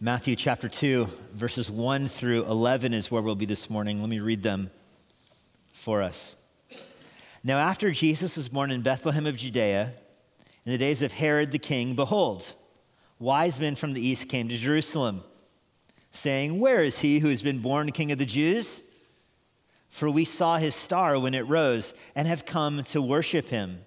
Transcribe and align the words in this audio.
Matthew 0.00 0.36
chapter 0.36 0.68
2, 0.68 1.08
verses 1.32 1.68
1 1.68 2.06
through 2.06 2.44
11 2.44 2.94
is 2.94 3.10
where 3.10 3.20
we'll 3.20 3.34
be 3.34 3.46
this 3.46 3.68
morning. 3.68 3.98
Let 3.98 4.08
me 4.08 4.20
read 4.20 4.44
them 4.44 4.70
for 5.72 6.04
us. 6.04 6.36
Now, 7.42 7.58
after 7.58 7.90
Jesus 7.90 8.36
was 8.36 8.48
born 8.48 8.70
in 8.70 8.82
Bethlehem 8.82 9.26
of 9.26 9.36
Judea, 9.36 9.92
in 10.64 10.70
the 10.70 10.78
days 10.78 11.02
of 11.02 11.14
Herod 11.14 11.50
the 11.50 11.58
king, 11.58 11.96
behold, 11.96 12.54
wise 13.18 13.58
men 13.58 13.74
from 13.74 13.92
the 13.92 14.00
east 14.00 14.28
came 14.28 14.48
to 14.48 14.56
Jerusalem, 14.56 15.24
saying, 16.12 16.60
Where 16.60 16.84
is 16.84 17.00
he 17.00 17.18
who 17.18 17.30
has 17.30 17.42
been 17.42 17.58
born 17.58 17.90
king 17.90 18.12
of 18.12 18.18
the 18.20 18.24
Jews? 18.24 18.82
For 19.88 20.08
we 20.08 20.24
saw 20.24 20.58
his 20.58 20.76
star 20.76 21.18
when 21.18 21.34
it 21.34 21.48
rose 21.48 21.92
and 22.14 22.28
have 22.28 22.46
come 22.46 22.84
to 22.84 23.02
worship 23.02 23.48
him. 23.48 23.80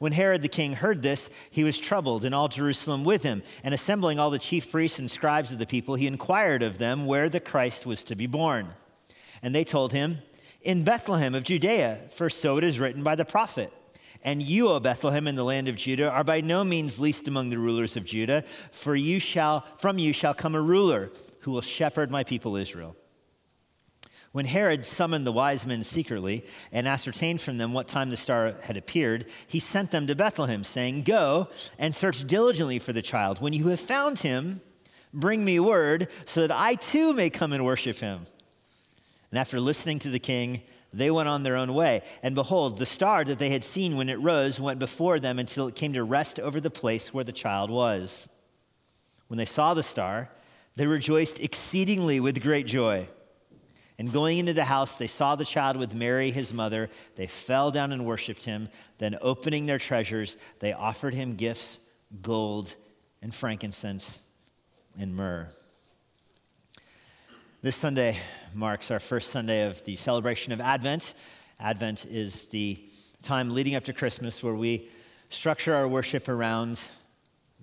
When 0.00 0.12
Herod 0.12 0.40
the 0.40 0.48
king 0.48 0.72
heard 0.72 1.02
this, 1.02 1.28
he 1.50 1.62
was 1.62 1.78
troubled, 1.78 2.24
and 2.24 2.34
all 2.34 2.48
Jerusalem 2.48 3.04
with 3.04 3.22
him. 3.22 3.42
And 3.62 3.74
assembling 3.74 4.18
all 4.18 4.30
the 4.30 4.38
chief 4.38 4.72
priests 4.72 4.98
and 4.98 5.10
scribes 5.10 5.52
of 5.52 5.58
the 5.58 5.66
people, 5.66 5.94
he 5.94 6.06
inquired 6.06 6.62
of 6.62 6.78
them 6.78 7.04
where 7.04 7.28
the 7.28 7.38
Christ 7.38 7.84
was 7.84 8.02
to 8.04 8.16
be 8.16 8.26
born. 8.26 8.70
And 9.42 9.54
they 9.54 9.62
told 9.62 9.92
him, 9.92 10.20
In 10.62 10.84
Bethlehem 10.84 11.34
of 11.34 11.44
Judea, 11.44 12.08
for 12.12 12.30
so 12.30 12.56
it 12.56 12.64
is 12.64 12.78
written 12.78 13.02
by 13.02 13.14
the 13.14 13.26
prophet. 13.26 13.74
And 14.22 14.42
you, 14.42 14.70
O 14.70 14.80
Bethlehem, 14.80 15.28
in 15.28 15.34
the 15.34 15.44
land 15.44 15.68
of 15.68 15.76
Judah, 15.76 16.10
are 16.10 16.24
by 16.24 16.40
no 16.40 16.64
means 16.64 16.98
least 16.98 17.28
among 17.28 17.50
the 17.50 17.58
rulers 17.58 17.94
of 17.94 18.06
Judah, 18.06 18.44
for 18.72 18.96
you 18.96 19.18
shall, 19.18 19.66
from 19.76 19.98
you 19.98 20.14
shall 20.14 20.32
come 20.32 20.54
a 20.54 20.62
ruler 20.62 21.12
who 21.40 21.50
will 21.50 21.60
shepherd 21.60 22.10
my 22.10 22.24
people 22.24 22.56
Israel. 22.56 22.96
When 24.32 24.46
Herod 24.46 24.84
summoned 24.84 25.26
the 25.26 25.32
wise 25.32 25.66
men 25.66 25.82
secretly 25.82 26.44
and 26.70 26.86
ascertained 26.86 27.40
from 27.40 27.58
them 27.58 27.72
what 27.72 27.88
time 27.88 28.10
the 28.10 28.16
star 28.16 28.54
had 28.62 28.76
appeared, 28.76 29.26
he 29.48 29.58
sent 29.58 29.90
them 29.90 30.06
to 30.06 30.14
Bethlehem, 30.14 30.62
saying, 30.62 31.02
Go 31.02 31.48
and 31.78 31.94
search 31.94 32.24
diligently 32.24 32.78
for 32.78 32.92
the 32.92 33.02
child. 33.02 33.40
When 33.40 33.52
you 33.52 33.68
have 33.68 33.80
found 33.80 34.20
him, 34.20 34.60
bring 35.12 35.44
me 35.44 35.58
word 35.58 36.08
so 36.26 36.42
that 36.42 36.52
I 36.52 36.76
too 36.76 37.12
may 37.12 37.28
come 37.28 37.52
and 37.52 37.64
worship 37.64 37.98
him. 37.98 38.26
And 39.32 39.38
after 39.38 39.58
listening 39.58 39.98
to 40.00 40.10
the 40.10 40.20
king, 40.20 40.62
they 40.92 41.10
went 41.10 41.28
on 41.28 41.42
their 41.42 41.56
own 41.56 41.74
way. 41.74 42.02
And 42.22 42.36
behold, 42.36 42.78
the 42.78 42.86
star 42.86 43.24
that 43.24 43.40
they 43.40 43.50
had 43.50 43.64
seen 43.64 43.96
when 43.96 44.08
it 44.08 44.20
rose 44.20 44.60
went 44.60 44.78
before 44.78 45.18
them 45.18 45.40
until 45.40 45.66
it 45.66 45.74
came 45.74 45.92
to 45.94 46.04
rest 46.04 46.38
over 46.38 46.60
the 46.60 46.70
place 46.70 47.12
where 47.12 47.24
the 47.24 47.32
child 47.32 47.68
was. 47.68 48.28
When 49.26 49.38
they 49.38 49.44
saw 49.44 49.74
the 49.74 49.82
star, 49.82 50.30
they 50.76 50.86
rejoiced 50.86 51.40
exceedingly 51.40 52.20
with 52.20 52.42
great 52.42 52.66
joy. 52.66 53.08
And 54.00 54.10
going 54.10 54.38
into 54.38 54.54
the 54.54 54.64
house, 54.64 54.96
they 54.96 55.06
saw 55.06 55.36
the 55.36 55.44
child 55.44 55.76
with 55.76 55.94
Mary, 55.94 56.30
his 56.30 56.54
mother. 56.54 56.88
They 57.16 57.26
fell 57.26 57.70
down 57.70 57.92
and 57.92 58.06
worshiped 58.06 58.44
him. 58.44 58.70
Then, 58.96 59.18
opening 59.20 59.66
their 59.66 59.76
treasures, 59.78 60.38
they 60.60 60.72
offered 60.72 61.12
him 61.12 61.34
gifts 61.34 61.80
gold 62.22 62.76
and 63.20 63.34
frankincense 63.34 64.20
and 64.98 65.14
myrrh. 65.14 65.48
This 67.60 67.76
Sunday 67.76 68.16
marks 68.54 68.90
our 68.90 69.00
first 69.00 69.28
Sunday 69.28 69.66
of 69.66 69.84
the 69.84 69.96
celebration 69.96 70.54
of 70.54 70.62
Advent. 70.62 71.12
Advent 71.60 72.06
is 72.06 72.46
the 72.46 72.82
time 73.22 73.52
leading 73.52 73.74
up 73.74 73.84
to 73.84 73.92
Christmas 73.92 74.42
where 74.42 74.54
we 74.54 74.88
structure 75.28 75.74
our 75.74 75.86
worship 75.86 76.26
around 76.26 76.80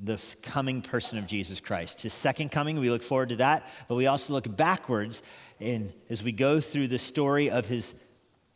the 0.03 0.21
coming 0.41 0.81
person 0.81 1.17
of 1.17 1.25
Jesus 1.25 1.59
Christ. 1.59 2.01
His 2.01 2.13
second 2.13 2.51
coming, 2.51 2.79
we 2.79 2.89
look 2.89 3.03
forward 3.03 3.29
to 3.29 3.37
that, 3.37 3.67
but 3.87 3.95
we 3.95 4.07
also 4.07 4.33
look 4.33 4.55
backwards 4.55 5.21
in, 5.59 5.93
as 6.09 6.23
we 6.23 6.31
go 6.31 6.59
through 6.59 6.87
the 6.87 6.99
story 6.99 7.49
of 7.49 7.65
his 7.65 7.95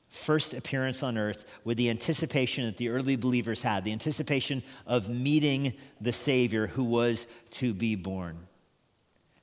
first 0.10 0.54
appearance 0.54 1.04
on 1.04 1.18
earth 1.18 1.46
with 1.64 1.78
the 1.78 1.90
anticipation 1.90 2.66
that 2.66 2.78
the 2.78 2.90
early 2.90 3.16
believers 3.16 3.62
had, 3.62 3.84
the 3.84 3.92
anticipation 3.92 4.62
of 4.86 5.10
meeting 5.10 5.74
the 6.00 6.12
Savior 6.12 6.68
who 6.68 6.84
was 6.84 7.26
to 7.50 7.74
be 7.74 7.96
born. 7.96 8.38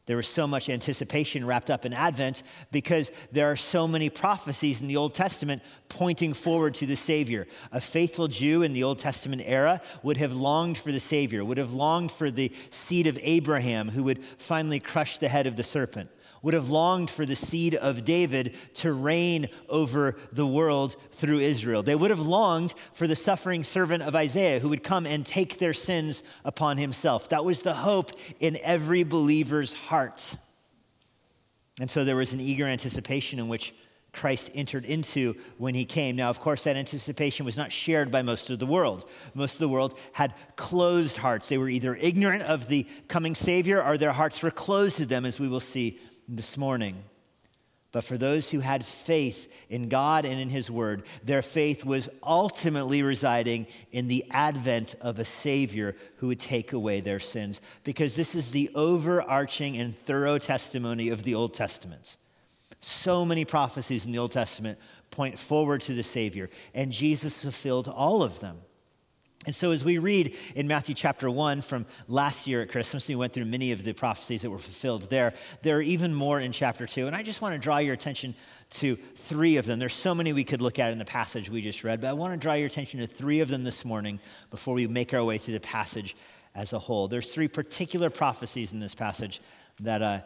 There 0.09 0.17
was 0.17 0.27
so 0.27 0.47
much 0.47 0.71
anticipation 0.71 1.45
wrapped 1.45 1.71
up 1.71 1.85
in 1.85 1.93
Advent 1.93 2.43
because 2.73 3.11
there 3.31 3.51
are 3.51 3.57
so 3.57 3.87
many 3.87 4.09
prophecies 4.09 4.81
in 4.81 4.89
the 4.89 4.97
Old 4.97 5.13
Testament 5.13 5.61
pointing 5.91 6.33
forward 6.33 6.73
to 6.77 6.87
the 6.87 6.97
Savior. 6.97 7.47
A 7.73 7.81
faithful 7.83 8.27
Jew 8.27 8.63
in 8.63 8.73
the 8.73 8.85
Old 8.85 8.99
Testament 8.99 9.43
era 9.45 9.83
would 10.03 10.17
have 10.17 10.35
longed 10.35 10.79
for 10.79 10.93
the 10.93 10.99
Savior, 10.99 11.45
would 11.45 11.59
have 11.59 11.75
longed 11.75 12.11
for 12.11 12.31
the 12.31 12.51
seed 12.71 13.07
of 13.07 13.19
Abraham 13.21 13.91
who 13.91 14.03
would 14.05 14.25
finally 14.39 14.81
crush 14.81 15.19
the 15.19 15.29
head 15.29 15.47
of 15.47 15.57
the 15.57 15.63
serpent 15.63 16.09
would 16.43 16.55
have 16.55 16.71
longed 16.71 17.11
for 17.11 17.27
the 17.27 17.37
seed 17.37 17.75
of 17.75 18.05
David 18.05 18.55
to 18.75 18.93
reign 18.93 19.49
over 19.69 20.17
the 20.33 20.47
world 20.47 20.97
through 21.13 21.41
Israel. 21.41 21.83
They 21.83 21.95
would 21.95 22.11
have 22.11 22.21
longed 22.21 22.75
for 22.93 23.07
the 23.07 23.17
suffering 23.17 23.65
servant 23.65 24.03
of 24.03 24.15
Isaiah 24.15 24.61
who 24.61 24.69
would 24.69 24.85
come 24.85 25.07
and 25.07 25.25
take 25.25 25.59
their 25.59 25.75
sins 25.75 26.23
upon 26.45 26.79
himself. 26.79 27.29
That 27.31 27.45
was 27.45 27.63
the 27.63 27.75
hope 27.75 28.13
in 28.41 28.59
every 28.63 29.03
believer's 29.03 29.73
heart. 29.73 30.37
And 31.81 31.91
so 31.91 32.05
there 32.05 32.17
was 32.17 32.33
an 32.33 32.41
eager 32.41 32.67
anticipation 32.67 33.39
in 33.39 33.49
which 33.49 33.75
Christ 34.13 34.51
entered 34.55 34.85
into 34.85 35.37
when 35.59 35.75
he 35.75 35.85
came. 35.85 36.17
Now, 36.17 36.31
of 36.31 36.41
course, 36.41 36.65
that 36.65 36.77
anticipation 36.77 37.45
was 37.47 37.57
not 37.57 37.71
shared 37.71 38.11
by 38.11 38.23
most 38.23 38.51
of 38.51 38.59
the 38.59 38.67
world. 38.67 39.09
Most 39.35 39.55
of 39.55 39.61
the 39.61 39.69
world 39.69 39.97
had 40.13 40.35
closed 40.57 41.19
hearts. 41.19 41.49
They 41.49 41.59
were 41.59 41.69
either 41.69 41.95
ignorant 41.95 42.43
of 42.43 42.69
the 42.69 42.87
coming 43.07 43.35
Savior 43.35 43.83
or 43.83 43.97
their 43.97 44.13
hearts 44.13 44.43
were 44.43 44.51
closed 44.51 44.97
to 44.97 45.07
them, 45.07 45.25
as 45.25 45.39
we 45.39 45.47
will 45.47 45.61
see 45.61 46.01
this 46.29 46.57
morning. 46.57 47.05
But 47.91 48.05
for 48.05 48.19
those 48.19 48.51
who 48.51 48.61
had 48.61 48.85
faith 48.85 49.51
in 49.71 49.89
God 49.89 50.27
and 50.27 50.39
in 50.39 50.51
His 50.51 50.71
Word, 50.71 51.05
their 51.25 51.41
faith 51.41 51.87
was 51.87 52.11
ultimately 52.23 53.03
residing 53.03 53.67
in 53.93 54.09
the 54.09 54.27
advent 54.31 54.95
of 55.01 55.19
a 55.19 55.25
Savior 55.25 55.97
who 56.17 56.27
would 56.27 56.39
take 56.39 56.75
away 56.75 57.01
their 57.01 57.19
sins. 57.19 57.63
Because 57.85 58.15
this 58.15 58.35
is 58.35 58.51
the 58.51 58.71
overarching 58.75 59.79
and 59.79 59.99
thorough 59.99 60.39
testimony 60.39 61.09
of 61.09 61.23
the 61.23 61.35
Old 61.35 61.55
Testament. 61.55 62.19
So 62.81 63.25
many 63.25 63.47
prophecies 63.47 64.05
in 64.05 64.13
the 64.13 64.19
Old 64.19 64.33
Testament 64.33 64.79
point 65.11 65.39
forward 65.39 65.81
to 65.83 65.95
the 65.95 66.05
Savior, 66.05 66.51
and 66.75 66.93
Jesus 66.93 67.43
fulfilled 67.43 67.89
all 67.89 68.23
of 68.23 68.41
them. 68.41 68.59
And 69.47 69.55
so, 69.55 69.71
as 69.71 69.85
we 69.85 69.99
read 69.99 70.37
in 70.57 70.67
Matthew 70.67 70.95
chapter 70.95 71.31
1 71.31 71.63
from 71.63 71.87
last 72.09 72.49
year 72.49 72.61
at 72.61 72.71
Christmas, 72.71 73.09
we 73.09 73.15
went 73.15 73.33
through 73.33 73.45
many 73.45 73.71
of 73.71 73.85
the 73.85 73.93
prophecies 73.93 74.43
that 74.43 74.51
were 74.51 74.59
fulfilled 74.59 75.09
there. 75.11 75.33
There 75.63 75.77
are 75.77 75.83
even 75.83 76.13
more 76.13 76.41
in 76.41 76.51
chapter 76.51 76.87
2. 76.87 77.07
And 77.07 77.15
I 77.15 77.23
just 77.23 77.41
want 77.41 77.55
to 77.55 77.59
draw 77.59 77.79
your 77.79 77.95
attention 77.95 78.35
to 78.71 78.97
three 79.15 79.57
of 79.57 79.65
them. 79.65 79.79
There's 79.79 79.95
so 79.95 80.15
many 80.15 80.33
we 80.33 80.43
could 80.43 80.61
look 80.61 80.81
at 80.81 80.91
in 80.91 80.99
the 80.99 81.05
passage 81.05 81.49
we 81.49 81.63
just 81.63 81.85
read, 81.85 82.01
but 82.01 82.09
I 82.09 82.15
want 82.15 82.35
to 82.35 82.37
draw 82.37 82.55
your 82.55 82.67
attention 82.67 82.99
to 83.01 83.07
three 83.07 83.39
of 83.41 83.49
them 83.49 83.63
this 83.63 83.85
morning 83.85 84.19
before 84.51 84.75
we 84.75 84.87
make 84.89 85.15
our 85.15 85.25
way 85.25 85.39
through 85.39 85.55
the 85.55 85.61
passage 85.61 86.17
as 86.55 86.73
a 86.73 86.79
whole. 86.79 87.07
There's 87.07 87.33
three 87.33 87.49
particular 87.49 88.11
prophecies 88.11 88.73
in 88.73 88.81
this 88.81 88.95
passage 88.95 89.41
that 89.81 90.03
uh, 90.03 90.21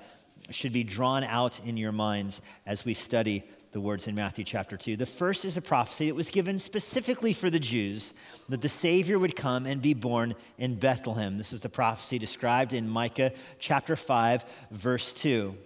should 0.51 0.73
be 0.73 0.85
drawn 0.85 1.23
out 1.23 1.61
in 1.67 1.77
your 1.77 1.93
minds 1.93 2.41
as 2.67 2.85
we 2.85 2.95
study 2.95 3.45
the 3.73 3.81
words 3.81 4.07
in 4.07 4.15
Matthew 4.15 4.45
chapter 4.45 4.77
2. 4.77 4.97
The 4.97 5.07
first 5.07 5.47
is 5.47 5.57
a 5.57 5.63
prophecy 5.63 6.09
that 6.09 6.15
was 6.15 6.31
given 6.31 6.59
specifically 6.59 7.33
for 7.33 7.49
the 7.49 7.59
Jews 7.59 8.13
that 8.51 8.61
the 8.61 8.69
Savior 8.69 9.19
would 9.19 9.35
come 9.35 9.65
and 9.65 9.81
be 9.81 9.95
born 9.95 10.35
in 10.59 10.75
Bethlehem. 10.75 11.39
This 11.39 11.55
is 11.55 11.61
the 11.61 11.71
prophecy 11.71 12.19
described 12.19 12.75
in 12.75 12.87
Micah 12.87 13.33
chapter 13.59 13.97
5, 13.97 14.45
verse 14.71 15.15
2. 15.15 15.57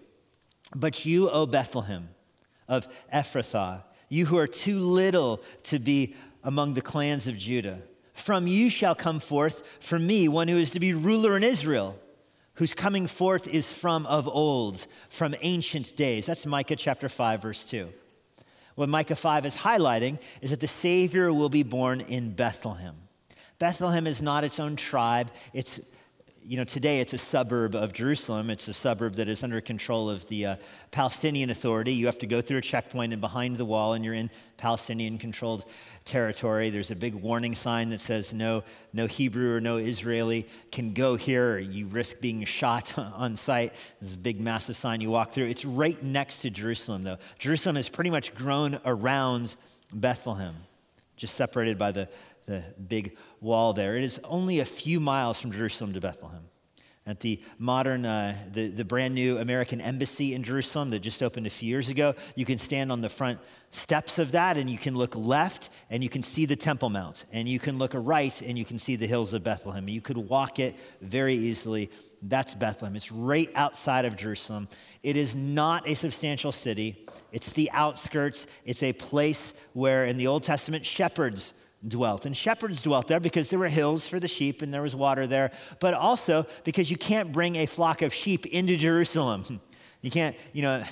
But 0.75 1.05
you, 1.05 1.29
O 1.29 1.47
Bethlehem 1.47 2.09
of 2.69 2.87
Ephrathah, 3.13 3.83
you 4.09 4.27
who 4.27 4.39
are 4.39 4.47
too 4.47 4.79
little 4.79 5.43
to 5.65 5.81
be 5.81 6.15
among 6.45 6.75
the 6.75 6.83
clans 6.83 7.27
of 7.27 7.37
Judah, 7.37 7.81
from 8.15 8.47
you 8.47 8.71
shall 8.71 8.95
come 8.95 9.19
forth 9.19 9.65
for 9.81 9.99
me 9.99 10.29
one 10.29 10.47
who 10.47 10.59
is 10.59 10.71
to 10.71 10.81
be 10.81 10.95
ruler 10.95 11.37
in 11.37 11.43
Israel 11.43 11.99
whose 12.57 12.75
coming 12.75 13.07
forth 13.07 13.49
is 13.49 13.73
from 13.73 14.07
of 14.07 14.29
old, 14.29 14.87
from 15.09 15.35
ancient 15.41 15.97
days. 15.97 16.27
That's 16.27 16.47
Micah 16.47 16.77
chapter 16.77 17.09
5, 17.09 17.43
verse 17.43 17.65
2. 17.69 17.89
What 18.75 18.89
Micah 18.89 19.17
5 19.17 19.47
is 19.47 19.57
highlighting 19.57 20.19
is 20.43 20.51
that 20.51 20.61
the 20.61 20.67
Savior 20.67 21.33
will 21.33 21.49
be 21.49 21.63
born 21.63 22.01
in 22.03 22.33
Bethlehem. 22.33 22.97
Bethlehem 23.59 24.07
is 24.07 24.21
not 24.21 24.45
its 24.45 24.61
own 24.61 24.77
tribe, 24.77 25.31
it's 25.55 25.81
you 26.49 26.57
know, 26.57 26.65
today 26.65 27.01
it's 27.01 27.13
a 27.13 27.19
suburb 27.19 27.75
of 27.75 27.93
Jerusalem. 27.93 28.51
It's 28.51 28.69
a 28.69 28.73
suburb 28.73 29.17
that 29.17 29.29
is 29.29 29.43
under 29.43 29.61
control 29.61 30.09
of 30.09 30.27
the 30.29 30.47
uh, 30.47 30.57
Palestinian 30.93 31.51
Authority. 31.51 31.93
You 31.93 32.07
have 32.07 32.21
to 32.21 32.27
go 32.27 32.41
through 32.41 32.59
a 32.59 32.63
checkpoint 32.63 33.13
and 33.13 33.21
behind 33.21 33.57
the 33.57 33.65
wall, 33.65 33.95
and 33.95 34.05
you're 34.05 34.15
in 34.15 34.31
Palestinian 34.57 35.19
controlled 35.19 35.65
territory. 36.05 36.71
There's 36.71 36.93
a 36.93 36.97
big 36.97 37.15
warning 37.15 37.57
sign 37.57 37.89
that 37.89 37.99
says 37.99 38.33
no, 38.33 38.63
no 38.93 39.07
Hebrew 39.07 39.57
or 39.57 39.61
no 39.61 39.79
Israeli 39.79 40.47
can 40.71 40.93
go 40.93 41.17
here, 41.17 41.59
you 41.59 41.89
risk 41.89 42.21
being 42.21 42.45
shot 42.45 42.97
on 42.99 43.35
sight. 43.35 43.75
There's 44.01 44.15
a 44.15 44.19
big, 44.19 44.41
massive 44.41 44.77
sign 44.77 45.01
you 45.01 45.11
walk 45.11 45.33
through. 45.33 45.47
It's 45.47 45.65
right 45.65 46.01
next 46.01 46.43
to 46.43 46.51
Jerusalem, 46.51 47.03
though. 47.03 47.19
Jerusalem 47.41 47.75
has 47.75 47.89
pretty 47.89 48.11
much 48.11 48.35
grown 48.37 48.79
around 48.85 49.57
Bethlehem, 49.93 50.55
just 51.17 51.35
separated 51.35 51.77
by 51.77 51.91
the 51.91 52.09
the 52.47 52.63
big 52.89 53.17
wall 53.41 53.73
there. 53.73 53.97
It 53.97 54.05
is 54.05 54.21
only 54.25 54.61
a 54.61 54.65
few 54.65 55.01
miles 55.01 55.41
from 55.41 55.53
Jerusalem 55.53 55.93
to 55.95 56.01
Bethlehem. 56.01 56.45
At 57.09 57.21
the 57.21 57.41
modern, 57.57 58.05
uh, 58.05 58.37
the, 58.51 58.69
the 58.69 58.85
brand 58.85 59.15
new 59.15 59.39
American 59.39 59.81
embassy 59.81 60.35
in 60.35 60.43
Jerusalem 60.43 60.91
that 60.91 61.01
just 61.01 61.23
opened 61.23 61.47
a 61.47 61.51
few 61.51 61.69
years 61.69 61.89
ago, 61.89 62.15
you 62.35 62.45
can 62.45 62.59
stand 62.59 62.91
on 62.91 63.01
the 63.01 63.09
front 63.09 63.39
steps 63.71 64.19
of 64.19 64.33
that 64.33 64.57
and 64.57 64.69
you 64.69 64.79
can 64.79 64.97
look 64.97 65.15
left 65.15 65.71
and 65.89 66.03
you 66.03 66.09
can 66.09 66.25
see 66.25 66.47
the 66.47 66.57
Temple 66.57 66.91
Mount. 66.91 67.27
And 67.33 67.49
you 67.49 67.61
can 67.61 67.79
look 67.79 67.93
right 67.95 68.43
and 68.43 68.59
you 68.59 68.65
can 68.65 68.81
see 68.81 68.97
the 68.97 69.07
hills 69.07 69.35
of 69.35 69.45
Bethlehem. 69.45 69.89
You 69.89 70.01
could 70.01 70.17
walk 70.17 70.59
it 70.59 70.75
very 71.01 71.37
easily 71.37 71.91
That's 72.23 72.55
Bethlehem. 72.55 72.97
It's 72.97 73.13
right 73.13 73.51
outside 73.55 74.05
of 74.05 74.17
Jerusalem. 74.17 74.69
It 75.05 75.17
is 75.17 75.37
not 75.37 75.87
a 75.89 75.95
substantial 75.95 76.51
city, 76.51 77.07
it's 77.31 77.53
the 77.53 77.71
outskirts. 77.73 78.47
It's 78.65 78.83
a 78.83 78.93
place 78.93 79.55
where 79.75 80.07
in 80.07 80.17
the 80.17 80.27
Old 80.27 80.43
Testament 80.43 80.85
shepherds 80.85 81.53
dwelt. 81.87 82.27
And 82.27 82.37
shepherds 82.37 82.83
dwelt 82.83 83.09
there 83.09 83.21
because 83.21 83.51
there 83.51 83.59
were 83.59 83.69
hills 83.69 84.07
for 84.07 84.21
the 84.21 84.29
sheep 84.29 84.63
and 84.63 84.73
there 84.73 84.83
was 84.83 84.95
water 84.95 85.27
there, 85.27 85.53
but 85.81 85.95
also 85.95 86.47
because 86.65 86.91
you 86.91 86.97
can't 86.97 87.33
bring 87.33 87.57
a 87.57 87.67
flock 87.67 88.03
of 88.03 88.13
sheep 88.13 88.47
into 88.47 88.77
Jerusalem. 88.77 89.61
You 90.03 90.11
can't, 90.11 90.37
you 90.53 90.63
know, 90.63 90.85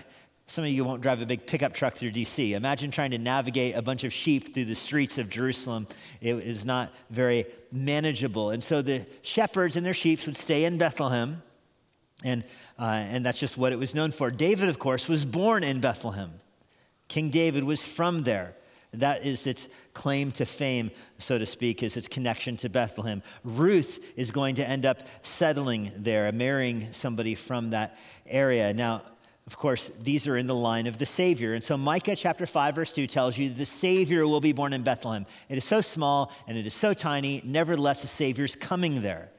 some 0.47 0.65
of 0.65 0.71
you 0.71 0.85
won't 0.85 1.01
drive 1.01 1.23
a 1.23 1.27
big 1.27 1.47
pickup 1.47 1.73
truck 1.73 1.95
through 1.95 2.11
DC. 2.11 2.53
Imagine 2.53 2.91
trying 2.91 3.13
to 3.13 3.19
navigate 3.19 3.77
a 3.77 3.83
bunch 3.83 4.03
of 4.03 4.13
sheep 4.13 4.53
through 4.53 4.67
the 4.67 4.75
streets 4.75 5.19
of 5.19 5.31
Jerusalem. 5.31 5.87
It 6.21 6.35
is 6.35 6.67
not 6.67 6.93
very 7.11 7.47
manageable. 7.71 8.51
And 8.51 8.63
so 8.63 8.83
the 8.83 9.07
shepherds 9.23 9.77
and 9.77 9.87
their 9.87 9.95
sheep 9.95 10.25
would 10.27 10.37
stay 10.37 10.65
in 10.65 10.77
Bethlehem. 10.79 11.43
And, 12.25 12.45
uh, 12.79 12.85
and 12.85 13.25
that's 13.25 13.39
just 13.39 13.57
what 13.57 13.73
it 13.73 13.79
was 13.79 13.95
known 13.95 14.11
for. 14.11 14.31
David, 14.31 14.69
of 14.69 14.79
course, 14.79 15.09
was 15.09 15.25
born 15.25 15.65
in 15.65 15.81
Bethlehem. 15.81 16.41
King 17.09 17.31
David 17.31 17.65
was 17.65 17.83
from 17.83 18.25
there. 18.25 18.57
That 19.01 19.25
is 19.25 19.47
its 19.47 19.69
claim 19.93 20.33
to 20.33 20.47
fame, 20.47 20.91
so 21.19 21.39
to 21.39 21.47
speak, 21.47 21.83
is 21.83 21.97
its 21.97 22.09
connection 22.09 22.57
to 22.59 22.69
Bethlehem. 22.69 23.23
Ruth 23.43 24.01
is 24.17 24.31
going 24.31 24.57
to 24.57 24.69
end 24.69 24.87
up 24.87 25.03
settling 25.23 25.93
there, 25.97 26.31
marrying 26.33 26.93
somebody 26.93 27.35
from 27.35 27.71
that 27.71 27.97
area. 28.27 28.73
Now, 28.75 29.03
of 29.47 29.59
course, 29.59 29.91
these 30.01 30.27
are 30.27 30.37
in 30.37 30.47
the 30.47 30.55
line 30.55 30.87
of 30.87 30.97
the 30.97 31.07
Savior. 31.07 31.53
And 31.53 31.63
so 31.63 31.77
Micah 31.77 32.17
chapter 32.17 32.47
5, 32.47 32.75
verse 32.75 32.93
2 32.93 33.07
tells 33.07 33.37
you 33.37 33.51
the 33.51 33.67
Savior 33.67 34.27
will 34.27 34.41
be 34.41 34.53
born 34.53 34.73
in 34.73 34.83
Bethlehem. 34.83 35.27
It 35.51 35.59
is 35.59 35.65
so 35.65 35.83
small 35.83 36.33
and 36.47 36.57
it 36.57 36.67
is 36.67 36.73
so 36.73 36.95
tiny, 36.95 37.43
nevertheless, 37.45 38.01
the 38.01 38.09
Savior's 38.09 38.55
coming 38.55 39.03
there. 39.03 39.31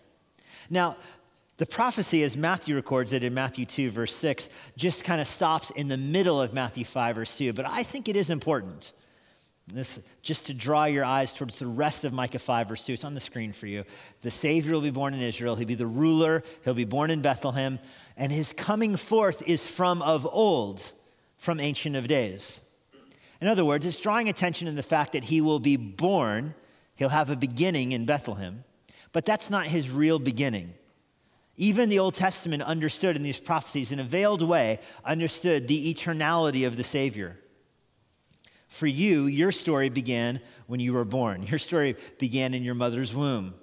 Now, 0.70 0.98
the 1.58 1.66
prophecy, 1.66 2.22
as 2.24 2.36
Matthew 2.36 2.76
records 2.76 3.14
it 3.14 3.24
in 3.24 3.34
Matthew 3.34 3.66
2, 3.66 3.90
verse 3.90 4.14
6, 4.14 4.50
just 4.76 5.04
kind 5.06 5.22
of 5.22 5.28
stops 5.28 5.72
in 5.72 5.88
the 5.88 5.98
middle 5.98 6.42
of 6.42 6.54
Matthew 6.54 6.84
5, 6.84 7.16
verse 7.16 7.38
2. 7.38 7.54
But 7.54 7.66
I 7.66 7.82
think 7.82 8.10
it 8.10 8.18
is 8.18 8.30
important. 8.30 8.94
This, 9.68 10.00
just 10.22 10.46
to 10.46 10.54
draw 10.54 10.86
your 10.86 11.04
eyes 11.04 11.34
towards 11.34 11.58
the 11.58 11.66
rest 11.66 12.06
of 12.06 12.14
Micah 12.14 12.38
5, 12.38 12.68
verse 12.68 12.86
2. 12.86 12.94
It's 12.94 13.04
on 13.04 13.16
the 13.16 13.20
screen 13.20 13.52
for 13.52 13.66
you. 13.66 13.84
The 14.22 14.30
Savior 14.30 14.74
will 14.74 14.82
be 14.82 14.92
born 14.92 15.16
in 15.16 15.22
Israel. 15.22 15.56
He'll 15.56 15.68
be 15.68 15.74
the 15.74 15.88
ruler. 15.88 16.44
He'll 16.64 16.76
be 16.76 16.86
born 16.86 17.10
in 17.10 17.22
Bethlehem. 17.22 17.80
And 18.16 18.32
his 18.32 18.54
coming 18.54 18.96
forth 18.96 19.42
is 19.48 19.66
from 19.66 20.04
of 20.04 20.28
old, 20.32 20.94
from 21.38 21.60
Ancient 21.60 21.96
of 21.96 22.08
Days. 22.08 22.62
In 23.42 23.48
other 23.48 23.66
words, 23.66 23.86
it's 23.86 24.00
drawing 24.00 24.30
attention 24.30 24.68
to 24.68 24.72
the 24.72 24.84
fact 24.84 25.14
that 25.14 25.26
he 25.26 25.42
will 25.42 25.60
be 25.60 25.78
born. 25.78 26.54
He'll 26.96 27.10
have 27.10 27.32
a 27.32 27.36
beginning 27.36 27.92
in 27.92 28.06
Bethlehem. 28.06 28.64
But 29.14 29.26
that's 29.26 29.50
not 29.50 29.66
his 29.66 29.90
real 29.90 30.20
beginning. 30.20 30.76
Even 31.58 31.90
the 31.90 32.00
Old 32.00 32.14
Testament 32.14 32.62
understood 32.62 33.16
in 33.16 33.24
these 33.24 33.40
prophecies, 33.40 33.92
in 33.92 34.00
a 34.00 34.04
veiled 34.04 34.42
way, 34.42 34.80
understood 35.04 35.68
the 35.68 35.94
eternality 35.94 36.68
of 36.68 36.78
the 36.78 36.84
Savior. 36.84 37.40
For 38.68 38.88
you, 38.88 39.26
your 39.26 39.52
story 39.52 39.90
began 39.90 40.42
when 40.68 40.80
you 40.80 40.94
were 40.94 41.06
born. 41.06 41.44
Your 41.44 41.60
story 41.60 41.96
began 42.18 42.54
in 42.54 42.64
your 42.64 42.76
mother's 42.76 43.14
womb. 43.14 43.54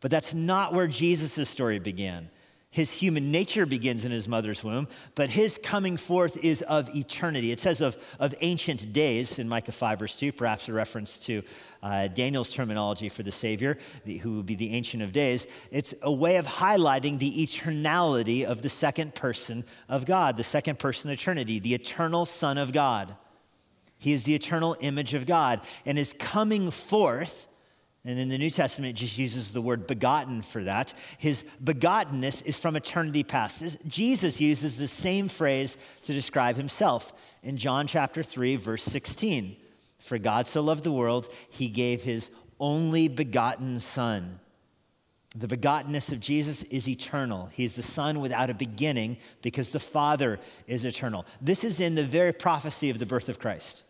But 0.00 0.10
that's 0.10 0.34
not 0.34 0.72
where 0.72 0.86
Jesus' 0.86 1.48
story 1.48 1.78
began. 1.78 2.30
His 2.70 2.92
human 2.92 3.30
nature 3.30 3.64
begins 3.64 4.04
in 4.04 4.12
his 4.12 4.28
mother's 4.28 4.62
womb, 4.62 4.88
but 5.14 5.30
his 5.30 5.58
coming 5.62 5.96
forth 5.96 6.36
is 6.44 6.60
of 6.60 6.94
eternity. 6.94 7.50
It 7.50 7.60
says 7.60 7.80
of, 7.80 7.96
of 8.20 8.34
ancient 8.42 8.92
days 8.92 9.38
in 9.38 9.48
Micah 9.48 9.72
5, 9.72 9.98
verse 9.98 10.16
2, 10.16 10.32
perhaps 10.32 10.68
a 10.68 10.74
reference 10.74 11.18
to 11.20 11.42
uh, 11.82 12.08
Daniel's 12.08 12.50
terminology 12.50 13.08
for 13.08 13.22
the 13.22 13.32
Savior, 13.32 13.78
the, 14.04 14.18
who 14.18 14.36
would 14.36 14.46
be 14.46 14.54
the 14.54 14.74
Ancient 14.74 15.02
of 15.02 15.12
Days. 15.12 15.46
It's 15.70 15.94
a 16.02 16.12
way 16.12 16.36
of 16.36 16.46
highlighting 16.46 17.18
the 17.18 17.42
eternality 17.42 18.44
of 18.44 18.60
the 18.60 18.68
second 18.68 19.14
person 19.14 19.64
of 19.88 20.04
God, 20.04 20.36
the 20.36 20.44
second 20.44 20.78
person 20.78 21.10
of 21.10 21.16
the 21.16 21.22
Trinity, 21.22 21.58
the 21.58 21.72
eternal 21.72 22.26
Son 22.26 22.58
of 22.58 22.74
God. 22.74 23.16
He 23.98 24.12
is 24.12 24.24
the 24.24 24.34
eternal 24.34 24.76
image 24.80 25.14
of 25.14 25.26
God, 25.26 25.60
and 25.84 25.98
his 25.98 26.14
coming 26.18 26.70
forth 26.70 27.48
and 28.08 28.18
in 28.18 28.30
the 28.30 28.38
New 28.38 28.48
Testament, 28.48 28.96
it 28.96 29.00
just 29.00 29.18
uses 29.18 29.52
the 29.52 29.60
word 29.60 29.86
begotten 29.86 30.40
for 30.40 30.64
that. 30.64 30.94
His 31.18 31.44
begottenness 31.62 32.42
is 32.46 32.58
from 32.58 32.74
eternity 32.74 33.22
past. 33.22 33.60
This, 33.60 33.76
Jesus 33.86 34.40
uses 34.40 34.78
the 34.78 34.88
same 34.88 35.28
phrase 35.28 35.76
to 36.04 36.14
describe 36.14 36.56
himself 36.56 37.12
in 37.42 37.58
John 37.58 37.86
chapter 37.86 38.22
3, 38.22 38.56
verse 38.56 38.82
16. 38.84 39.56
For 39.98 40.16
God 40.16 40.46
so 40.46 40.62
loved 40.62 40.84
the 40.84 40.92
world, 40.92 41.28
he 41.50 41.68
gave 41.68 42.02
his 42.02 42.30
only 42.58 43.08
begotten 43.08 43.78
Son. 43.78 44.40
The 45.36 45.48
begottenness 45.48 46.10
of 46.10 46.20
Jesus 46.20 46.62
is 46.64 46.88
eternal. 46.88 47.50
He 47.52 47.64
is 47.64 47.76
the 47.76 47.82
Son 47.82 48.20
without 48.20 48.48
a 48.48 48.54
beginning 48.54 49.18
because 49.42 49.70
the 49.70 49.80
Father 49.80 50.40
is 50.66 50.86
eternal. 50.86 51.26
This 51.42 51.62
is 51.62 51.78
in 51.78 51.94
the 51.94 52.04
very 52.04 52.32
prophecy 52.32 52.88
of 52.88 52.98
the 52.98 53.06
birth 53.06 53.28
of 53.28 53.38
Christ. 53.38 53.84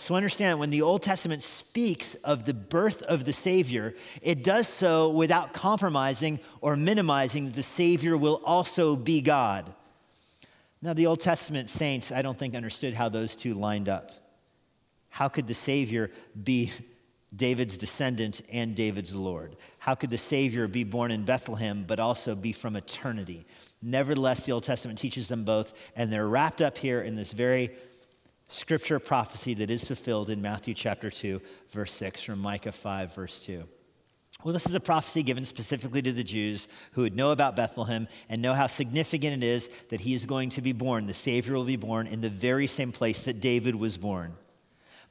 So 0.00 0.14
understand 0.14 0.58
when 0.58 0.70
the 0.70 0.80
Old 0.80 1.02
Testament 1.02 1.42
speaks 1.42 2.14
of 2.14 2.46
the 2.46 2.54
birth 2.54 3.02
of 3.02 3.26
the 3.26 3.34
Savior, 3.34 3.94
it 4.22 4.42
does 4.42 4.66
so 4.66 5.10
without 5.10 5.52
compromising 5.52 6.40
or 6.62 6.74
minimizing 6.74 7.44
that 7.44 7.54
the 7.54 7.62
Savior 7.62 8.16
will 8.16 8.40
also 8.46 8.96
be 8.96 9.20
God. 9.20 9.70
Now, 10.80 10.94
the 10.94 11.06
Old 11.06 11.20
Testament 11.20 11.68
saints, 11.68 12.10
I 12.12 12.22
don't 12.22 12.38
think, 12.38 12.54
understood 12.54 12.94
how 12.94 13.10
those 13.10 13.36
two 13.36 13.52
lined 13.52 13.90
up. 13.90 14.12
How 15.10 15.28
could 15.28 15.46
the 15.46 15.52
Savior 15.52 16.10
be 16.42 16.72
David's 17.36 17.76
descendant 17.76 18.40
and 18.50 18.74
David's 18.74 19.14
Lord? 19.14 19.54
How 19.78 19.94
could 19.94 20.08
the 20.08 20.16
Savior 20.16 20.66
be 20.66 20.82
born 20.82 21.10
in 21.10 21.26
Bethlehem 21.26 21.84
but 21.86 22.00
also 22.00 22.34
be 22.34 22.52
from 22.52 22.74
eternity? 22.74 23.44
Nevertheless, 23.82 24.46
the 24.46 24.52
Old 24.52 24.62
Testament 24.62 24.98
teaches 24.98 25.28
them 25.28 25.44
both, 25.44 25.74
and 25.94 26.10
they're 26.10 26.26
wrapped 26.26 26.62
up 26.62 26.78
here 26.78 27.02
in 27.02 27.16
this 27.16 27.32
very 27.32 27.72
scripture 28.50 28.98
prophecy 28.98 29.54
that 29.54 29.70
is 29.70 29.86
fulfilled 29.86 30.28
in 30.28 30.42
Matthew 30.42 30.74
chapter 30.74 31.10
2, 31.10 31.40
verse 31.70 31.92
6, 31.92 32.22
from 32.22 32.40
Micah 32.40 32.72
5, 32.72 33.14
verse 33.14 33.44
2. 33.46 33.64
Well, 34.42 34.54
this 34.54 34.66
is 34.66 34.74
a 34.74 34.80
prophecy 34.80 35.22
given 35.22 35.44
specifically 35.44 36.00
to 36.02 36.12
the 36.12 36.24
Jews 36.24 36.66
who 36.92 37.02
would 37.02 37.14
know 37.14 37.30
about 37.30 37.56
Bethlehem 37.56 38.08
and 38.28 38.40
know 38.40 38.54
how 38.54 38.66
significant 38.66 39.42
it 39.42 39.46
is 39.46 39.68
that 39.90 40.00
he 40.00 40.14
is 40.14 40.24
going 40.24 40.48
to 40.50 40.62
be 40.62 40.72
born. 40.72 41.06
The 41.06 41.14
Savior 41.14 41.54
will 41.54 41.64
be 41.64 41.76
born 41.76 42.06
in 42.06 42.22
the 42.22 42.30
very 42.30 42.66
same 42.66 42.90
place 42.90 43.24
that 43.24 43.40
David 43.40 43.74
was 43.74 43.98
born. 43.98 44.34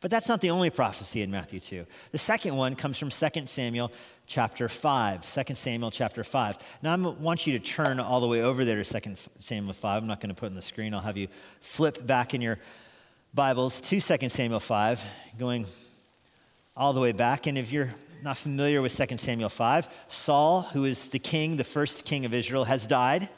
But 0.01 0.11
that's 0.11 0.29
not 0.29 0.41
the 0.41 0.49
only 0.49 0.69
prophecy 0.69 1.21
in 1.21 1.29
Matthew 1.29 1.59
2. 1.59 1.85
The 2.11 2.17
second 2.17 2.55
one 2.55 2.75
comes 2.75 2.97
from 2.97 3.09
2 3.09 3.45
Samuel 3.45 3.91
chapter 4.25 4.67
5. 4.69 5.45
2 5.45 5.55
Samuel 5.55 5.91
chapter 5.91 6.23
5. 6.23 6.57
Now, 6.81 6.93
I 6.93 6.95
want 6.95 7.45
you 7.45 7.59
to 7.59 7.63
turn 7.63 7.99
all 7.99 8.21
the 8.21 8.27
way 8.27 8.41
over 8.41 8.63
there 8.65 8.81
to 8.81 9.01
2 9.01 9.15
Samuel 9.39 9.73
5. 9.73 10.01
I'm 10.01 10.07
not 10.07 10.21
going 10.21 10.29
to 10.29 10.35
put 10.35 10.47
it 10.47 10.49
on 10.49 10.55
the 10.55 10.61
screen. 10.61 10.93
I'll 10.93 11.01
have 11.01 11.17
you 11.17 11.27
flip 11.59 12.07
back 12.07 12.33
in 12.33 12.41
your 12.41 12.59
Bibles 13.31 13.79
to 13.81 14.01
2 14.01 14.27
Samuel 14.27 14.59
5, 14.59 15.05
going 15.37 15.67
all 16.75 16.93
the 16.93 16.99
way 16.99 17.11
back. 17.11 17.45
And 17.45 17.59
if 17.59 17.71
you're 17.71 17.93
not 18.23 18.37
familiar 18.37 18.81
with 18.81 18.95
2 18.97 19.17
Samuel 19.17 19.49
5, 19.49 19.87
Saul, 20.07 20.63
who 20.63 20.83
is 20.83 21.09
the 21.09 21.19
king, 21.19 21.55
the 21.55 21.63
first 21.63 22.05
king 22.05 22.25
of 22.25 22.33
Israel, 22.33 22.63
has 22.63 22.87
died. 22.87 23.29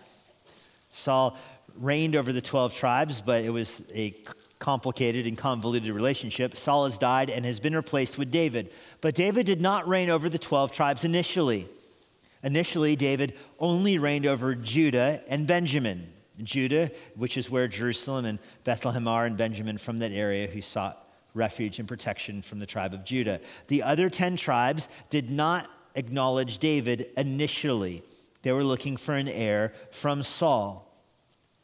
Saul 0.91 1.37
reigned 1.75 2.15
over 2.15 2.31
the 2.31 2.39
12 2.39 2.73
tribes, 2.73 3.19
but 3.19 3.43
it 3.43 3.49
was 3.49 3.83
a 3.93 4.15
complicated 4.59 5.27
and 5.27 5.37
convoluted 5.37 5.91
relationship. 5.93 6.55
Saul 6.55 6.85
has 6.85 6.97
died 6.97 7.29
and 7.29 7.43
has 7.43 7.59
been 7.59 7.75
replaced 7.75 8.17
with 8.17 8.31
David. 8.31 8.71
But 9.01 9.13
David 9.13 9.45
did 9.45 9.59
not 9.59 9.89
reign 9.89 10.09
over 10.09 10.29
the 10.29 10.39
12 10.39 10.71
tribes 10.71 11.03
initially. 11.03 11.67
Initially, 12.43 12.95
David 12.95 13.37
only 13.59 13.97
reigned 13.97 14.25
over 14.25 14.55
Judah 14.55 15.21
and 15.27 15.45
Benjamin. 15.45 16.13
Judah, 16.43 16.91
which 17.15 17.37
is 17.37 17.49
where 17.49 17.67
Jerusalem 17.67 18.25
and 18.25 18.39
Bethlehem 18.63 19.07
are, 19.07 19.25
and 19.25 19.37
Benjamin 19.37 19.77
from 19.77 19.99
that 19.99 20.11
area 20.11 20.47
who 20.47 20.61
sought 20.61 21.07
refuge 21.33 21.79
and 21.79 21.87
protection 21.87 22.41
from 22.41 22.59
the 22.59 22.65
tribe 22.65 22.93
of 22.93 23.05
Judah. 23.05 23.39
The 23.67 23.83
other 23.83 24.09
10 24.09 24.35
tribes 24.35 24.89
did 25.09 25.29
not 25.29 25.69
acknowledge 25.95 26.57
David 26.57 27.07
initially, 27.17 28.03
they 28.41 28.51
were 28.51 28.63
looking 28.63 28.97
for 28.97 29.13
an 29.13 29.27
heir 29.27 29.73
from 29.91 30.23
Saul. 30.23 30.87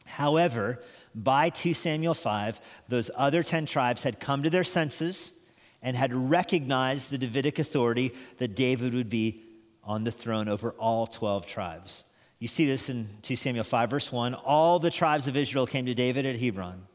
However, 0.06 0.80
by 1.14 1.50
2 1.50 1.74
Samuel 1.74 2.14
5, 2.14 2.60
those 2.88 3.10
other 3.16 3.42
10 3.42 3.66
tribes 3.66 4.02
had 4.02 4.20
come 4.20 4.42
to 4.42 4.50
their 4.50 4.64
senses 4.64 5.32
and 5.82 5.96
had 5.96 6.14
recognized 6.14 7.10
the 7.10 7.18
Davidic 7.18 7.58
authority 7.58 8.14
that 8.38 8.54
David 8.54 8.94
would 8.94 9.10
be 9.10 9.42
on 9.82 10.04
the 10.04 10.12
throne 10.12 10.48
over 10.48 10.72
all 10.72 11.06
12 11.06 11.46
tribes. 11.46 12.04
You 12.38 12.48
see 12.48 12.66
this 12.66 12.88
in 12.88 13.08
2 13.22 13.36
Samuel 13.36 13.64
5, 13.64 13.90
verse 13.90 14.12
1. 14.12 14.34
All 14.34 14.78
the 14.78 14.90
tribes 14.90 15.26
of 15.26 15.36
Israel 15.36 15.66
came 15.66 15.86
to 15.86 15.94
David 15.94 16.24
at 16.24 16.38
Hebron, 16.38 16.86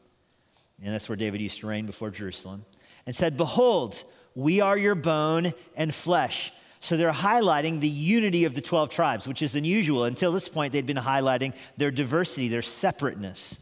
and 0.82 0.94
that's 0.94 1.08
where 1.08 1.16
David 1.16 1.40
used 1.40 1.60
to 1.60 1.66
reign 1.66 1.86
before 1.86 2.10
Jerusalem, 2.10 2.64
and 3.06 3.14
said, 3.14 3.36
Behold, 3.36 4.02
we 4.34 4.60
are 4.60 4.78
your 4.78 4.94
bone 4.94 5.52
and 5.76 5.94
flesh. 5.94 6.52
So 6.80 6.96
they're 6.96 7.12
highlighting 7.12 7.80
the 7.80 7.88
unity 7.88 8.44
of 8.44 8.54
the 8.54 8.60
12 8.60 8.90
tribes, 8.90 9.26
which 9.26 9.42
is 9.42 9.54
unusual. 9.54 10.04
Until 10.04 10.32
this 10.32 10.48
point, 10.48 10.72
they'd 10.72 10.84
been 10.84 10.96
highlighting 10.96 11.54
their 11.76 11.90
diversity, 11.90 12.48
their 12.48 12.62
separateness. 12.62 13.58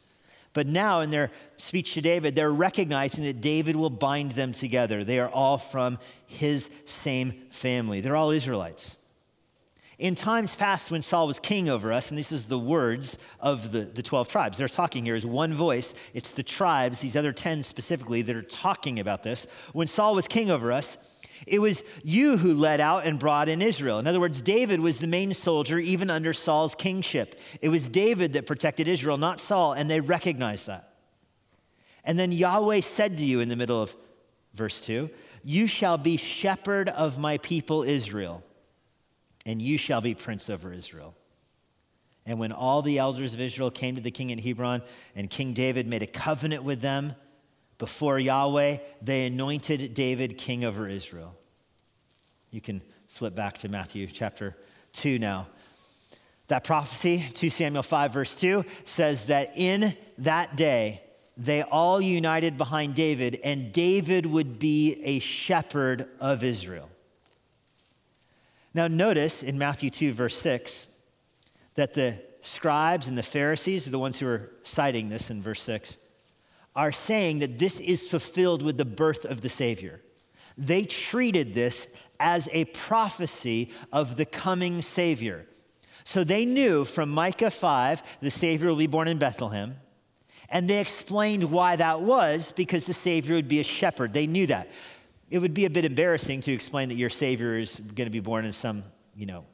But 0.55 0.67
now, 0.67 1.01
in 1.01 1.11
their 1.11 1.31
speech 1.57 1.95
to 1.95 2.01
David, 2.01 2.35
they're 2.35 2.53
recognizing 2.53 3.25
that 3.25 3.41
David 3.41 3.77
will 3.77 3.91
bind 3.91 4.33
them 4.33 4.53
together. 4.53 5.03
They 5.05 5.19
are 5.19 5.29
all 5.29 5.57
from 5.59 5.99
his 6.27 6.69
same 6.85 7.33
family, 7.51 8.01
they're 8.01 8.17
all 8.17 8.31
Israelites. 8.31 8.99
In 9.99 10.15
times 10.15 10.57
past, 10.57 10.91
when 10.91 11.03
Saul 11.03 11.27
was 11.27 11.39
king 11.39 11.69
over 11.69 11.93
us, 11.93 12.11
and 12.11 12.19
this 12.19 12.33
is 12.33 12.47
the 12.47 12.59
words 12.59 13.19
of 13.41 13.73
the, 13.73 13.81
the 13.81 14.03
12 14.03 14.29
tribes, 14.29 14.59
they're 14.59 14.69
talking 14.69 15.05
here 15.05 15.15
as 15.15 15.27
one 15.27 15.55
voice. 15.55 15.95
It's 16.15 16.33
the 16.33 16.43
tribes, 16.43 17.01
these 17.01 17.17
other 17.17 17.33
10 17.33 17.63
specifically, 17.63 18.23
that 18.23 18.35
are 18.35 18.43
talking 18.43 18.99
about 18.99 19.23
this. 19.23 19.47
When 19.73 19.87
Saul 19.87 20.15
was 20.15 20.27
king 20.27 20.51
over 20.51 20.73
us, 20.73 20.97
it 21.47 21.59
was 21.59 21.83
you 22.03 22.37
who 22.37 22.55
led 22.55 22.81
out 22.81 23.05
and 23.05 23.19
brought 23.19 23.49
in 23.49 23.63
Israel. 23.63 23.99
In 23.99 24.07
other 24.07 24.21
words, 24.21 24.41
David 24.41 24.81
was 24.81 24.99
the 24.99 25.07
main 25.07 25.35
soldier 25.35 25.79
even 25.79 26.11
under 26.11 26.33
Saul's 26.33 26.75
kingship. 26.75 27.39
It 27.61 27.69
was 27.69 27.89
David 27.89 28.35
that 28.35 28.47
protected 28.47 28.89
Israel, 28.89 29.19
not 29.19 29.41
Saul, 29.41 29.73
and 29.73 29.91
they 29.91 30.01
recognized 30.01 30.69
that. 30.69 30.93
And 32.05 32.19
then 32.19 32.33
Yahweh 32.33 32.81
said 32.81 33.17
to 33.19 33.25
you 33.25 33.41
in 33.41 33.49
the 33.49 33.57
middle 33.57 33.81
of 33.81 33.95
verse 34.55 34.81
2 34.81 35.11
You 35.45 35.67
shall 35.67 35.99
be 35.99 36.17
shepherd 36.17 36.89
of 36.89 37.19
my 37.19 37.39
people 37.39 37.83
Israel, 37.83 38.43
and 39.47 39.61
you 39.61 39.77
shall 39.77 40.01
be 40.01 40.15
prince 40.15 40.49
over 40.49 40.73
Israel. 40.73 41.15
And 42.25 42.39
when 42.39 42.53
all 42.53 42.83
the 42.83 42.99
elders 42.99 43.35
of 43.35 43.41
Israel 43.41 43.71
came 43.71 43.97
to 43.97 44.01
the 44.01 44.11
king 44.11 44.31
in 44.31 44.39
Hebron, 44.39 44.83
and 45.17 45.29
King 45.29 45.53
David 45.53 45.87
made 45.87 46.03
a 46.03 46.07
covenant 46.07 46.63
with 46.63 46.81
them, 46.81 47.15
before 47.79 48.21
Yahweh, 48.21 48.77
they 49.01 49.27
anointed 49.27 49.93
David 49.93 50.39
king 50.39 50.65
over 50.65 50.89
Israel. 50.89 51.35
You 52.53 52.61
can 52.61 52.81
flip 53.09 53.35
back 53.35 53.59
to 53.59 53.69
Matthew 53.69 54.07
chapter 54.07 54.57
2 54.93 55.19
now. 55.19 55.49
That 56.47 56.63
prophecy, 56.63 57.25
2 57.35 57.51
Samuel 57.51 57.83
5, 57.83 58.13
verse 58.13 58.39
2, 58.39 58.65
says 58.85 59.27
that 59.27 59.55
in 59.57 59.97
that 60.19 60.55
day, 60.55 61.03
they 61.37 61.63
all 61.63 62.01
united 62.01 62.57
behind 62.57 62.95
David, 62.95 63.41
and 63.43 63.73
David 63.73 64.27
would 64.27 64.61
be 64.61 65.01
a 65.03 65.19
shepherd 65.19 66.09
of 66.21 66.45
Israel. 66.45 66.89
Now, 68.75 68.89
notice 68.89 69.43
in 69.43 69.59
Matthew 69.59 69.91
2, 69.91 70.13
verse 70.13 70.37
6, 70.37 70.87
that 71.75 71.95
the 71.95 72.17
scribes 72.41 73.09
and 73.09 73.17
the 73.17 73.23
Pharisees 73.23 73.87
are 73.87 73.91
the 73.91 73.99
ones 73.99 74.19
who 74.19 74.27
are 74.27 74.51
citing 74.63 75.09
this 75.09 75.31
in 75.31 75.41
verse 75.43 75.63
6 75.63 75.99
are 76.75 76.93
saying 76.93 77.41
that 77.41 77.59
this 77.59 77.79
is 77.81 78.09
fulfilled 78.09 78.63
with 78.63 78.79
the 78.79 78.85
birth 78.85 79.25
of 79.25 79.43
the 79.43 79.49
Savior. 79.49 80.01
They 80.57 80.85
treated 80.85 81.55
this 81.55 81.87
as 82.19 82.49
a 82.53 82.65
prophecy 82.67 83.71
of 83.93 84.17
the 84.17 84.25
coming 84.25 84.81
Savior. 84.81 85.47
So 86.05 86.25
they 86.25 86.45
knew 86.45 86.85
from 86.85 87.11
Micah 87.11 87.51
5 87.51 88.03
the 88.21 88.31
Savior 88.31 88.69
will 88.69 88.77
be 88.77 88.87
born 88.87 89.09
in 89.09 89.19
Bethlehem. 89.19 89.77
And 90.49 90.69
they 90.69 90.81
explained 90.81 91.45
why 91.45 91.77
that 91.77 92.03
was 92.03 92.53
because 92.53 92.87
the 92.87 92.93
Savior 92.93 93.37
would 93.37 93.49
be 93.49 93.61
a 93.61 93.65
shepherd. 93.65 94.13
They 94.13 94.27
knew 94.27 94.47
that. 94.49 94.71
It 95.33 95.39
would 95.39 95.55
be 95.55 95.65
a 95.65 95.71
bit 95.71 95.87
embarrassing 95.87 96.43
to 96.43 96.53
explain 96.53 96.91
that 96.91 96.97
your 96.97 97.09
Savior 97.09 97.57
is 97.57 97.77
going 97.77 98.05
to 98.05 98.11
be 98.11 98.21
born 98.21 98.45
in 98.45 98.53
some, 98.53 98.85
you 99.17 99.25
know, 99.25 99.47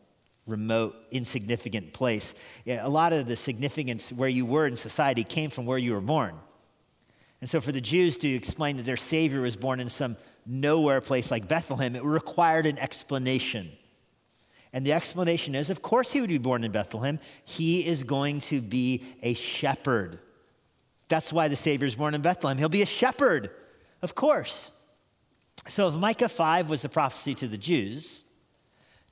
remote, 0.45 0.97
insignificant 1.13 1.93
place. 1.93 2.35
Yeah, 2.65 2.85
a 2.85 2.89
lot 2.89 3.13
of 3.13 3.29
the 3.29 3.37
significance 3.37 4.11
where 4.11 4.29
you 4.29 4.45
were 4.45 4.67
in 4.67 4.77
society 4.77 5.23
came 5.23 5.51
from 5.51 5.67
where 5.67 5.79
you 5.79 5.93
were 5.95 6.01
born. 6.01 6.35
And 7.41 7.49
so, 7.49 7.61
for 7.61 7.71
the 7.71 7.81
Jews 7.81 8.17
to 8.19 8.29
explain 8.29 8.77
that 8.79 8.87
their 8.87 8.97
Savior 8.97 9.43
was 9.43 9.55
born 9.55 9.79
in 9.79 9.89
some 9.89 10.17
nowhere 10.45 11.01
place 11.01 11.31
like 11.31 11.47
Bethlehem, 11.47 11.95
it 11.95 12.03
required 12.03 12.67
an 12.67 12.77
explanation. 12.77 13.71
And 14.73 14.85
the 14.85 14.95
explanation 14.95 15.55
is 15.55 15.71
of 15.71 15.81
course, 15.81 16.13
he 16.13 16.21
would 16.21 16.29
be 16.29 16.39
born 16.39 16.65
in 16.65 16.73
Bethlehem. 16.73 17.21
He 17.45 17.87
is 17.87 18.03
going 18.03 18.41
to 18.41 18.61
be 18.61 19.05
a 19.23 19.35
shepherd. 19.35 20.19
That's 21.07 21.33
why 21.33 21.47
the 21.47 21.55
Savior 21.55 21.87
is 21.87 21.95
born 21.95 22.17
in 22.17 22.21
Bethlehem. 22.21 22.59
He'll 22.59 22.69
be 22.69 22.83
a 22.83 22.87
shepherd, 22.87 23.53
of 24.03 24.17
course. 24.17 24.73
So, 25.67 25.89
if 25.89 25.97
Micah 25.97 26.29
5 26.29 26.71
was 26.71 26.85
a 26.85 26.89
prophecy 26.89 27.35
to 27.35 27.49
the 27.49 27.59
Jews, 27.59 28.25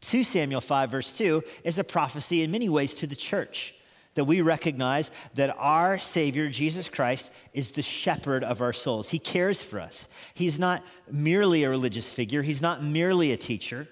2 0.03 0.23
Samuel 0.23 0.61
5, 0.61 0.91
verse 0.91 1.13
2, 1.17 1.43
is 1.65 1.79
a 1.79 1.85
prophecy 1.85 2.43
in 2.43 2.51
many 2.51 2.69
ways 2.69 2.95
to 2.97 3.07
the 3.07 3.17
church 3.17 3.75
that 4.15 4.25
we 4.25 4.41
recognize 4.41 5.11
that 5.35 5.55
our 5.59 5.99
Savior, 5.99 6.49
Jesus 6.49 6.89
Christ, 6.89 7.31
is 7.53 7.73
the 7.73 7.83
shepherd 7.83 8.43
of 8.43 8.61
our 8.61 8.73
souls. 8.73 9.11
He 9.11 9.19
cares 9.19 9.63
for 9.63 9.79
us. 9.79 10.09
He's 10.35 10.59
not 10.59 10.83
merely 11.11 11.65
a 11.65 11.71
religious 11.71 12.09
figure, 12.09 12.43
He's 12.43 12.63
not 12.63 12.83
merely 12.83 13.33
a 13.33 13.37
teacher, 13.37 13.87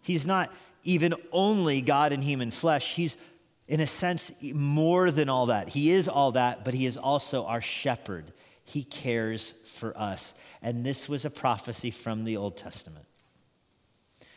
He's 0.00 0.26
not 0.26 0.52
even 0.84 1.14
only 1.32 1.80
God 1.80 2.12
in 2.12 2.22
human 2.22 2.50
flesh. 2.50 2.94
He's, 2.94 3.16
in 3.66 3.80
a 3.80 3.86
sense, 3.86 4.30
more 4.42 5.10
than 5.10 5.28
all 5.28 5.46
that. 5.46 5.70
He 5.70 5.90
is 5.90 6.08
all 6.08 6.32
that, 6.32 6.64
but 6.64 6.74
He 6.74 6.86
is 6.86 6.96
also 6.96 7.46
our 7.46 7.62
shepherd. 7.62 8.32
He 8.64 8.82
cares 8.82 9.54
for 9.66 9.96
us. 9.96 10.34
And 10.62 10.84
this 10.84 11.08
was 11.08 11.24
a 11.24 11.30
prophecy 11.30 11.90
from 11.90 12.24
the 12.24 12.36
Old 12.36 12.56
Testament. 12.56 13.04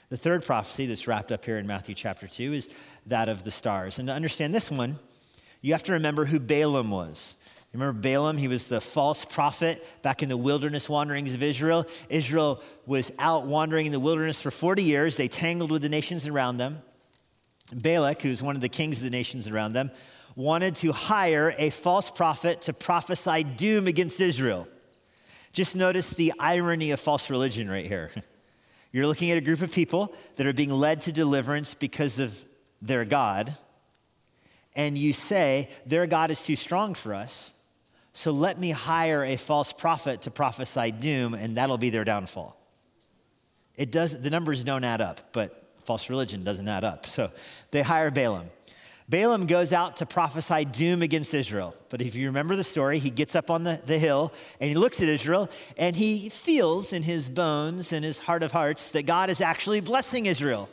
The 0.09 0.17
third 0.17 0.45
prophecy 0.45 0.85
that's 0.85 1.07
wrapped 1.07 1.31
up 1.31 1.43
here 1.43 1.57
in 1.57 1.67
Matthew 1.67 1.95
chapter 1.95 2.27
2 2.27 2.53
is 2.53 2.69
that 3.07 3.27
of 3.29 3.43
the 3.43 3.51
stars. 3.51 3.99
And 3.99 4.07
to 4.07 4.13
understand 4.13 4.53
this 4.53 4.71
one, 4.71 4.99
you 5.61 5.73
have 5.73 5.83
to 5.83 5.93
remember 5.93 6.25
who 6.25 6.39
Balaam 6.39 6.91
was. 6.91 7.37
Remember 7.73 7.99
Balaam? 7.99 8.37
He 8.37 8.47
was 8.47 8.67
the 8.67 8.79
false 8.79 9.25
prophet 9.25 9.85
back 10.01 10.23
in 10.23 10.29
the 10.29 10.37
wilderness 10.37 10.87
wanderings 10.87 11.33
of 11.33 11.43
Israel. 11.43 11.85
Israel 12.09 12.61
was 12.85 13.11
out 13.19 13.45
wandering 13.45 13.85
in 13.85 13.91
the 13.91 13.99
wilderness 13.99 14.41
for 14.41 14.51
40 14.51 14.83
years. 14.83 15.17
They 15.17 15.27
tangled 15.27 15.71
with 15.71 15.81
the 15.81 15.89
nations 15.89 16.25
around 16.25 16.57
them. 16.57 16.81
Balak, 17.73 18.21
who's 18.21 18.41
one 18.41 18.55
of 18.55 18.61
the 18.61 18.69
kings 18.69 18.99
of 18.99 19.03
the 19.03 19.09
nations 19.09 19.49
around 19.49 19.73
them, 19.73 19.91
wanted 20.37 20.75
to 20.75 20.93
hire 20.93 21.53
a 21.57 21.69
false 21.69 22.09
prophet 22.09 22.61
to 22.61 22.71
prophesy 22.71 23.43
doom 23.43 23.87
against 23.87 24.21
Israel. 24.21 24.69
Just 25.51 25.75
notice 25.75 26.11
the 26.11 26.31
irony 26.39 26.91
of 26.91 26.99
false 27.01 27.29
religion 27.29 27.69
right 27.69 27.85
here. 27.85 28.11
You're 28.93 29.07
looking 29.07 29.31
at 29.31 29.37
a 29.37 29.41
group 29.41 29.61
of 29.61 29.73
people 29.73 30.15
that 30.35 30.47
are 30.47 30.53
being 30.53 30.69
led 30.69 31.01
to 31.01 31.11
deliverance 31.11 31.73
because 31.73 32.19
of 32.19 32.45
their 32.81 33.03
God 33.03 33.57
and 34.77 34.95
you 34.95 35.11
say, 35.11 35.69
Their 35.85 36.05
God 36.05 36.31
is 36.31 36.41
too 36.43 36.55
strong 36.55 36.93
for 36.93 37.13
us, 37.13 37.53
so 38.13 38.31
let 38.31 38.59
me 38.59 38.69
hire 38.69 39.23
a 39.25 39.35
false 39.35 39.73
prophet 39.73 40.21
to 40.21 40.31
prophesy 40.31 40.91
doom, 40.91 41.33
and 41.33 41.57
that'll 41.57 41.79
be 41.79 41.89
their 41.89 42.05
downfall. 42.05 42.55
It 43.75 43.91
does, 43.91 44.19
the 44.19 44.29
numbers 44.29 44.63
don't 44.63 44.83
add 44.83 45.01
up, 45.01 45.33
but 45.33 45.73
false 45.83 46.09
religion 46.09 46.43
doesn't 46.43 46.67
add 46.67 46.83
up. 46.83 47.07
So 47.07 47.31
they 47.71 47.81
hire 47.81 48.11
Balaam. 48.11 48.49
Balaam 49.09 49.47
goes 49.47 49.71
out 49.71 49.97
to 49.97 50.05
prophesy 50.05 50.65
doom 50.65 51.01
against 51.01 51.33
Israel. 51.33 51.73
But 51.89 52.01
if 52.01 52.13
you 52.13 52.27
remember 52.27 52.57
the 52.57 52.63
story, 52.63 52.99
he 52.99 53.09
gets 53.09 53.35
up 53.35 53.49
on 53.49 53.63
the, 53.63 53.81
the 53.85 53.97
hill 53.97 54.33
and 54.59 54.67
he 54.67 54.75
looks 54.75 55.01
at 55.01 55.07
Israel 55.07 55.49
and 55.77 55.95
he 55.95 56.27
feels 56.27 56.91
in 56.91 57.03
his 57.03 57.29
bones 57.29 57.93
and 57.93 58.03
his 58.03 58.19
heart 58.19 58.43
of 58.43 58.51
hearts 58.51 58.91
that 58.91 59.05
God 59.05 59.29
is 59.29 59.39
actually 59.39 59.79
blessing 59.79 60.25
Israel. 60.25 60.67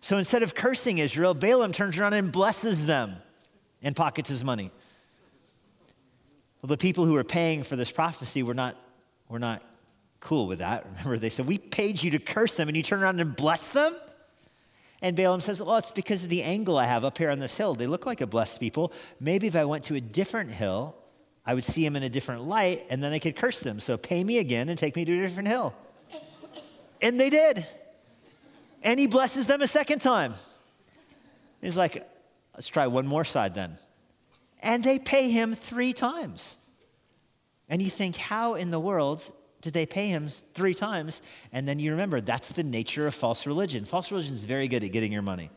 So 0.00 0.16
instead 0.16 0.42
of 0.42 0.54
cursing 0.54 0.98
Israel, 0.98 1.34
Balaam 1.34 1.72
turns 1.72 1.98
around 1.98 2.14
and 2.14 2.32
blesses 2.32 2.86
them 2.86 3.16
and 3.82 3.94
pockets 3.94 4.30
his 4.30 4.42
money. 4.42 4.70
Well, 6.62 6.68
the 6.68 6.78
people 6.78 7.04
who 7.04 7.12
were 7.12 7.24
paying 7.24 7.62
for 7.62 7.76
this 7.76 7.90
prophecy 7.90 8.42
were 8.42 8.54
not, 8.54 8.76
were 9.28 9.38
not 9.38 9.62
cool 10.20 10.46
with 10.46 10.60
that. 10.60 10.86
Remember, 10.86 11.18
they 11.18 11.30
said, 11.30 11.46
We 11.46 11.58
paid 11.58 12.02
you 12.02 12.10
to 12.12 12.18
curse 12.18 12.56
them, 12.56 12.68
and 12.68 12.76
you 12.76 12.82
turn 12.82 13.02
around 13.02 13.20
and 13.20 13.34
bless 13.34 13.70
them? 13.70 13.94
And 15.02 15.16
Balaam 15.16 15.40
says, 15.40 15.62
Well, 15.62 15.76
it's 15.76 15.90
because 15.90 16.24
of 16.24 16.28
the 16.30 16.42
angle 16.42 16.78
I 16.78 16.86
have 16.86 17.04
up 17.04 17.18
here 17.18 17.30
on 17.30 17.38
this 17.38 17.56
hill. 17.56 17.74
They 17.74 17.86
look 17.86 18.06
like 18.06 18.20
a 18.20 18.26
blessed 18.26 18.60
people. 18.60 18.92
Maybe 19.18 19.46
if 19.46 19.56
I 19.56 19.64
went 19.64 19.84
to 19.84 19.94
a 19.94 20.00
different 20.00 20.50
hill, 20.50 20.94
I 21.46 21.54
would 21.54 21.64
see 21.64 21.82
them 21.84 21.96
in 21.96 22.02
a 22.02 22.10
different 22.10 22.44
light, 22.44 22.86
and 22.90 23.02
then 23.02 23.12
I 23.12 23.18
could 23.18 23.34
curse 23.34 23.60
them. 23.60 23.80
So 23.80 23.96
pay 23.96 24.22
me 24.22 24.38
again 24.38 24.68
and 24.68 24.78
take 24.78 24.94
me 24.96 25.04
to 25.04 25.18
a 25.18 25.22
different 25.22 25.48
hill. 25.48 25.74
And 27.02 27.18
they 27.18 27.30
did 27.30 27.66
and 28.82 28.98
he 28.98 29.06
blesses 29.06 29.46
them 29.46 29.62
a 29.62 29.66
second 29.66 30.00
time. 30.00 30.34
He's 31.60 31.76
like, 31.76 32.08
let's 32.54 32.68
try 32.68 32.86
one 32.86 33.06
more 33.06 33.24
side 33.24 33.54
then. 33.54 33.76
And 34.60 34.82
they 34.82 34.98
pay 34.98 35.30
him 35.30 35.54
three 35.54 35.92
times. 35.92 36.58
And 37.68 37.82
you 37.82 37.90
think, 37.90 38.16
how 38.16 38.54
in 38.54 38.70
the 38.70 38.80
world 38.80 39.30
did 39.60 39.72
they 39.72 39.86
pay 39.86 40.08
him 40.08 40.28
three 40.54 40.74
times? 40.74 41.20
And 41.52 41.68
then 41.68 41.78
you 41.78 41.90
remember, 41.90 42.20
that's 42.20 42.52
the 42.52 42.62
nature 42.62 43.06
of 43.06 43.14
false 43.14 43.46
religion. 43.46 43.84
False 43.84 44.10
religion 44.10 44.34
is 44.34 44.44
very 44.44 44.68
good 44.68 44.82
at 44.82 44.92
getting 44.92 45.12
your 45.12 45.22
money. 45.22 45.50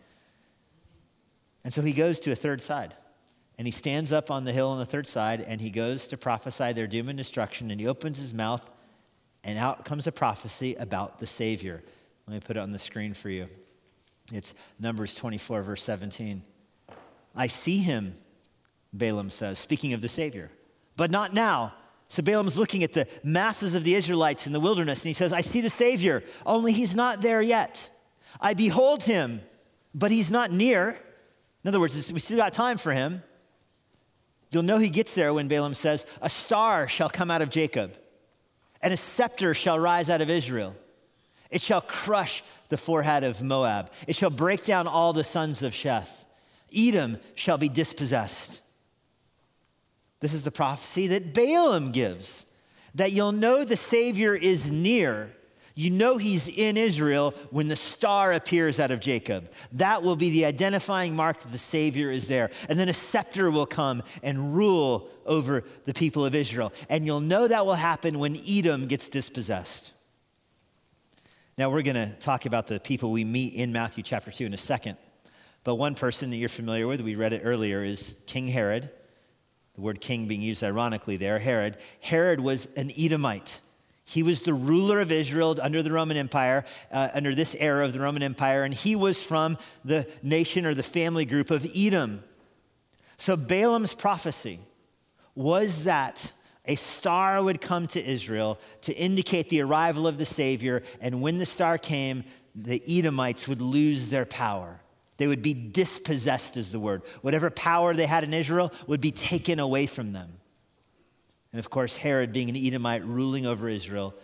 And 1.64 1.74
so 1.74 1.82
he 1.82 1.94
goes 1.94 2.20
to 2.22 2.32
a 2.32 2.36
third 2.36 2.62
side. 2.62 2.96
And 3.58 3.68
he 3.68 3.72
stands 3.72 4.12
up 4.12 4.32
on 4.32 4.44
the 4.44 4.52
hill 4.52 4.70
on 4.70 4.80
the 4.80 4.86
third 4.86 5.08
side 5.08 5.40
and 5.40 5.62
he 5.62 5.70
goes 5.70 6.08
to 6.08 6.18
prophesy 6.18 6.74
their 6.74 6.88
doom 6.88 7.08
and 7.08 7.18
destruction. 7.18 7.72
And 7.72 7.80
he 7.80 7.88
opens 7.88 8.18
his 8.18 8.34
mouth, 8.34 8.68
and 9.44 9.58
out 9.60 9.86
comes 9.86 10.08
a 10.08 10.12
prophecy 10.12 10.76
about 10.76 11.20
the 11.20 11.28
Savior. 11.28 11.84
Let 12.28 12.34
me 12.34 12.40
put 12.40 12.58
it 12.58 12.62
on 12.62 12.72
the 12.72 12.80
screen 12.80 13.14
for 13.14 13.30
you. 13.30 13.48
It's 14.32 14.54
Numbers 14.80 15.14
24, 15.14 15.62
verse 15.62 15.84
17. 15.84 16.44
I 17.36 17.48
see 17.48 17.80
him, 17.80 18.16
Balaam 18.92 19.30
says, 19.30 19.60
speaking 19.60 19.94
of 19.94 20.02
the 20.02 20.08
Savior, 20.08 20.50
but 20.96 21.12
not 21.12 21.34
now. 21.34 21.74
So 22.14 22.22
Balaam's 22.22 22.56
looking 22.56 22.84
at 22.84 22.94
the 22.94 23.08
masses 23.24 23.74
of 23.74 23.84
the 23.84 23.96
Israelites 23.96 24.46
in 24.46 24.54
the 24.54 24.60
wilderness, 24.60 25.02
and 25.02 25.08
he 25.08 25.14
says, 25.14 25.34
I 25.34 25.42
see 25.42 25.62
the 25.62 25.70
Savior, 25.72 26.24
only 26.46 26.72
he's 26.72 26.96
not 26.96 27.22
there 27.22 27.42
yet. 27.42 27.90
I 28.40 28.54
behold 28.54 29.02
him, 29.02 29.42
but 29.96 30.12
he's 30.12 30.30
not 30.30 30.52
near. 30.52 30.90
In 31.64 31.68
other 31.68 31.80
words, 31.80 32.14
we 32.14 32.20
still 32.20 32.38
got 32.38 32.54
time 32.54 32.78
for 32.78 32.94
him. 32.94 33.24
You'll 34.52 34.62
know 34.62 34.78
he 34.78 34.92
gets 34.92 35.16
there 35.16 35.34
when 35.34 35.48
Balaam 35.48 35.74
says, 35.74 36.06
A 36.22 36.30
star 36.30 36.88
shall 36.88 37.10
come 37.10 37.32
out 37.32 37.42
of 37.42 37.50
Jacob, 37.50 37.96
and 38.80 38.94
a 38.94 38.98
scepter 38.98 39.56
shall 39.56 39.80
rise 39.80 40.08
out 40.08 40.22
of 40.22 40.30
Israel. 40.30 40.76
It 41.50 41.62
shall 41.62 41.82
crush 41.82 42.44
the 42.70 42.78
forehead 42.78 43.24
of 43.24 43.42
Moab. 43.42 43.92
It 44.06 44.16
shall 44.16 44.30
break 44.30 44.64
down 44.64 44.86
all 44.86 45.14
the 45.14 45.24
sons 45.24 45.64
of 45.64 45.74
Sheth. 45.74 46.26
Edom 46.72 47.18
shall 47.34 47.58
be 47.58 47.70
dispossessed. 47.70 48.62
This 50.24 50.34
is 50.34 50.46
the 50.46 50.52
prophecy 50.52 51.08
that 51.08 51.34
Balaam 51.34 51.92
gives 51.92 52.46
that 52.96 53.12
you'll 53.12 53.34
know 53.34 53.66
the 53.66 53.76
Savior 53.76 54.34
is 54.34 54.72
near. 54.72 55.36
You 55.76 55.90
know 55.90 56.16
he's 56.16 56.48
in 56.48 56.78
Israel 56.78 57.34
when 57.52 57.68
the 57.68 57.76
star 57.76 58.32
appears 58.32 58.80
out 58.80 58.90
of 58.90 59.02
Jacob. 59.02 59.52
That 59.74 60.02
will 60.02 60.16
be 60.16 60.30
the 60.30 60.46
identifying 60.46 61.14
mark 61.14 61.42
that 61.42 61.52
the 61.52 61.58
Savior 61.58 62.10
is 62.10 62.30
there. 62.30 62.52
And 62.70 62.80
then 62.80 62.88
a 62.88 62.94
scepter 62.94 63.52
will 63.52 63.66
come 63.66 64.02
and 64.22 64.56
rule 64.56 65.10
over 65.26 65.66
the 65.84 65.94
people 65.94 66.26
of 66.26 66.36
Israel. 66.36 66.72
And 66.88 67.06
you'll 67.06 67.20
know 67.20 67.46
that 67.46 67.66
will 67.66 67.76
happen 67.76 68.18
when 68.18 68.38
Edom 68.48 68.88
gets 68.88 69.10
dispossessed. 69.10 69.92
Now, 71.58 71.70
we're 71.70 71.82
going 71.82 71.96
to 71.96 72.16
talk 72.22 72.46
about 72.46 72.68
the 72.68 72.80
people 72.80 73.12
we 73.12 73.26
meet 73.26 73.56
in 73.56 73.74
Matthew 73.74 74.06
chapter 74.06 74.32
2 74.32 74.46
in 74.46 74.54
a 74.54 74.58
second. 74.58 74.96
But 75.66 75.76
one 75.76 75.96
person 75.96 76.30
that 76.30 76.38
you're 76.38 76.48
familiar 76.48 76.88
with, 76.88 77.02
we 77.02 77.16
read 77.16 77.34
it 77.34 77.42
earlier, 77.44 77.84
is 77.84 78.16
King 78.26 78.48
Herod. 78.48 78.90
The 79.76 79.82
word 79.82 80.02
king 80.02 80.28
being 80.28 80.42
used 80.42 80.64
ironically 80.64 81.18
there, 81.18 81.40
Herod. 81.40 81.78
Herod 82.00 82.40
was 82.40 82.68
an 82.76 82.92
Edomite. 82.98 83.60
He 84.06 84.22
was 84.22 84.44
the 84.44 84.54
ruler 84.54 85.00
of 85.00 85.12
Israel 85.12 85.58
under 85.62 85.82
the 85.82 85.92
Roman 85.92 86.18
Empire, 86.18 86.66
uh, 86.92 87.10
under 87.14 87.34
this 87.34 87.56
era 87.58 87.86
of 87.86 87.94
the 87.94 88.00
Roman 88.00 88.22
Empire, 88.22 88.64
and 88.64 88.74
he 88.74 88.96
was 88.96 89.24
from 89.24 89.58
the 89.84 90.08
nation 90.22 90.66
or 90.66 90.74
the 90.74 90.84
family 90.84 91.26
group 91.26 91.50
of 91.50 91.66
Edom. 91.76 92.24
So 93.18 93.36
Balaam's 93.36 93.94
prophecy 93.94 94.60
was 95.36 95.86
that 95.86 96.34
a 96.66 96.76
star 96.76 97.44
would 97.44 97.60
come 97.60 97.88
to 97.88 98.04
Israel 98.04 98.60
to 98.82 98.94
indicate 98.94 99.50
the 99.50 99.62
arrival 99.62 100.06
of 100.06 100.18
the 100.18 100.26
Savior, 100.26 100.84
and 101.02 101.22
when 101.22 101.38
the 101.40 101.46
star 101.46 101.78
came, 101.78 102.26
the 102.54 102.84
Edomites 102.88 103.48
would 103.48 103.62
lose 103.62 104.10
their 104.10 104.26
power. 104.26 104.83
They 105.24 105.28
would 105.28 105.42
be 105.42 105.54
dispossessed, 105.54 106.58
is 106.58 106.74
the 106.74 106.82
word. 106.82 107.02
Whatever 107.22 107.50
power 107.50 107.94
they 107.94 108.08
had 108.08 108.26
in 108.26 108.34
Israel 108.34 108.74
would 108.88 109.00
be 109.00 109.12
taken 109.12 109.58
away 109.58 109.86
from 109.86 110.12
them. 110.12 110.34
And 111.54 111.60
of 111.60 111.70
course, 111.70 111.96
Herod, 111.96 112.34
being 112.34 112.50
an 112.50 112.58
Edomite 112.58 113.06
ruling 113.06 113.46
over 113.46 113.70
Israel, 113.70 114.16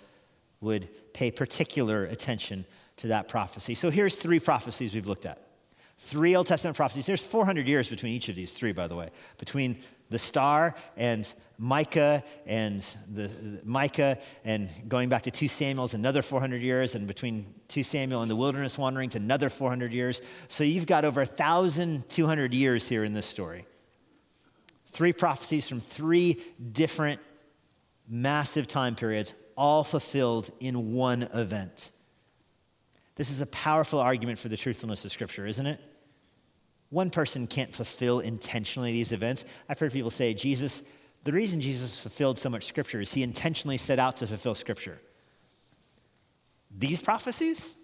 would 0.60 0.90
pay 1.14 1.32
particular 1.32 2.04
attention 2.04 2.66
to 2.98 3.08
that 3.08 3.30
prophecy. 3.30 3.76
So 3.76 3.90
here's 3.90 4.18
three 4.18 4.42
prophecies 4.42 4.94
we've 4.94 5.08
looked 5.08 5.26
at. 5.26 5.42
Three 6.00 6.36
Old 6.36 6.48
Testament 6.48 6.76
prophecies. 6.76 7.06
There's 7.06 7.26
400 7.26 7.66
years 7.66 7.88
between 7.88 8.12
each 8.12 8.28
of 8.28 8.36
these 8.36 8.52
three, 8.52 8.74
by 8.74 8.88
the 8.88 8.98
way, 8.98 9.10
between 9.38 9.82
the 10.10 10.20
star 10.20 10.76
and 10.98 11.32
Micah 11.58 12.24
and 12.46 12.86
the, 13.14 13.30
Micah 13.64 14.18
and 14.44 14.70
going 14.88 15.10
back 15.10 15.24
to 15.24 15.32
2 15.32 15.48
Samuel's 15.48 15.94
another 15.94 16.22
400 16.22 16.62
years 16.62 16.96
and 16.96 17.06
between 17.06 17.54
2 17.68 17.84
Samuel 17.84 18.22
and 18.22 18.32
the 18.32 18.36
wilderness 18.36 18.78
wandering 18.78 19.10
to 19.10 19.18
another 19.18 19.50
400 19.50 19.92
years. 19.92 20.22
So 20.48 20.64
you've 20.64 20.88
got 20.88 21.06
over 21.06 21.20
1,200 21.20 22.54
years 22.54 22.88
here 22.88 23.04
in 23.04 23.14
this 23.14 23.26
story. 23.26 23.66
Three 24.92 25.14
prophecies 25.14 25.68
from 25.68 25.82
three 25.82 26.42
different 26.72 27.22
massive 28.08 28.68
time 28.68 28.96
periods, 28.96 29.34
all 29.56 29.84
fulfilled 29.84 30.50
in 30.60 30.94
one 30.94 31.24
event. 31.34 31.92
This 33.16 33.30
is 33.30 33.42
a 33.42 33.46
powerful 33.48 34.00
argument 34.00 34.40
for 34.40 34.48
the 34.48 34.58
truthfulness 34.58 35.04
of 35.04 35.12
Scripture, 35.12 35.46
isn't 35.46 35.66
it? 35.66 35.80
One 36.90 37.10
person 37.10 37.48
can't 37.48 37.74
fulfill 37.74 38.20
intentionally 38.20 38.92
these 38.92 39.12
events. 39.12 39.46
I've 39.68 39.80
heard 39.80 39.92
people 39.92 40.12
say, 40.12 40.34
Jesus, 40.34 40.82
the 41.24 41.32
reason 41.32 41.62
Jesus 41.62 42.00
fulfilled 42.00 42.40
so 42.40 42.50
much 42.50 42.66
scripture 42.66 43.02
is 43.02 43.14
he 43.14 43.24
intentionally 43.24 43.78
set 43.78 44.00
out 44.00 44.18
to 44.18 44.28
fulfill 44.28 44.56
scripture. 44.56 45.00
These 46.76 47.02
prophecies? 47.02 47.78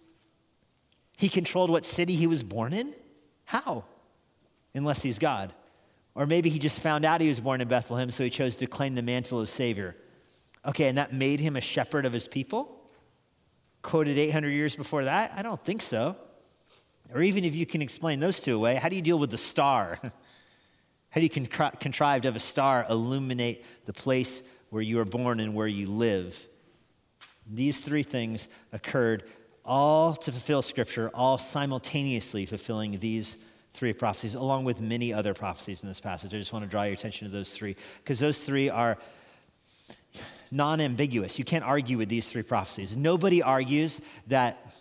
He 1.17 1.29
controlled 1.29 1.69
what 1.69 1.85
city 1.85 2.15
he 2.15 2.27
was 2.27 2.43
born 2.43 2.73
in? 2.73 2.95
How? 3.45 3.85
Unless 4.73 5.03
he's 5.03 5.19
God. 5.19 5.53
Or 6.15 6.25
maybe 6.25 6.49
he 6.49 6.59
just 6.59 6.79
found 6.79 7.05
out 7.05 7.21
he 7.21 7.29
was 7.29 7.39
born 7.39 7.61
in 7.61 7.67
Bethlehem, 7.67 8.09
so 8.09 8.23
he 8.23 8.29
chose 8.29 8.55
to 8.57 8.67
claim 8.67 8.95
the 8.95 9.01
mantle 9.01 9.39
of 9.39 9.49
Savior. 9.49 9.95
Okay, 10.65 10.87
and 10.87 10.97
that 10.97 11.13
made 11.13 11.39
him 11.39 11.55
a 11.55 11.61
shepherd 11.61 12.05
of 12.05 12.13
his 12.13 12.27
people? 12.27 12.81
Quoted 13.81 14.17
800 14.17 14.49
years 14.49 14.75
before 14.75 15.03
that? 15.03 15.33
I 15.35 15.41
don't 15.41 15.63
think 15.63 15.81
so. 15.81 16.15
Or 17.13 17.21
even 17.21 17.45
if 17.45 17.55
you 17.55 17.65
can 17.65 17.81
explain 17.81 18.19
those 18.19 18.39
two 18.39 18.55
away, 18.55 18.75
how 18.75 18.89
do 18.89 18.95
you 18.95 19.01
deal 19.01 19.19
with 19.19 19.31
the 19.31 19.37
star? 19.37 19.99
how 20.01 21.21
do 21.21 21.21
you 21.21 21.29
contri- 21.29 21.79
contrive 21.79 22.23
to 22.23 22.27
have 22.27 22.35
a 22.35 22.39
star 22.39 22.85
illuminate 22.89 23.63
the 23.85 23.93
place 23.93 24.43
where 24.69 24.81
you 24.81 24.99
are 24.99 25.05
born 25.05 25.39
and 25.39 25.53
where 25.53 25.67
you 25.67 25.87
live? 25.87 26.47
These 27.47 27.81
three 27.81 28.03
things 28.03 28.47
occurred 28.73 29.23
all 29.63 30.13
to 30.13 30.31
fulfill 30.31 30.61
Scripture, 30.61 31.09
all 31.13 31.37
simultaneously 31.37 32.45
fulfilling 32.45 32.99
these 32.99 33.37
three 33.73 33.93
prophecies, 33.93 34.35
along 34.35 34.63
with 34.63 34.79
many 34.79 35.13
other 35.13 35.33
prophecies 35.33 35.81
in 35.81 35.87
this 35.87 35.99
passage. 35.99 36.33
I 36.33 36.37
just 36.37 36.53
want 36.53 36.63
to 36.63 36.69
draw 36.69 36.83
your 36.83 36.93
attention 36.93 37.27
to 37.27 37.33
those 37.33 37.51
three, 37.51 37.75
because 38.03 38.19
those 38.19 38.43
three 38.43 38.69
are 38.69 38.97
non 40.51 40.79
ambiguous. 40.79 41.37
You 41.37 41.45
can't 41.45 41.63
argue 41.63 41.97
with 41.97 42.09
these 42.09 42.29
three 42.29 42.43
prophecies. 42.43 42.95
Nobody 42.95 43.41
argues 43.41 44.01
that 44.27 44.73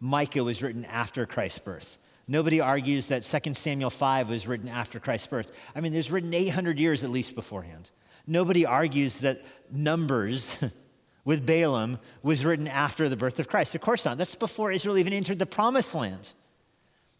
Micah 0.00 0.42
was 0.42 0.62
written 0.62 0.84
after 0.86 1.26
Christ's 1.26 1.58
birth. 1.58 1.98
Nobody 2.26 2.60
argues 2.60 3.08
that 3.08 3.22
2 3.22 3.54
Samuel 3.54 3.90
5 3.90 4.30
was 4.30 4.46
written 4.46 4.68
after 4.68 4.98
Christ's 4.98 5.26
birth. 5.26 5.52
I 5.74 5.80
mean, 5.80 5.92
there's 5.92 6.10
written 6.10 6.32
800 6.32 6.78
years 6.78 7.04
at 7.04 7.10
least 7.10 7.34
beforehand. 7.34 7.90
Nobody 8.26 8.64
argues 8.64 9.20
that 9.20 9.44
Numbers 9.70 10.56
with 11.24 11.44
Balaam 11.44 11.98
was 12.22 12.44
written 12.44 12.68
after 12.68 13.08
the 13.08 13.16
birth 13.16 13.40
of 13.40 13.48
Christ. 13.48 13.74
Of 13.74 13.80
course 13.80 14.04
not. 14.04 14.16
That's 14.16 14.34
before 14.34 14.72
Israel 14.72 14.96
even 14.96 15.12
entered 15.12 15.38
the 15.38 15.46
promised 15.46 15.94
land. 15.94 16.32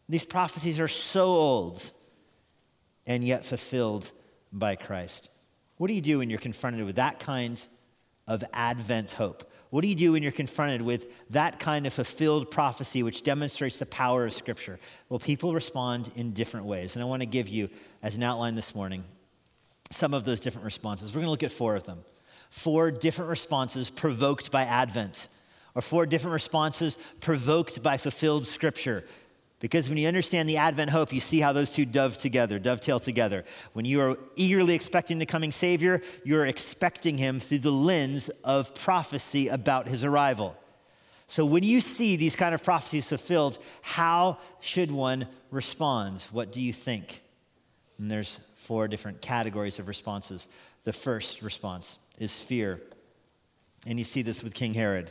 These 0.09 0.25
prophecies 0.25 0.81
are 0.81 0.89
so 0.89 1.27
old 1.27 1.93
and 3.07 3.25
yet 3.25 3.45
fulfilled 3.45 4.13
by 4.53 4.77
Christ. 4.77 5.29
What 5.77 5.89
do 5.89 5.95
you 5.95 6.01
do 6.01 6.19
when 6.19 6.31
you're 6.31 6.39
confronted 6.39 6.85
with 6.85 6.97
that 6.97 7.19
kind 7.19 7.65
of 8.27 8.45
Advent 8.53 9.13
hope? 9.13 9.50
What 9.71 9.83
do 9.83 9.89
you 9.89 9.95
do 9.95 10.13
when 10.13 10.23
you're 10.23 10.33
confronted 10.33 10.83
with 10.83 11.07
that 11.31 11.61
kind 11.61 11.87
of 11.87 11.93
fulfilled 11.93 12.51
prophecy 12.51 13.03
which 13.03 13.23
demonstrates 13.23 13.79
the 13.79 13.87
power 13.87 14.27
of 14.27 14.33
Scripture? 14.33 14.81
Well, 15.09 15.21
people 15.21 15.55
respond 15.55 16.11
in 16.17 16.33
different 16.33 16.67
ways. 16.67 16.97
And 16.97 17.03
I 17.03 17.07
want 17.07 17.23
to 17.23 17.27
give 17.27 17.49
you, 17.49 17.71
as 18.03 18.17
an 18.17 18.23
outline 18.25 18.57
this 18.57 18.75
morning, 18.75 19.05
some 19.91 20.13
of 20.13 20.25
those 20.25 20.41
different 20.41 20.65
responses. 20.65 21.11
We're 21.11 21.21
going 21.21 21.27
to 21.27 21.31
look 21.31 21.43
at 21.45 21.53
four 21.53 21.77
of 21.77 21.85
them. 21.85 22.01
Four 22.51 22.91
different 22.91 23.31
responses 23.31 23.91
provoked 23.91 24.51
by 24.51 24.65
Advent, 24.65 25.29
or 25.77 25.83
four 25.83 26.05
different 26.05 26.33
responses 26.33 26.99
provoked 27.21 27.81
by 27.81 27.97
fulfilled 27.97 28.47
Scripture. 28.47 29.05
Because 29.61 29.91
when 29.91 29.99
you 29.99 30.09
understand 30.09 30.49
the 30.49 30.57
Advent 30.57 30.91
hope, 30.91 31.13
you 31.13 31.21
see 31.21 31.39
how 31.41 31.53
those 31.53 31.71
two 31.73 31.85
dove 31.85 32.17
together, 32.17 32.59
dovetail 32.59 32.99
together. 32.99 33.45
When 33.75 33.85
you 33.85 34.01
are 34.01 34.17
eagerly 34.35 34.75
expecting 34.75 35.19
the 35.19 35.27
coming 35.27 35.53
Savior, 35.53 36.01
you're 36.25 36.47
expecting 36.47 37.19
him 37.19 37.41
through 37.41 37.59
the 37.59 37.71
lens 37.71 38.31
of 38.43 38.75
prophecy 38.75 39.49
about 39.49 39.87
his 39.87 40.03
arrival. 40.03 40.57
So 41.27 41.45
when 41.45 41.63
you 41.63 41.81
see 41.81 42.17
these 42.17 42.37
kind 42.37 42.55
of 42.55 42.65
prophecies 42.65 43.09
fulfilled, 43.09 43.59
how 43.83 44.39
should 44.61 44.91
one 44.91 45.29
respond? 45.51 46.23
What 46.33 46.53
do 46.53 46.63
you 46.63 46.73
think? 46.73 47.23
And 47.99 48.11
there's 48.11 48.41
four 48.57 48.89
different 48.89 49.21
categories 49.21 49.79
of 49.79 49.89
responses. 49.89 50.49
The 50.85 50.93
first 50.93 51.43
response 51.43 51.99
is 52.19 52.35
fear. 52.35 52.81
And 53.87 53.99
you 53.99 54.05
see 54.07 54.23
this 54.23 54.43
with 54.43 54.55
King 54.55 54.73
Herod. 54.73 55.11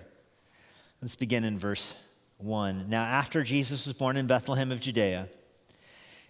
Let's 1.01 1.15
begin 1.15 1.43
in 1.43 1.59
verse 1.59 1.95
1. 2.39 2.89
Now, 2.89 3.03
after 3.03 3.43
Jesus 3.43 3.85
was 3.85 3.95
born 3.95 4.15
in 4.15 4.25
Bethlehem 4.25 4.71
of 4.71 4.79
Judea, 4.79 5.27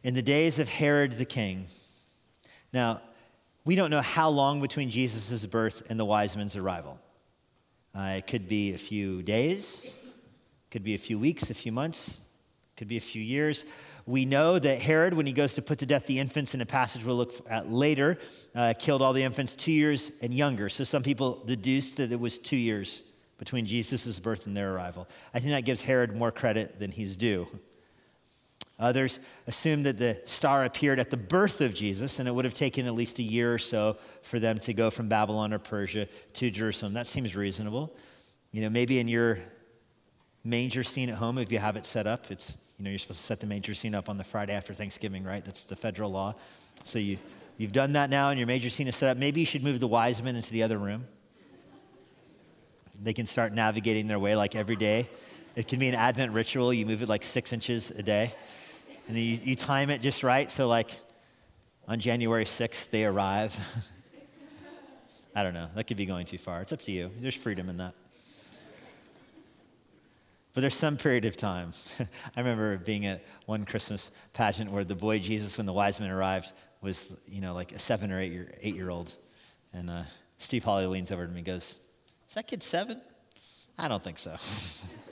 in 0.04 0.15
the 0.15 0.22
days 0.22 0.58
of 0.58 0.67
Herod 0.67 1.13
the 1.13 1.26
king, 1.26 1.67
now, 2.74 3.02
we 3.63 3.76
don't 3.76 3.91
know 3.91 4.02
how 4.02 4.30
long 4.30 4.62
between 4.62 4.89
Jesus' 4.89 5.45
birth 5.45 5.84
and 5.89 6.00
the 6.00 6.06
wise 6.06 6.36
men's 6.36 6.56
arrival. 6.56 7.00
Uh, 7.95 8.15
it 8.17 8.28
could 8.28 8.48
be 8.48 8.74
a 8.74 8.78
few 8.78 9.22
days, 9.22 9.88
could 10.72 10.84
be 10.84 10.95
a 10.95 10.98
few 10.98 11.19
weeks, 11.19 11.50
a 11.50 11.54
few 11.54 11.72
months, 11.72 12.22
could 12.76 12.88
be 12.88 12.98
a 12.98 13.02
few 13.02 13.22
years. 13.22 13.65
We 14.06 14.26
know 14.26 14.58
that 14.58 14.82
Herod, 14.82 15.13
when 15.13 15.28
he 15.28 15.34
goes 15.34 15.54
to 15.56 15.62
put 15.62 15.80
to 15.80 15.86
death 15.86 16.08
the 16.08 16.17
infants 16.17 16.56
in 16.56 16.62
a 16.62 16.65
passage 16.65 17.04
we'll 17.04 17.17
look 17.17 17.34
at 17.50 17.69
later, 17.69 18.17
uh, 18.56 18.74
killed 18.80 19.02
all 19.02 19.13
the 19.13 19.24
infants 19.24 19.54
two 19.54 19.72
years 19.72 20.12
and 20.22 20.34
younger. 20.34 20.69
So 20.69 20.84
some 20.84 21.04
people 21.04 21.43
deduced 21.45 21.98
that 21.98 22.12
it 22.12 22.19
was 22.19 22.39
two 22.39 22.58
years 22.58 23.04
between 23.39 23.65
Jesus' 23.65 24.19
birth 24.19 24.45
and 24.45 24.56
their 24.56 24.75
arrival. 24.75 25.08
I 25.34 25.39
think 25.39 25.52
that 25.52 25.65
gives 25.65 25.82
Herod 25.82 26.15
more 26.15 26.32
credit 26.32 26.78
than 26.78 26.91
he's 26.91 27.15
due. 27.15 27.47
Others 28.78 29.19
assume 29.47 29.84
that 29.84 29.97
the 29.97 30.21
star 30.25 30.65
appeared 30.65 30.99
at 30.99 31.10
the 31.10 31.17
birth 31.17 31.62
of 31.62 31.73
Jesus, 31.73 32.19
and 32.19 32.28
it 32.28 32.36
would 32.36 32.45
have 32.45 32.54
taken 32.54 32.86
at 32.86 32.93
least 32.93 33.17
a 33.19 33.23
year 33.23 33.54
or 33.54 33.58
so 33.58 33.97
for 34.21 34.39
them 34.39 34.60
to 34.60 34.73
go 34.73 34.89
from 34.89 35.10
Babylon 35.10 35.54
or 35.54 35.60
Persia 35.60 36.08
to 36.34 36.52
Jerusalem. 36.52 36.93
That 36.93 37.08
seems 37.08 37.36
reasonable. 37.36 37.95
You 38.52 38.62
know, 38.62 38.69
maybe 38.69 38.99
in 38.99 39.08
your 39.08 39.39
manger 40.43 40.84
scene 40.84 41.10
at 41.10 41.15
home, 41.15 41.38
if 41.38 41.52
you 41.52 41.60
have 41.60 41.75
it 41.75 41.86
set 41.86 42.08
up, 42.08 42.32
it's, 42.32 42.58
you 42.78 42.86
know, 42.86 42.89
you're 42.89 42.99
supposed 42.99 43.21
to 43.21 43.25
set 43.25 43.39
the 43.39 43.47
manger 43.47 43.73
scene 43.73 43.95
up 43.95 44.08
on 44.10 44.17
the 44.17 44.23
Friday 44.23 44.54
after 44.54 44.73
Thanksgiving, 44.73 45.23
right? 45.23 45.43
That's 45.43 45.65
the 45.65 45.75
federal 45.75 46.12
law. 46.12 46.36
So 46.84 46.99
you, 46.99 47.17
you've 47.58 47.73
done 47.73 47.93
that 47.93 48.10
now, 48.10 48.30
and 48.30 48.38
your 48.38 48.47
manger 48.47 48.69
scene 48.69 48.88
is 48.88 48.95
set 48.95 49.10
up. 49.10 49.17
Maybe 49.17 49.41
you 49.41 49.45
should 49.45 49.63
move 49.63 49.80
the 49.80 49.88
wise 49.88 50.23
men 50.23 50.36
into 50.36 50.52
the 50.52 50.63
other 50.63 50.78
room 50.78 51.06
they 53.02 53.14
can 53.14 53.26
start 53.26 53.54
navigating 53.54 54.08
their 54.08 54.20
way 54.20 54.36
like 54.36 54.56
every 54.56 54.76
day 54.76 55.10
It 55.56 55.68
can 55.68 55.80
be 55.80 55.88
an 55.88 55.96
Advent 55.96 56.34
ritual. 56.34 56.74
You 56.74 56.86
move 56.86 57.02
it 57.02 57.10
like 57.10 57.24
six 57.24 57.52
inches 57.52 57.92
a 57.92 58.04
day. 58.04 58.34
And 59.08 59.18
you, 59.18 59.40
you 59.44 59.56
time 59.56 59.90
it 59.90 60.02
just 60.02 60.24
right. 60.24 60.50
So, 60.50 60.68
like, 60.68 60.92
on 61.88 62.00
January 62.00 62.46
6th, 62.46 62.92
they 62.92 63.04
arrive. 63.04 63.58
I 65.36 65.44
don't 65.44 65.54
know. 65.54 65.68
That 65.76 65.86
could 65.86 65.98
be 65.98 66.06
going 66.06 66.28
too 66.28 66.38
far. 66.38 66.62
It's 66.62 66.72
up 66.72 66.82
to 66.84 66.92
you. 66.92 67.12
There's 67.20 67.36
freedom 67.36 67.68
in 67.68 67.78
that. 67.78 67.94
But 70.54 70.62
there's 70.62 70.76
some 70.76 70.98
period 70.98 71.26
of 71.26 71.36
time. 71.36 71.72
I 72.36 72.40
remember 72.40 72.78
being 72.78 73.06
at 73.06 73.24
one 73.46 73.66
Christmas 73.66 74.12
pageant 74.34 74.72
where 74.72 74.84
the 74.84 74.96
boy 74.96 75.20
Jesus, 75.20 75.58
when 75.58 75.66
the 75.66 75.74
wise 75.74 76.00
men 76.00 76.10
arrived, 76.10 76.54
was, 76.82 77.14
you 77.28 77.42
know, 77.42 77.54
like 77.54 77.72
a 77.72 77.80
seven 77.80 78.12
or 78.12 78.20
eight 78.20 78.32
year, 78.32 78.54
eight 78.62 78.76
year 78.76 78.90
old. 78.90 79.16
And 79.74 79.90
uh, 79.90 80.04
Steve 80.38 80.64
Holly 80.64 80.86
leans 80.86 81.12
over 81.12 81.26
to 81.26 81.32
me 81.32 81.40
and 81.40 81.46
goes, 81.46 81.82
Is 82.30 82.36
that 82.36 82.48
kid 82.48 82.62
seven? 82.62 83.02
I 83.78 83.88
don't 83.88 84.04
think 84.04 84.20
so. 84.20 84.36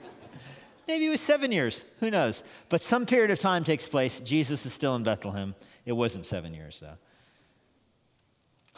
Maybe 0.87 1.07
it 1.07 1.09
was 1.09 1.19
seven 1.19 1.51
years. 1.51 1.83
Who 1.99 2.11
knows? 2.11 2.43
But 2.69 2.81
some 2.81 3.07
period 3.07 3.31
of 3.31 3.39
time 3.39 3.63
takes 3.63 3.87
place. 3.87 4.21
Jesus 4.21 4.65
is 4.67 4.73
still 4.73 4.95
in 4.95 5.01
Bethlehem. 5.01 5.55
It 5.83 5.93
wasn't 5.93 6.27
seven 6.27 6.53
years, 6.53 6.79
though. 6.79 6.97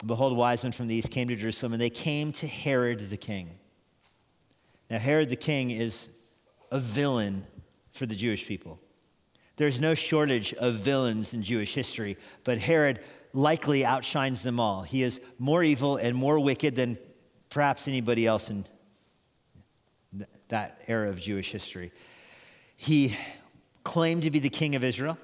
Behold, 0.06 0.38
wise 0.38 0.64
men 0.64 0.72
from 0.72 0.88
the 0.88 0.96
east 0.96 1.12
came 1.12 1.28
to 1.28 1.36
Jerusalem, 1.36 1.74
and 1.74 1.82
they 1.82 1.90
came 1.90 2.32
to 2.34 2.48
Herod 2.48 3.10
the 3.10 3.18
king. 3.18 3.58
Now, 4.90 5.00
Herod 5.00 5.30
the 5.30 5.36
king 5.36 5.70
is 5.70 6.08
a 6.72 6.80
villain 6.80 7.46
for 7.92 8.06
the 8.06 8.16
Jewish 8.16 8.48
people. 8.48 8.80
There's 9.58 9.82
no 9.82 9.94
shortage 9.94 10.54
of 10.54 10.76
villains 10.76 11.34
in 11.34 11.44
Jewish 11.44 11.74
history, 11.74 12.18
but 12.46 12.58
Herod 12.60 13.02
likely 13.34 13.84
outshines 13.84 14.44
them 14.44 14.60
all. 14.62 14.84
He 14.84 15.04
is 15.04 15.20
more 15.38 15.62
evil 15.62 15.98
and 15.98 16.16
more 16.16 16.40
wicked 16.40 16.78
than 16.78 16.98
perhaps 17.50 17.88
anybody 17.88 18.26
else 18.26 18.50
in 18.50 18.66
that 20.50 20.82
era 20.88 21.10
of 21.10 21.20
Jewish 21.20 21.52
history. 21.52 21.92
He 22.76 23.16
claimed 23.84 24.24
to 24.24 24.32
be 24.32 24.40
the 24.40 24.50
king 24.50 24.76
of 24.76 24.84
Israel. 24.84 25.18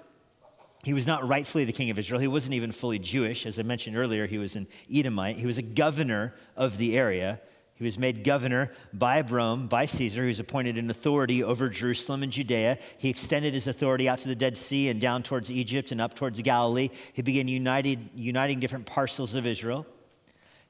He 0.83 0.93
was 0.93 1.07
not 1.07 1.27
rightfully 1.27 1.65
the 1.65 1.71
king 1.71 1.89
of 1.89 1.97
Israel. 1.97 2.19
He 2.19 2.27
wasn't 2.27 2.53
even 2.53 2.71
fully 2.71 2.99
Jewish. 2.99 3.45
As 3.45 3.57
I 3.57 3.63
mentioned 3.63 3.97
earlier, 3.97 4.27
he 4.27 4.37
was 4.37 4.55
an 4.55 4.67
Edomite. 4.91 5.37
He 5.37 5.47
was 5.47 5.57
a 5.57 5.63
governor 5.63 6.33
of 6.55 6.77
the 6.77 6.97
area. 6.97 7.41
He 7.73 7.83
was 7.83 7.97
made 7.97 8.23
governor 8.23 8.71
by 8.93 9.21
Rome, 9.21 9.67
by 9.67 9.85
Caesar. 9.87 10.21
He 10.21 10.27
was 10.29 10.39
appointed 10.39 10.77
an 10.77 10.89
authority 10.89 11.43
over 11.43 11.69
Jerusalem 11.69 12.23
and 12.23 12.31
Judea. 12.31 12.77
He 12.97 13.09
extended 13.09 13.53
his 13.53 13.67
authority 13.67 14.07
out 14.07 14.19
to 14.19 14.27
the 14.27 14.35
Dead 14.35 14.55
Sea 14.55 14.89
and 14.89 15.01
down 15.01 15.23
towards 15.23 15.51
Egypt 15.51 15.91
and 15.91 15.99
up 15.99 16.13
towards 16.13 16.39
Galilee. 16.41 16.89
He 17.13 17.21
began 17.21 17.47
united, 17.47 18.09
uniting 18.15 18.59
different 18.59 18.85
parcels 18.85 19.33
of 19.33 19.47
Israel. 19.47 19.87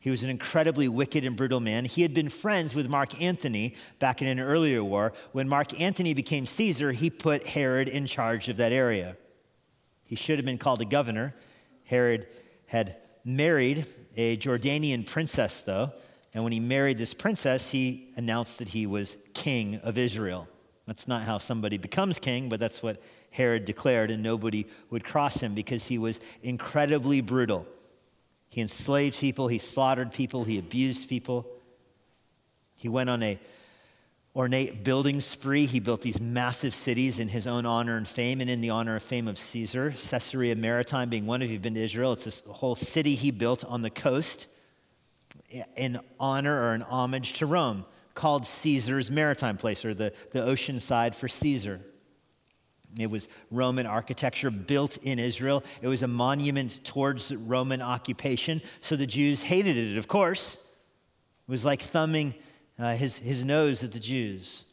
He 0.05 0.11
was 0.11 0.21
an 0.21 0.29
incredibly 0.29 0.87
wicked 0.87 1.25
and 1.25 1.35
brutal 1.35 1.59
man. 1.59 1.83
He 1.83 2.03
had 2.03 2.13
been 2.13 2.29
friends 2.29 2.75
with 2.75 2.87
Mark 2.87 3.19
Antony 3.19 3.73
back 3.97 4.21
in 4.21 4.27
an 4.27 4.39
earlier 4.39 4.83
war. 4.83 5.13
When 5.31 5.49
Mark 5.49 5.81
Antony 5.81 6.13
became 6.13 6.45
Caesar, 6.45 6.91
he 6.91 7.09
put 7.09 7.47
Herod 7.47 7.87
in 7.87 8.05
charge 8.05 8.47
of 8.47 8.57
that 8.57 8.71
area. 8.71 9.17
He 10.03 10.15
should 10.15 10.37
have 10.37 10.45
been 10.45 10.59
called 10.59 10.79
a 10.79 10.85
governor. 10.85 11.33
Herod 11.85 12.27
had 12.67 12.97
married 13.23 13.87
a 14.15 14.37
Jordanian 14.37 15.07
princess, 15.07 15.61
though. 15.61 15.91
And 16.35 16.43
when 16.43 16.53
he 16.53 16.59
married 16.59 16.99
this 16.99 17.15
princess, 17.15 17.71
he 17.71 18.09
announced 18.15 18.59
that 18.59 18.67
he 18.67 18.85
was 18.85 19.17
king 19.33 19.77
of 19.77 19.97
Israel. 19.97 20.47
That's 20.85 21.07
not 21.07 21.23
how 21.23 21.39
somebody 21.39 21.79
becomes 21.79 22.19
king, 22.19 22.47
but 22.47 22.59
that's 22.59 22.83
what 22.83 23.01
Herod 23.31 23.65
declared, 23.65 24.11
and 24.11 24.21
nobody 24.21 24.67
would 24.91 25.03
cross 25.03 25.41
him 25.41 25.55
because 25.55 25.87
he 25.87 25.97
was 25.97 26.19
incredibly 26.43 27.21
brutal. 27.21 27.65
He 28.55 28.61
enslaved 28.61 29.19
people, 29.19 29.49
he 29.49 29.57
slaughtered 29.57 30.13
people, 30.13 30.45
he 30.45 30.57
abused 30.57 31.09
people. 31.09 31.45
He 32.77 32.87
went 32.87 33.09
on 33.09 33.21
a 33.21 33.37
ornate 34.33 34.81
building 34.81 35.19
spree. 35.19 35.65
He 35.65 35.81
built 35.81 35.99
these 35.99 36.21
massive 36.21 36.73
cities 36.73 37.19
in 37.19 37.27
his 37.27 37.47
own 37.47 37.65
honor 37.65 37.97
and 37.97 38.07
fame, 38.07 38.39
and 38.39 38.49
in 38.49 38.61
the 38.61 38.69
honor 38.69 38.93
and 38.93 39.03
fame 39.03 39.27
of 39.27 39.37
Caesar. 39.37 39.91
Caesarea 39.91 40.55
Maritima 40.55 41.05
being 41.07 41.25
one. 41.25 41.41
If 41.41 41.51
you've 41.51 41.61
been 41.61 41.73
to 41.73 41.83
Israel, 41.83 42.13
it's 42.13 42.23
this 42.23 42.43
whole 42.47 42.77
city 42.77 43.15
he 43.15 43.29
built 43.29 43.65
on 43.65 43.81
the 43.81 43.89
coast 43.89 44.47
in 45.75 45.99
honor 46.17 46.69
or 46.69 46.75
in 46.75 46.81
homage 46.81 47.33
to 47.33 47.45
Rome, 47.45 47.83
called 48.13 48.47
Caesar's 48.47 49.11
Maritime 49.11 49.57
Place, 49.57 49.83
or 49.83 49.93
the, 49.93 50.13
the 50.31 50.41
ocean 50.41 50.79
side 50.79 51.13
for 51.13 51.27
Caesar. 51.27 51.81
It 52.97 53.09
was 53.09 53.27
Roman 53.51 53.85
architecture 53.85 54.49
built 54.49 54.97
in 54.97 55.19
Israel. 55.19 55.63
It 55.81 55.87
was 55.87 56.03
a 56.03 56.07
monument 56.07 56.83
towards 56.83 57.33
Roman 57.33 57.81
occupation, 57.81 58.61
so 58.79 58.95
the 58.95 59.07
Jews 59.07 59.41
hated 59.41 59.75
it, 59.75 59.97
of 59.97 60.07
course. 60.07 60.55
It 60.55 61.51
was 61.51 61.65
like 61.65 61.81
thumbing 61.81 62.35
uh, 62.79 62.95
his, 62.95 63.17
his 63.17 63.43
nose 63.43 63.83
at 63.83 63.91
the 63.91 63.99
Jews. 63.99 64.65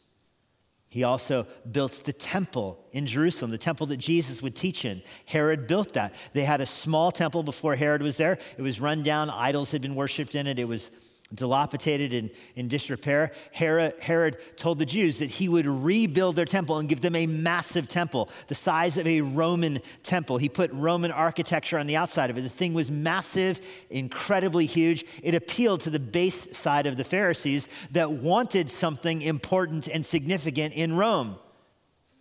He 0.87 1.03
also 1.03 1.47
built 1.71 2.03
the 2.05 2.13
temple 2.13 2.79
in 2.91 3.07
Jerusalem, 3.07 3.49
the 3.49 3.57
temple 3.57 3.87
that 3.87 3.97
Jesus 3.97 4.43
would 4.43 4.55
teach 4.55 4.85
in. 4.85 5.01
Herod 5.25 5.65
built 5.65 5.93
that. 5.93 6.13
They 6.33 6.43
had 6.43 6.61
a 6.61 6.67
small 6.67 7.11
temple 7.11 7.41
before 7.41 7.75
Herod 7.75 8.03
was 8.03 8.17
there. 8.17 8.37
It 8.57 8.61
was 8.61 8.79
run 8.79 9.01
down, 9.01 9.31
idols 9.31 9.71
had 9.71 9.81
been 9.81 9.95
worshiped 9.95 10.35
in 10.35 10.45
it. 10.45 10.59
It 10.59 10.67
was 10.67 10.91
dilapidated 11.33 12.13
and 12.13 12.29
in 12.55 12.67
disrepair, 12.67 13.31
Herod, 13.51 13.95
Herod 13.99 14.37
told 14.55 14.79
the 14.79 14.85
Jews 14.85 15.19
that 15.19 15.31
he 15.31 15.49
would 15.49 15.65
rebuild 15.65 16.35
their 16.35 16.45
temple 16.45 16.77
and 16.77 16.87
give 16.87 17.01
them 17.01 17.15
a 17.15 17.25
massive 17.25 17.87
temple, 17.87 18.29
the 18.47 18.55
size 18.55 18.97
of 18.97 19.07
a 19.07 19.21
Roman 19.21 19.79
temple. 20.03 20.37
He 20.37 20.49
put 20.49 20.71
Roman 20.71 21.11
architecture 21.11 21.77
on 21.77 21.87
the 21.87 21.95
outside 21.95 22.29
of 22.29 22.37
it. 22.37 22.41
The 22.41 22.49
thing 22.49 22.73
was 22.73 22.91
massive, 22.91 23.59
incredibly 23.89 24.65
huge. 24.65 25.05
It 25.23 25.35
appealed 25.35 25.81
to 25.81 25.89
the 25.89 25.99
base 25.99 26.55
side 26.57 26.85
of 26.85 26.97
the 26.97 27.03
Pharisees 27.03 27.67
that 27.91 28.11
wanted 28.11 28.69
something 28.69 29.21
important 29.21 29.87
and 29.87 30.05
significant 30.05 30.73
in 30.73 30.95
Rome, 30.95 31.37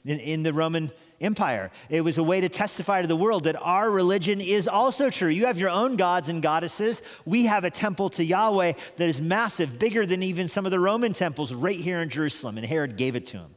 in, 0.05 0.19
in 0.19 0.43
the 0.43 0.53
Roman 0.53 0.91
Empire. 1.23 1.71
It 1.89 2.03
was 2.03 2.19
a 2.19 2.23
way 2.23 2.41
to 2.41 2.49
testify 2.49 3.01
to 3.01 3.09
the 3.09 3.17
world 3.17 3.45
that 3.45 3.57
our 3.61 3.91
religion 3.91 4.41
is 4.41 4.67
also 4.67 5.09
true. 5.09 5.29
You 5.29 5.47
have 5.47 5.59
your 5.59 5.71
own 5.71 5.97
gods 5.97 6.29
and 6.29 6.43
goddesses. 6.43 7.01
We 7.25 7.47
have 7.47 7.65
a 7.65 7.71
temple 7.71 8.09
to 8.11 8.25
Yahweh 8.25 8.73
that 8.97 9.09
is 9.09 9.21
massive, 9.21 9.79
bigger 9.79 10.05
than 10.05 10.23
even 10.23 10.49
some 10.49 10.65
of 10.65 10.73
the 10.73 10.81
Roman 10.81 11.13
temples 11.13 11.53
right 11.53 11.79
here 11.79 12.01
in 12.03 12.09
Jerusalem, 12.09 12.59
and 12.59 12.67
Herod 12.67 12.97
gave 12.97 13.17
it 13.17 13.27
to 13.27 13.39
him. 13.39 13.55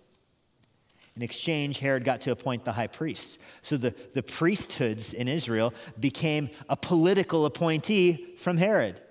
In 1.15 1.21
exchange, 1.21 1.79
Herod 1.79 2.03
got 2.03 2.21
to 2.21 2.31
appoint 2.31 2.65
the 2.65 2.73
high 2.73 2.87
priests. 2.87 3.37
So 3.61 3.77
the, 3.77 3.95
the 4.13 4.21
priesthoods 4.21 5.13
in 5.13 5.27
Israel 5.27 5.73
became 5.99 6.49
a 6.67 6.75
political 6.75 7.45
appointee 7.45 8.35
from 8.37 8.57
Herod. 8.57 9.01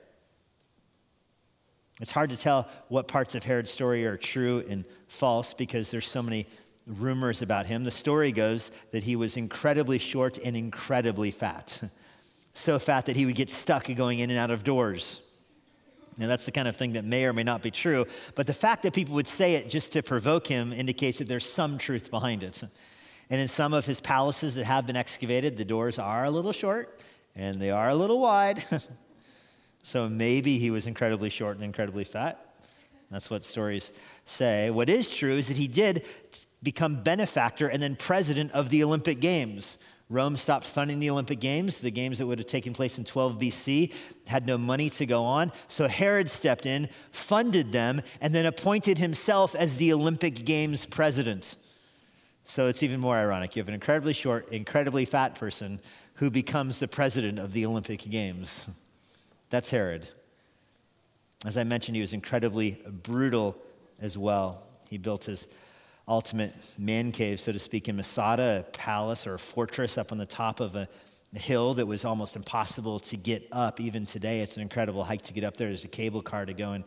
It's 2.01 2.13
hard 2.13 2.31
to 2.31 2.37
tell 2.37 2.69
what 2.89 3.09
parts 3.09 3.35
of 3.35 3.45
Herod's 3.45 3.71
story 3.71 4.05
are 4.05 4.17
true 4.17 4.65
and 4.69 4.85
false 5.07 5.55
because 5.55 5.91
there's 5.91 6.07
so 6.07 6.23
many 6.23 6.47
rumors 6.87 7.43
about 7.43 7.67
him. 7.67 7.85
The 7.85 7.91
story 7.91 8.33
goes 8.33 8.71
that 8.93 9.05
he 9.05 9.17
was 9.17 9.37
incredibly 9.37 9.99
short 9.99 10.39
and 10.39 10.57
incredibly 10.57 11.31
fat. 11.31 11.91
so 12.55 12.79
fat 12.79 13.07
that 13.07 13.17
he 13.17 13.27
would 13.27 13.35
get 13.35 13.51
stuck 13.51 13.93
going 13.95 14.21
in 14.21 14.31
and 14.31 14.39
out 14.39 14.51
of 14.51 14.65
doors. 14.65 15.21
Now, 16.17 16.29
that's 16.29 16.47
the 16.47 16.53
kind 16.53 16.69
of 16.69 16.77
thing 16.77 16.93
that 16.93 17.05
may 17.05 17.25
or 17.25 17.33
may 17.33 17.43
not 17.43 17.61
be 17.61 17.73
true, 17.73 18.07
but 18.37 18.47
the 18.47 18.55
fact 18.55 18.83
that 18.85 18.93
people 18.93 19.15
would 19.17 19.27
say 19.27 19.57
it 19.57 19.69
just 19.69 19.93
to 19.93 20.03
provoke 20.03 20.47
him 20.47 20.73
indicates 20.73 21.19
that 21.19 21.27
there's 21.27 21.49
some 21.49 21.77
truth 21.77 22.11
behind 22.11 22.45
it. 22.45 22.63
And 23.31 23.41
in 23.41 23.49
some 23.49 23.75
of 23.75 23.87
his 23.87 24.01
palaces 24.01 24.55
that 24.55 24.65
have 24.65 24.87
been 24.87 24.97
excavated, 24.97 25.57
the 25.57 25.65
doors 25.65 25.99
are 25.99 26.25
a 26.25 26.31
little 26.31 26.53
short 26.53 27.01
and 27.35 27.61
they 27.61 27.71
are 27.71 27.89
a 27.89 27.95
little 27.97 28.21
wide. 28.21 28.63
so 29.83 30.09
maybe 30.09 30.59
he 30.59 30.71
was 30.71 30.87
incredibly 30.87 31.31
short 31.31 31.57
and 31.57 31.65
incredibly 31.65 32.05
fat. 32.05 32.54
That's 33.15 33.31
what 33.31 33.45
stories 33.45 33.93
say. 34.27 34.71
What 34.71 34.89
is 34.89 35.09
true 35.09 35.35
is 35.35 35.47
that 35.47 35.57
he 35.57 35.69
did 35.69 36.05
become 36.65 37.05
benefactor 37.05 37.69
and 37.69 37.81
then 37.81 37.95
president 37.95 38.51
of 38.51 38.71
the 38.71 38.83
Olympic 38.83 39.21
Games. 39.21 39.79
Rome 40.11 40.37
stopped 40.37 40.67
funding 40.67 40.99
the 40.99 41.11
Olympic 41.11 41.39
Games. 41.39 41.81
The 41.81 41.93
games 41.93 42.19
that 42.19 42.27
would 42.27 42.39
have 42.39 42.49
taken 42.49 42.73
place 42.73 42.99
in 42.99 43.05
12 43.05 43.39
BC 43.39 43.95
had 44.27 44.49
no 44.49 44.59
money 44.59 44.91
to 44.91 45.07
go 45.07 45.23
on. 45.23 45.53
So 45.69 45.87
Herod 45.87 46.29
stepped 46.29 46.67
in, 46.67 46.89
funded 47.13 47.71
them, 47.71 48.03
and 48.21 48.35
then 48.35 48.47
appointed 48.47 48.99
himself 48.99 49.55
as 49.55 49.77
the 49.77 49.93
Olympic 49.93 50.45
Games 50.45 50.85
president. 50.85 51.57
So 52.43 52.67
it's 52.67 52.83
even 52.83 52.99
more 52.99 53.17
ironic. 53.17 53.55
You 53.55 53.61
have 53.61 53.69
an 53.69 53.75
incredibly 53.75 54.13
short, 54.13 54.49
incredibly 54.51 55.05
fat 55.05 55.37
person 55.37 55.81
who 56.15 56.31
becomes 56.31 56.81
the 56.81 56.89
president 56.89 57.39
of 57.39 57.53
the 57.53 57.65
Olympic 57.65 58.11
Games. 58.11 58.69
That's 59.51 59.71
Herod. 59.71 60.09
As 61.45 61.59
I 61.59 61.65
mentioned, 61.65 61.95
he 61.95 62.01
was 62.01 62.15
incredibly 62.15 62.83
brutal 63.03 63.57
as 64.01 64.17
well. 64.17 64.63
He 64.89 64.97
built 64.97 65.25
his 65.25 65.47
ultimate 66.09 66.55
man 66.79 67.13
cave, 67.13 67.39
so 67.39 67.53
to 67.53 67.59
speak, 67.59 67.89
in 67.89 67.97
Masada, 67.97 68.65
a 68.67 68.71
palace 68.71 69.27
or 69.27 69.35
a 69.35 69.39
fortress 69.39 69.99
up 69.99 70.11
on 70.11 70.19
the 70.19 70.27
top 70.27 70.61
of 70.61 70.75
a, 70.75 70.89
hill 71.37 71.75
that 71.75 71.85
was 71.85 72.05
almost 72.05 72.37
impossible 72.37 73.01
to 73.01 73.17
get 73.17 73.49
up. 73.51 73.81
Even 73.81 74.07
today, 74.07 74.39
it's 74.39 74.55
an 74.55 74.63
incredible 74.63 75.03
hike 75.03 75.23
to 75.23 75.33
get 75.33 75.43
up 75.43 75.57
there. 75.57 75.67
There's 75.67 75.85
a 75.85 75.89
cable 75.89 76.23
car 76.23 76.47
to 76.47 76.55
go 76.55 76.75
and 76.75 76.85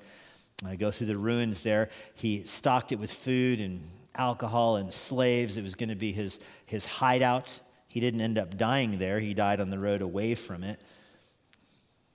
uh, 0.66 0.76
go 0.76 0.90
through 0.90 1.08
the 1.08 1.18
ruins 1.18 1.64
there. 1.64 1.90
He 2.16 2.46
stocked 2.46 2.94
it 2.94 2.96
with 2.96 3.12
food 3.12 3.60
and 3.60 3.90
alcohol 4.16 4.78
and 4.78 4.94
slaves. 4.94 5.58
It 5.58 5.64
was 5.64 5.76
going 5.76 5.90
to 5.90 5.96
be 5.96 6.14
his, 6.14 6.40
his 6.66 6.86
hideout. 6.86 7.60
He 7.90 8.00
didn't 8.00 8.22
end 8.22 8.38
up 8.38 8.58
dying 8.58 9.00
there, 9.00 9.20
he 9.20 9.34
died 9.34 9.60
on 9.60 9.70
the 9.70 9.80
road 9.80 10.02
away 10.02 10.34
from 10.34 10.64
it. 10.64 10.80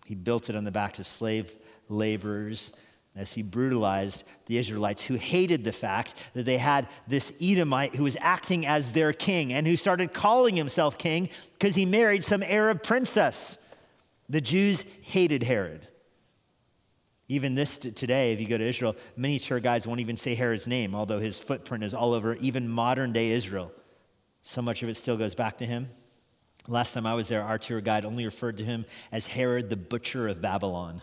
He 0.06 0.14
built 0.14 0.48
it 0.48 0.56
on 0.56 0.64
the 0.64 0.72
backs 0.72 0.98
of 0.98 1.06
slave 1.06 1.54
laborers. 1.92 2.72
as 3.14 3.34
he 3.34 3.42
brutalized 3.42 4.24
the 4.46 4.56
Israelites 4.56 5.04
who 5.04 5.14
hated 5.14 5.64
the 5.64 5.72
fact 5.72 6.14
that 6.32 6.44
they 6.44 6.56
had 6.56 6.88
this 7.06 7.34
Edomite 7.42 7.94
who 7.94 8.04
was 8.04 8.16
acting 8.20 8.64
as 8.64 8.92
their 8.92 9.12
king 9.12 9.52
and 9.52 9.66
who 9.66 9.76
started 9.76 10.14
calling 10.14 10.56
himself 10.56 10.96
king 10.96 11.28
because 11.52 11.74
he 11.74 11.84
married 11.84 12.24
some 12.24 12.42
Arab 12.42 12.82
princess. 12.82 13.58
The 14.30 14.40
Jews 14.40 14.86
hated 15.02 15.42
Herod. 15.42 15.86
Even 17.28 17.54
this 17.54 17.76
today, 17.76 18.32
if 18.32 18.40
you 18.40 18.48
go 18.48 18.58
to 18.58 18.64
Israel, 18.66 18.96
many 19.16 19.38
tour 19.38 19.60
guides 19.60 19.86
won't 19.86 20.00
even 20.00 20.16
say 20.16 20.34
Herod's 20.34 20.66
name, 20.66 20.94
although 20.94 21.20
his 21.20 21.38
footprint 21.38 21.84
is 21.84 21.94
all 21.94 22.14
over 22.14 22.34
even 22.36 22.68
modern 22.68 23.12
day 23.12 23.30
Israel. 23.30 23.72
So 24.42 24.60
much 24.60 24.82
of 24.82 24.88
it 24.88 24.96
still 24.96 25.16
goes 25.16 25.34
back 25.34 25.58
to 25.58 25.66
him. 25.66 25.88
Last 26.68 26.94
time 26.94 27.06
I 27.06 27.14
was 27.14 27.28
there, 27.28 27.42
our 27.42 27.58
tour 27.58 27.80
guide 27.80 28.04
only 28.04 28.24
referred 28.24 28.56
to 28.58 28.64
him 28.64 28.84
as 29.10 29.26
Herod 29.26 29.70
the 29.70 29.76
Butcher 29.76 30.28
of 30.28 30.40
Babylon. 30.40 31.02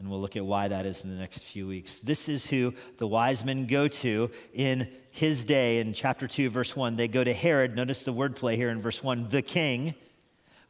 And 0.00 0.10
we'll 0.10 0.20
look 0.20 0.34
at 0.34 0.44
why 0.44 0.66
that 0.68 0.86
is 0.86 1.04
in 1.04 1.10
the 1.10 1.16
next 1.16 1.44
few 1.44 1.66
weeks. 1.66 1.98
This 1.98 2.28
is 2.28 2.48
who 2.48 2.72
the 2.96 3.06
wise 3.06 3.44
men 3.44 3.66
go 3.66 3.86
to 3.86 4.30
in 4.54 4.88
his 5.10 5.44
day. 5.44 5.78
In 5.78 5.92
chapter 5.92 6.26
2, 6.26 6.48
verse 6.48 6.74
1, 6.74 6.96
they 6.96 7.06
go 7.06 7.22
to 7.22 7.34
Herod. 7.34 7.76
Notice 7.76 8.02
the 8.02 8.14
wordplay 8.14 8.56
here 8.56 8.70
in 8.70 8.80
verse 8.80 9.02
1 9.02 9.28
the 9.28 9.42
king. 9.42 9.94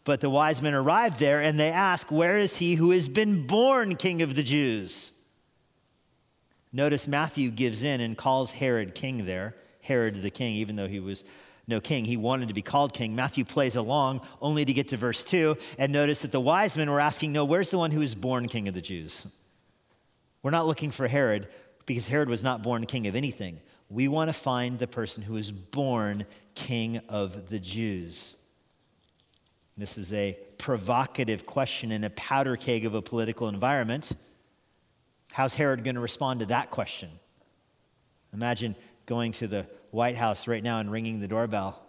But 0.04 0.20
the 0.20 0.30
wise 0.30 0.60
men 0.60 0.74
arrive 0.74 1.18
there 1.20 1.40
and 1.40 1.60
they 1.60 1.70
ask, 1.70 2.10
Where 2.10 2.38
is 2.38 2.56
he 2.56 2.74
who 2.74 2.90
has 2.90 3.08
been 3.08 3.46
born 3.46 3.94
king 3.94 4.20
of 4.20 4.34
the 4.34 4.42
Jews? 4.42 5.12
Notice 6.72 7.06
Matthew 7.06 7.50
gives 7.50 7.82
in 7.84 8.00
and 8.00 8.16
calls 8.18 8.50
Herod 8.50 8.94
king 8.94 9.26
there, 9.26 9.54
Herod 9.82 10.22
the 10.22 10.30
king, 10.30 10.56
even 10.56 10.74
though 10.74 10.88
he 10.88 11.00
was 11.00 11.22
no 11.70 11.80
king. 11.80 12.04
He 12.04 12.18
wanted 12.18 12.48
to 12.48 12.54
be 12.54 12.62
called 12.62 12.92
king. 12.92 13.16
Matthew 13.16 13.44
plays 13.44 13.76
along 13.76 14.20
only 14.42 14.64
to 14.64 14.72
get 14.72 14.88
to 14.88 14.98
verse 14.98 15.24
2 15.24 15.56
and 15.78 15.92
notice 15.92 16.20
that 16.20 16.32
the 16.32 16.40
wise 16.40 16.76
men 16.76 16.90
were 16.90 17.00
asking, 17.00 17.32
No, 17.32 17.44
where's 17.46 17.70
the 17.70 17.78
one 17.78 17.90
who 17.90 18.00
was 18.00 18.14
born 18.14 18.48
king 18.48 18.68
of 18.68 18.74
the 18.74 18.82
Jews? 18.82 19.26
We're 20.42 20.50
not 20.50 20.66
looking 20.66 20.90
for 20.90 21.08
Herod 21.08 21.48
because 21.86 22.08
Herod 22.08 22.28
was 22.28 22.42
not 22.42 22.62
born 22.62 22.84
king 22.86 23.06
of 23.06 23.16
anything. 23.16 23.60
We 23.88 24.08
want 24.08 24.28
to 24.28 24.34
find 24.34 24.78
the 24.78 24.86
person 24.86 25.22
who 25.22 25.34
was 25.34 25.50
born 25.50 26.26
king 26.54 27.00
of 27.08 27.48
the 27.48 27.58
Jews. 27.58 28.36
This 29.76 29.96
is 29.96 30.12
a 30.12 30.38
provocative 30.58 31.46
question 31.46 31.90
in 31.90 32.04
a 32.04 32.10
powder 32.10 32.56
keg 32.56 32.84
of 32.84 32.94
a 32.94 33.02
political 33.02 33.48
environment. 33.48 34.12
How's 35.32 35.54
Herod 35.54 35.84
going 35.84 35.94
to 35.94 36.00
respond 36.00 36.40
to 36.40 36.46
that 36.46 36.70
question? 36.70 37.08
Imagine 38.32 38.76
going 39.06 39.32
to 39.32 39.48
the 39.48 39.66
White 39.90 40.16
House 40.16 40.46
right 40.46 40.62
now 40.62 40.78
and 40.78 40.90
ringing 40.90 41.20
the 41.20 41.28
doorbell 41.28 41.80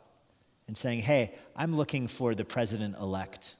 and 0.67 0.75
saying, 0.77 1.01
Hey, 1.01 1.35
I'm 1.55 1.75
looking 1.75 2.07
for 2.07 2.33
the 2.33 2.45
president 2.45 2.95
elect. 2.99 3.55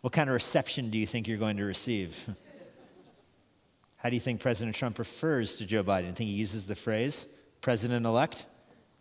what 0.00 0.12
kind 0.12 0.30
of 0.30 0.34
reception 0.34 0.90
do 0.90 0.98
you 0.98 1.06
think 1.06 1.26
you're 1.26 1.36
going 1.36 1.56
to 1.56 1.64
receive? 1.64 2.28
How 3.96 4.08
do 4.08 4.14
you 4.14 4.20
think 4.20 4.40
President 4.40 4.76
Trump 4.76 5.00
refers 5.00 5.56
to 5.56 5.64
Joe 5.64 5.82
Biden? 5.82 6.14
Think 6.14 6.30
he 6.30 6.36
uses 6.36 6.66
the 6.66 6.76
phrase 6.76 7.26
president 7.60 8.06
elect? 8.06 8.46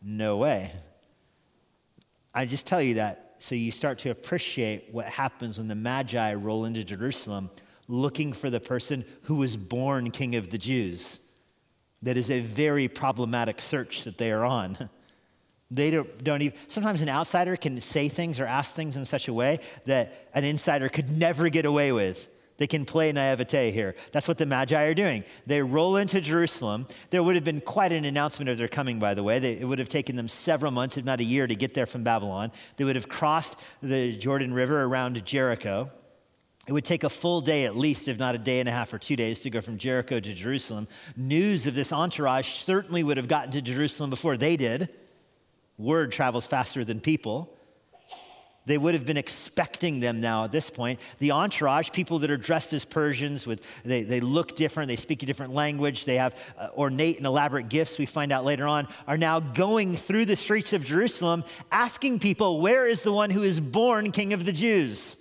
No 0.02 0.38
way. 0.38 0.72
I 2.34 2.46
just 2.46 2.66
tell 2.66 2.82
you 2.82 2.96
that 2.96 3.36
so 3.38 3.54
you 3.54 3.72
start 3.72 4.00
to 4.00 4.10
appreciate 4.10 4.90
what 4.92 5.06
happens 5.06 5.58
when 5.58 5.68
the 5.68 5.76
Magi 5.76 6.34
roll 6.34 6.66
into 6.66 6.84
Jerusalem 6.84 7.52
looking 7.88 8.34
for 8.34 8.50
the 8.50 8.60
person 8.60 9.06
who 9.24 9.36
was 9.36 9.56
born 9.56 10.10
king 10.10 10.36
of 10.36 10.50
the 10.50 10.58
Jews. 10.58 11.20
That 12.02 12.18
is 12.18 12.30
a 12.30 12.42
very 12.42 12.88
problematic 12.88 13.62
search 13.62 14.04
that 14.04 14.18
they 14.18 14.32
are 14.32 14.46
on. 14.46 14.90
They 15.72 15.90
don't, 15.90 16.24
don't 16.24 16.42
even, 16.44 16.58
sometimes 16.68 17.02
an 17.02 17.10
outsider 17.10 17.58
can 17.58 17.82
say 17.82 18.08
things 18.08 18.40
or 18.40 18.46
ask 18.46 18.76
things 18.76 18.98
in 18.98 19.04
such 19.04 19.28
a 19.28 19.34
way 19.34 19.60
that 19.86 20.30
an 20.36 20.44
insider 20.44 20.90
could 20.90 21.10
never 21.10 21.50
get 21.50 21.66
away 21.66 21.92
with. 21.92 22.28
They 22.58 22.68
can 22.68 22.86
play 22.86 23.12
naivete 23.12 23.72
here. 23.72 23.96
That's 24.12 24.28
what 24.28 24.38
the 24.38 24.46
Magi 24.46 24.82
are 24.82 24.94
doing. 24.94 25.26
They 25.46 25.62
roll 25.62 25.98
into 25.98 26.22
Jerusalem. 26.22 26.88
There 27.10 27.22
would 27.22 27.36
have 27.36 27.44
been 27.44 27.60
quite 27.60 27.92
an 27.92 28.06
announcement 28.06 28.48
of 28.48 28.58
their 28.58 28.70
coming, 28.70 28.98
by 29.00 29.14
the 29.14 29.24
way. 29.24 29.40
They, 29.40 29.60
it 29.60 29.66
would 29.66 29.80
have 29.80 29.90
taken 29.90 30.16
them 30.16 30.30
several 30.30 30.72
months, 30.72 30.98
if 30.98 31.04
not 31.04 31.20
a 31.20 31.24
year, 31.24 31.48
to 31.48 31.56
get 31.56 31.74
there 31.74 31.86
from 31.86 32.04
Babylon. 32.04 32.52
They 32.78 32.86
would 32.86 32.96
have 32.96 33.10
crossed 33.10 33.60
the 33.82 34.16
Jordan 34.16 34.54
River 34.54 34.84
around 34.84 35.26
Jericho. 35.26 35.92
It 36.68 36.74
would 36.74 36.86
take 36.86 37.04
a 37.04 37.10
full 37.10 37.42
day 37.42 37.66
at 37.66 37.78
least, 37.78 38.08
if 38.08 38.18
not 38.18 38.34
a 38.34 38.40
day 38.40 38.60
and 38.60 38.68
a 38.68 38.72
half 38.72 38.94
or 38.94 38.98
two 38.98 39.16
days, 39.16 39.42
to 39.42 39.50
go 39.50 39.62
from 39.62 39.78
Jericho 39.78 40.20
to 40.20 40.34
Jerusalem. 40.34 40.88
News 41.16 41.68
of 41.68 41.76
this 41.76 41.94
entourage 41.94 42.50
certainly 42.50 43.04
would 43.04 43.18
have 43.18 43.28
gotten 43.28 43.52
to 43.52 43.62
Jerusalem 43.62 44.10
before 44.10 44.36
they 44.36 44.58
did. 44.58 44.90
Word 45.78 46.12
travels 46.12 46.48
faster 46.48 46.84
than 46.84 47.02
people. 47.02 47.52
They 48.66 48.80
would 48.80 48.96
have 48.96 49.06
been 49.06 49.18
expecting 49.18 50.00
them 50.00 50.22
now 50.22 50.46
at 50.46 50.52
this 50.52 50.72
point. 50.72 51.00
The 51.20 51.32
entourage, 51.32 51.92
people 51.92 52.20
that 52.20 52.32
are 52.32 52.38
dressed 52.38 52.74
as 52.74 52.84
Persians, 52.84 53.46
with, 53.46 53.62
they, 53.84 54.02
they 54.02 54.20
look 54.20 54.56
different, 54.56 54.88
they 54.88 54.96
speak 54.96 55.22
a 55.22 55.28
different 55.28 55.54
language, 55.54 56.06
they 56.06 56.16
have 56.16 56.36
uh, 56.58 56.70
ornate 56.76 57.18
and 57.18 57.28
elaborate 57.28 57.70
gifts, 57.70 58.00
we 58.00 58.08
find 58.08 58.32
out 58.32 58.44
later 58.44 58.66
on, 58.66 58.88
are 59.08 59.20
now 59.20 59.40
going 59.40 59.96
through 59.96 60.26
the 60.26 60.36
streets 60.36 60.74
of 60.74 60.84
Jerusalem 60.84 61.44
asking 61.72 62.20
people, 62.20 62.60
Where 62.60 62.88
is 62.88 63.04
the 63.04 63.14
one 63.14 63.30
who 63.30 63.44
is 63.44 63.60
born 63.60 64.12
King 64.12 64.34
of 64.34 64.46
the 64.46 64.54
Jews? 64.54 65.16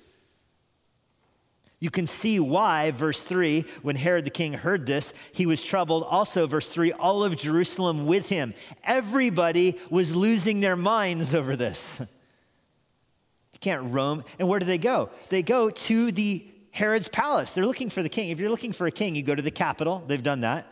You 1.81 1.91
can 1.91 2.07
see 2.07 2.41
why, 2.41 2.93
verse 2.93 3.23
3, 3.23 3.65
when 3.83 3.97
Herod 3.97 4.25
the 4.25 4.31
king 4.31 4.55
heard 4.55 4.87
this, 4.87 5.13
he 5.33 5.45
was 5.45 5.63
troubled. 5.63 6.05
Also, 6.05 6.47
verse 6.47 6.69
3, 6.71 6.93
all 6.93 7.25
of 7.25 7.37
Jerusalem 7.37 8.07
with 8.07 8.29
him. 8.29 8.55
Everybody 8.85 9.79
was 9.91 10.17
losing 10.17 10.61
their 10.61 10.77
minds 10.77 11.35
over 11.35 11.57
this. 11.57 12.01
You 12.01 13.59
can't 13.61 13.93
roam. 13.93 14.25
And 14.39 14.49
where 14.49 14.61
do 14.61 14.67
they 14.67 14.79
go? 14.79 15.11
They 15.29 15.43
go 15.43 15.69
to 15.69 16.13
the 16.13 16.47
Herod's 16.71 17.09
palace. 17.09 17.55
They're 17.55 17.67
looking 17.67 17.91
for 17.91 18.03
the 18.03 18.09
king. 18.09 18.31
If 18.31 18.41
you're 18.41 18.51
looking 18.51 18.73
for 18.73 18.87
a 18.87 18.91
king, 18.91 19.15
you 19.15 19.23
go 19.23 19.35
to 19.35 19.43
the 19.43 19.51
capital. 19.51 20.03
They've 20.07 20.23
done 20.23 20.41
that. 20.41 20.67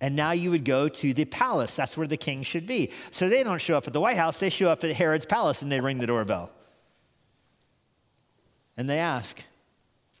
And 0.00 0.14
now 0.14 0.32
you 0.32 0.50
would 0.50 0.64
go 0.64 0.88
to 0.88 1.14
the 1.14 1.24
palace. 1.24 1.76
That's 1.76 1.96
where 1.96 2.06
the 2.06 2.16
king 2.16 2.42
should 2.42 2.66
be. 2.66 2.90
So 3.10 3.28
they 3.28 3.42
don't 3.42 3.60
show 3.60 3.76
up 3.76 3.86
at 3.86 3.92
the 3.92 4.00
White 4.00 4.16
House, 4.16 4.38
they 4.38 4.50
show 4.50 4.68
up 4.70 4.84
at 4.84 4.92
Herod's 4.92 5.26
palace 5.26 5.62
and 5.62 5.70
they 5.70 5.80
ring 5.80 5.98
the 5.98 6.06
doorbell. 6.06 6.50
And 8.76 8.90
they 8.90 8.98
ask, 8.98 9.42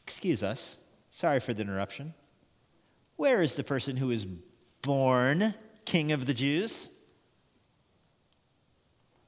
Excuse 0.06 0.42
us. 0.42 0.78
Sorry 1.10 1.40
for 1.40 1.52
the 1.52 1.62
interruption. 1.62 2.14
Where 3.16 3.42
is 3.42 3.56
the 3.56 3.64
person 3.64 3.96
who 3.96 4.10
is 4.10 4.26
born 4.82 5.54
king 5.84 6.12
of 6.12 6.26
the 6.26 6.34
Jews? 6.34 6.90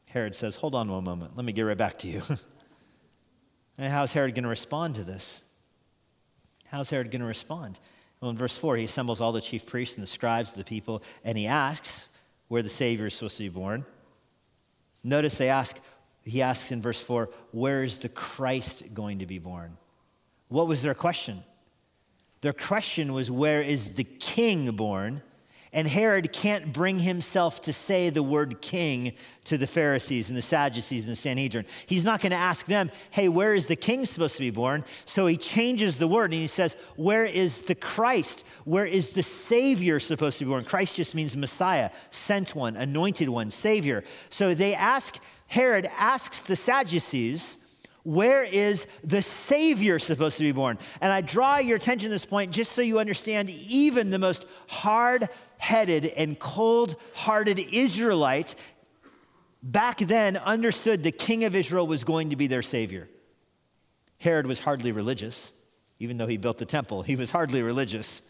Herod 0.07 0.35
says, 0.35 0.57
Hold 0.57 0.75
on 0.75 0.91
one 0.91 1.03
moment. 1.03 1.37
Let 1.37 1.45
me 1.45 1.53
get 1.53 1.63
right 1.63 1.77
back 1.77 1.99
to 1.99 2.09
you. 2.09 2.23
and 3.79 3.93
how's 3.93 4.13
Herod 4.13 4.35
going 4.35 4.45
to 4.45 4.49
respond 4.49 4.95
to 4.97 5.05
this? 5.05 5.43
How's 6.67 6.91
Herod 6.91 7.11
going 7.11 7.23
to 7.23 7.27
respond? 7.27 7.81
Well, 8.21 8.31
in 8.31 8.37
verse 8.37 8.57
4, 8.57 8.77
he 8.77 8.85
assembles 8.85 9.21
all 9.21 9.33
the 9.33 9.41
chief 9.41 9.67
priests 9.67 9.97
and 9.97 10.03
the 10.03 10.09
scribes 10.09 10.53
of 10.53 10.59
the 10.59 10.65
people, 10.65 11.03
and 11.25 11.37
he 11.37 11.47
asks 11.47 12.09
where 12.49 12.63
the 12.63 12.69
Savior 12.69 13.07
is 13.07 13.15
supposed 13.15 13.37
to 13.39 13.45
be 13.45 13.49
born. 13.49 13.85
Notice 15.03 15.39
they 15.39 15.49
ask, 15.49 15.77
he 16.23 16.43
asks 16.43 16.71
in 16.71 16.83
verse 16.83 17.01
4, 17.01 17.31
where 17.53 17.83
is 17.83 17.99
the 17.99 18.09
Christ 18.09 18.95
going 18.95 19.21
to 19.21 19.27
be 19.27 19.39
born? 19.39 19.77
What 20.49 20.67
was 20.67 20.83
their 20.83 20.95
question? 20.95 21.45
Their 22.41 22.53
question 22.53 23.13
was, 23.13 23.31
Where 23.31 23.63
is 23.63 23.93
the 23.93 24.05
king 24.05 24.71
born? 24.73 25.23
And 25.73 25.87
Herod 25.87 26.33
can't 26.33 26.73
bring 26.73 27.01
himself 27.01 27.61
to 27.63 27.75
say 27.75 28.09
the 28.09 28.23
word 28.23 28.63
king 28.63 29.13
to 29.45 29.59
the 29.59 29.67
Pharisees 29.67 30.29
and 30.29 30.37
the 30.37 30.43
Sadducees 30.43 31.05
and 31.05 31.13
the 31.13 31.17
Sanhedrin. 31.17 31.67
He's 31.87 32.07
not 32.07 32.21
going 32.21 32.31
to 32.31 32.39
ask 32.39 32.65
them, 32.65 32.91
hey, 33.11 33.29
where 33.29 33.53
is 33.53 33.67
the 33.67 33.77
king 33.77 34.07
supposed 34.07 34.37
to 34.37 34.41
be 34.41 34.51
born? 34.51 34.85
So 35.05 35.27
he 35.27 35.37
changes 35.37 35.99
the 35.99 36.09
word 36.09 36.33
and 36.33 36.41
he 36.41 36.47
says, 36.47 36.75
where 36.97 37.27
is 37.27 37.63
the 37.63 37.75
Christ? 37.75 38.45
Where 38.65 38.87
is 38.87 39.13
the 39.13 39.23
Savior 39.23 40.01
supposed 40.01 40.39
to 40.39 40.47
be 40.47 40.49
born? 40.49 40.65
Christ 40.65 40.97
just 40.97 41.15
means 41.15 41.37
Messiah, 41.37 41.91
sent 42.11 42.55
one, 42.55 42.75
anointed 42.75 43.29
one, 43.29 43.51
Savior. 43.51 44.05
So 44.31 44.55
they 44.55 44.75
ask, 44.75 45.19
Herod 45.49 45.87
asks 45.99 46.41
the 46.41 46.57
Sadducees, 46.57 47.59
where 48.05 48.43
is 48.43 48.87
the 49.05 49.23
Savior 49.23 49.99
supposed 49.99 50.39
to 50.39 50.45
be 50.45 50.53
born? 50.53 50.79
And 51.01 51.13
I 51.13 51.21
draw 51.21 51.59
your 51.59 51.77
attention 51.77 52.09
to 52.09 52.15
this 52.15 52.25
point 52.25 52.53
just 52.53 52.73
so 52.73 52.83
you 52.83 52.99
understand 52.99 53.51
even 53.51 54.11
the 54.11 54.19
most 54.19 54.47
hard 54.69 55.29
headed 55.59 56.07
and 56.07 56.39
cold 56.39 56.97
hearted 57.15 57.59
Israelite 57.59 58.55
back 59.63 59.99
then 59.99 60.37
understood 60.37 61.03
the 61.03 61.11
king 61.11 61.45
of 61.45 61.55
Israel 61.55 61.87
was 61.87 62.05
going 62.05 62.31
to 62.31 62.37
be 62.37 62.47
their 62.47 62.63
Savior. 62.63 63.09
Herod 64.19 64.47
was 64.47 64.61
hardly 64.61 64.93
religious, 64.93 65.53
even 65.99 66.17
though 66.17 66.27
he 66.27 66.37
built 66.37 66.59
the 66.59 66.65
temple, 66.65 67.03
he 67.03 67.17
was 67.17 67.31
hardly 67.31 67.63
religious. 67.63 68.23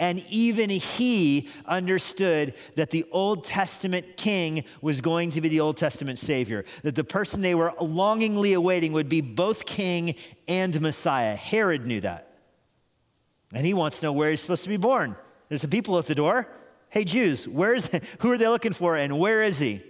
And 0.00 0.24
even 0.30 0.70
he 0.70 1.50
understood 1.66 2.54
that 2.74 2.90
the 2.90 3.04
Old 3.12 3.44
Testament 3.44 4.16
king 4.16 4.64
was 4.80 5.02
going 5.02 5.28
to 5.30 5.42
be 5.42 5.50
the 5.50 5.60
Old 5.60 5.76
Testament 5.76 6.18
Savior, 6.18 6.64
that 6.82 6.94
the 6.94 7.04
person 7.04 7.42
they 7.42 7.54
were 7.54 7.74
longingly 7.78 8.54
awaiting 8.54 8.92
would 8.94 9.10
be 9.10 9.20
both 9.20 9.66
king 9.66 10.14
and 10.48 10.80
Messiah. 10.80 11.36
Herod 11.36 11.86
knew 11.86 12.00
that. 12.00 12.34
And 13.52 13.66
he 13.66 13.74
wants 13.74 14.00
to 14.00 14.06
know 14.06 14.12
where 14.12 14.30
he's 14.30 14.40
supposed 14.40 14.62
to 14.62 14.70
be 14.70 14.78
born. 14.78 15.14
There's 15.50 15.60
some 15.60 15.70
people 15.70 15.98
at 15.98 16.06
the 16.06 16.14
door. 16.14 16.50
Hey, 16.88 17.04
Jews, 17.04 17.46
where's, 17.46 17.90
who 18.20 18.32
are 18.32 18.38
they 18.38 18.48
looking 18.48 18.72
for 18.72 18.96
and 18.96 19.18
where 19.18 19.42
is 19.42 19.58
he? 19.58 19.82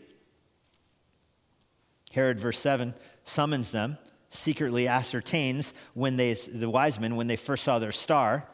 Herod, 2.13 2.41
verse 2.41 2.59
7, 2.59 2.95
summons 3.23 3.71
them 3.71 3.97
secretly 4.29 4.89
ascertains 4.89 5.73
when 5.95 6.17
they, 6.17 6.35
the 6.35 6.69
wise 6.69 6.99
men, 6.99 7.15
when 7.15 7.29
they 7.29 7.37
first 7.37 7.63
saw 7.63 7.79
their 7.79 7.93
star. 7.93 8.49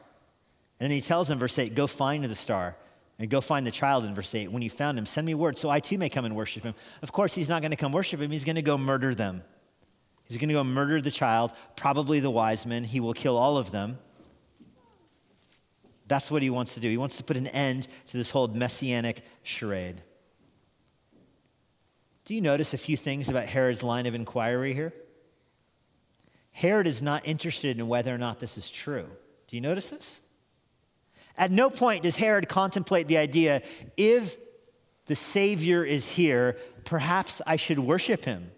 And 0.78 0.90
then 0.90 0.94
he 0.94 1.00
tells 1.00 1.28
them, 1.28 1.38
verse 1.38 1.58
8, 1.58 1.74
go 1.74 1.86
find 1.86 2.24
the 2.24 2.34
star 2.34 2.76
and 3.18 3.30
go 3.30 3.40
find 3.40 3.66
the 3.66 3.70
child 3.70 4.04
in 4.04 4.14
verse 4.14 4.34
8. 4.34 4.52
When 4.52 4.62
you 4.62 4.70
found 4.70 4.98
him, 4.98 5.06
send 5.06 5.26
me 5.26 5.34
word 5.34 5.58
so 5.58 5.70
I 5.70 5.80
too 5.80 5.96
may 5.96 6.08
come 6.08 6.24
and 6.24 6.36
worship 6.36 6.62
him. 6.62 6.74
Of 7.02 7.12
course, 7.12 7.34
he's 7.34 7.48
not 7.48 7.62
going 7.62 7.70
to 7.70 7.76
come 7.76 7.92
worship 7.92 8.20
him, 8.20 8.30
he's 8.30 8.44
going 8.44 8.56
to 8.56 8.62
go 8.62 8.76
murder 8.76 9.14
them. 9.14 9.42
He's 10.24 10.38
going 10.38 10.48
to 10.48 10.54
go 10.54 10.64
murder 10.64 11.00
the 11.00 11.10
child, 11.10 11.52
probably 11.76 12.18
the 12.18 12.30
wise 12.30 12.66
men. 12.66 12.82
He 12.82 12.98
will 12.98 13.12
kill 13.12 13.36
all 13.36 13.56
of 13.58 13.70
them. 13.70 13.98
That's 16.08 16.30
what 16.30 16.42
he 16.42 16.50
wants 16.50 16.74
to 16.74 16.80
do. 16.80 16.88
He 16.90 16.96
wants 16.96 17.16
to 17.18 17.24
put 17.24 17.36
an 17.36 17.46
end 17.48 17.86
to 18.08 18.16
this 18.16 18.30
whole 18.30 18.48
messianic 18.48 19.24
charade. 19.44 20.02
Do 22.24 22.34
you 22.34 22.40
notice 22.40 22.74
a 22.74 22.78
few 22.78 22.96
things 22.96 23.28
about 23.28 23.46
Herod's 23.46 23.84
line 23.84 24.06
of 24.06 24.14
inquiry 24.14 24.74
here? 24.74 24.92
Herod 26.50 26.88
is 26.88 27.02
not 27.02 27.26
interested 27.26 27.78
in 27.78 27.86
whether 27.86 28.12
or 28.12 28.18
not 28.18 28.40
this 28.40 28.58
is 28.58 28.68
true. 28.68 29.06
Do 29.46 29.56
you 29.56 29.60
notice 29.60 29.90
this? 29.90 30.22
At 31.36 31.50
no 31.50 31.70
point 31.70 32.04
does 32.04 32.16
Herod 32.16 32.48
contemplate 32.48 33.08
the 33.08 33.18
idea 33.18 33.62
if 33.96 34.38
the 35.06 35.16
Savior 35.16 35.84
is 35.84 36.08
here, 36.08 36.56
perhaps 36.84 37.40
I 37.46 37.56
should 37.56 37.78
worship 37.78 38.24
him. 38.24 38.50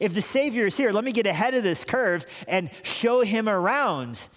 If 0.00 0.14
the 0.14 0.22
Savior 0.22 0.66
is 0.66 0.76
here, 0.76 0.92
let 0.92 1.04
me 1.04 1.12
get 1.12 1.26
ahead 1.26 1.54
of 1.54 1.62
this 1.62 1.84
curve 1.84 2.26
and 2.48 2.70
show 2.82 3.20
him 3.20 3.48
around 3.48 4.28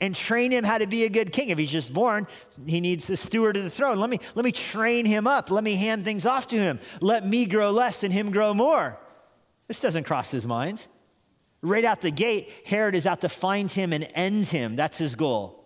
and 0.00 0.14
train 0.14 0.50
him 0.50 0.64
how 0.64 0.78
to 0.78 0.86
be 0.86 1.04
a 1.04 1.08
good 1.08 1.32
king. 1.32 1.48
If 1.48 1.58
he's 1.58 1.70
just 1.70 1.92
born, 1.92 2.26
he 2.66 2.80
needs 2.80 3.08
a 3.08 3.16
steward 3.16 3.56
of 3.56 3.64
the 3.64 3.70
throne. 3.70 3.98
Let 3.98 4.10
me, 4.10 4.18
let 4.34 4.44
me 4.44 4.52
train 4.52 5.06
him 5.06 5.26
up. 5.26 5.50
Let 5.50 5.64
me 5.64 5.76
hand 5.76 6.04
things 6.04 6.26
off 6.26 6.48
to 6.48 6.56
him. 6.56 6.80
Let 7.00 7.26
me 7.26 7.46
grow 7.46 7.70
less 7.70 8.02
and 8.02 8.12
him 8.12 8.30
grow 8.30 8.52
more. 8.52 8.98
This 9.68 9.80
doesn't 9.80 10.04
cross 10.04 10.30
his 10.30 10.46
mind. 10.46 10.86
Right 11.62 11.84
out 11.84 12.02
the 12.02 12.10
gate, 12.10 12.50
Herod 12.66 12.94
is 12.94 13.06
out 13.06 13.22
to 13.22 13.28
find 13.28 13.70
him 13.70 13.92
and 13.92 14.06
end 14.14 14.46
him. 14.46 14.76
That's 14.76 14.98
his 14.98 15.14
goal. 15.14 15.65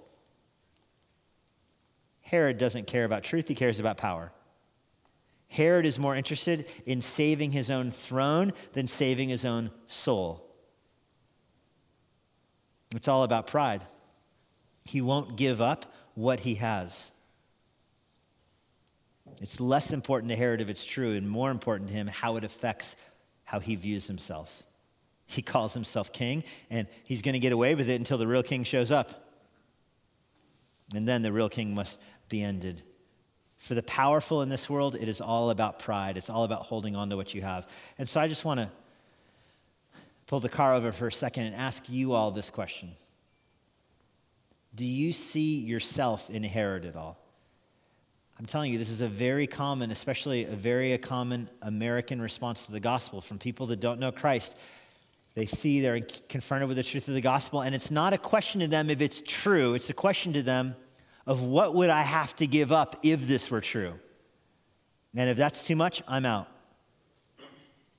Herod 2.30 2.58
doesn't 2.58 2.86
care 2.86 3.04
about 3.04 3.24
truth, 3.24 3.48
he 3.48 3.56
cares 3.56 3.80
about 3.80 3.96
power. 3.96 4.30
Herod 5.48 5.84
is 5.84 5.98
more 5.98 6.14
interested 6.14 6.66
in 6.86 7.00
saving 7.00 7.50
his 7.50 7.70
own 7.70 7.90
throne 7.90 8.52
than 8.72 8.86
saving 8.86 9.30
his 9.30 9.44
own 9.44 9.72
soul. 9.88 10.48
It's 12.94 13.08
all 13.08 13.24
about 13.24 13.48
pride. 13.48 13.82
He 14.84 15.00
won't 15.00 15.36
give 15.36 15.60
up 15.60 15.92
what 16.14 16.38
he 16.38 16.54
has. 16.54 17.10
It's 19.40 19.58
less 19.58 19.92
important 19.92 20.30
to 20.30 20.36
Herod 20.36 20.60
if 20.60 20.68
it's 20.68 20.84
true, 20.84 21.10
and 21.10 21.28
more 21.28 21.50
important 21.50 21.88
to 21.88 21.94
him 21.94 22.06
how 22.06 22.36
it 22.36 22.44
affects 22.44 22.94
how 23.42 23.58
he 23.58 23.74
views 23.74 24.06
himself. 24.06 24.62
He 25.26 25.42
calls 25.42 25.74
himself 25.74 26.12
king, 26.12 26.44
and 26.70 26.86
he's 27.02 27.22
going 27.22 27.32
to 27.32 27.40
get 27.40 27.50
away 27.50 27.74
with 27.74 27.88
it 27.88 27.96
until 27.96 28.18
the 28.18 28.28
real 28.28 28.44
king 28.44 28.62
shows 28.62 28.92
up. 28.92 29.26
And 30.94 31.08
then 31.08 31.22
the 31.22 31.32
real 31.32 31.48
king 31.48 31.74
must 31.74 32.00
be 32.30 32.42
ended. 32.42 32.82
For 33.58 33.74
the 33.74 33.82
powerful 33.82 34.40
in 34.40 34.48
this 34.48 34.70
world, 34.70 34.94
it 34.94 35.06
is 35.06 35.20
all 35.20 35.50
about 35.50 35.78
pride. 35.78 36.16
It's 36.16 36.30
all 36.30 36.44
about 36.44 36.62
holding 36.62 36.96
on 36.96 37.10
to 37.10 37.16
what 37.16 37.34
you 37.34 37.42
have. 37.42 37.68
And 37.98 38.08
so 38.08 38.18
I 38.18 38.26
just 38.26 38.42
want 38.42 38.58
to 38.60 38.70
pull 40.26 40.40
the 40.40 40.48
car 40.48 40.72
over 40.72 40.92
for 40.92 41.08
a 41.08 41.12
second 41.12 41.44
and 41.44 41.54
ask 41.54 41.90
you 41.90 42.12
all 42.12 42.30
this 42.30 42.48
question 42.48 42.92
Do 44.74 44.86
you 44.86 45.12
see 45.12 45.58
yourself 45.58 46.30
in 46.30 46.42
Herod 46.42 46.86
at 46.86 46.96
all? 46.96 47.18
I'm 48.38 48.46
telling 48.46 48.72
you, 48.72 48.78
this 48.78 48.88
is 48.88 49.02
a 49.02 49.08
very 49.08 49.46
common, 49.46 49.90
especially 49.90 50.44
a 50.44 50.52
very 50.52 50.96
common 50.96 51.50
American 51.60 52.22
response 52.22 52.64
to 52.64 52.72
the 52.72 52.80
gospel 52.80 53.20
from 53.20 53.38
people 53.38 53.66
that 53.66 53.80
don't 53.80 54.00
know 54.00 54.10
Christ. 54.10 54.56
They 55.34 55.44
see 55.44 55.82
they're 55.82 56.00
confronted 56.30 56.66
with 56.66 56.78
the 56.78 56.82
truth 56.82 57.06
of 57.08 57.14
the 57.14 57.20
gospel, 57.20 57.60
and 57.60 57.74
it's 57.74 57.90
not 57.90 58.14
a 58.14 58.18
question 58.18 58.62
to 58.62 58.68
them 58.68 58.88
if 58.88 59.02
it's 59.02 59.22
true. 59.26 59.74
It's 59.74 59.90
a 59.90 59.94
question 59.94 60.32
to 60.32 60.42
them 60.42 60.74
of 61.26 61.42
what 61.42 61.74
would 61.74 61.90
I 61.90 62.02
have 62.02 62.34
to 62.36 62.46
give 62.46 62.72
up 62.72 62.96
if 63.02 63.26
this 63.26 63.50
were 63.50 63.60
true. 63.60 63.94
And 65.14 65.28
if 65.28 65.36
that's 65.36 65.66
too 65.66 65.76
much, 65.76 66.02
I'm 66.06 66.24
out. 66.24 66.48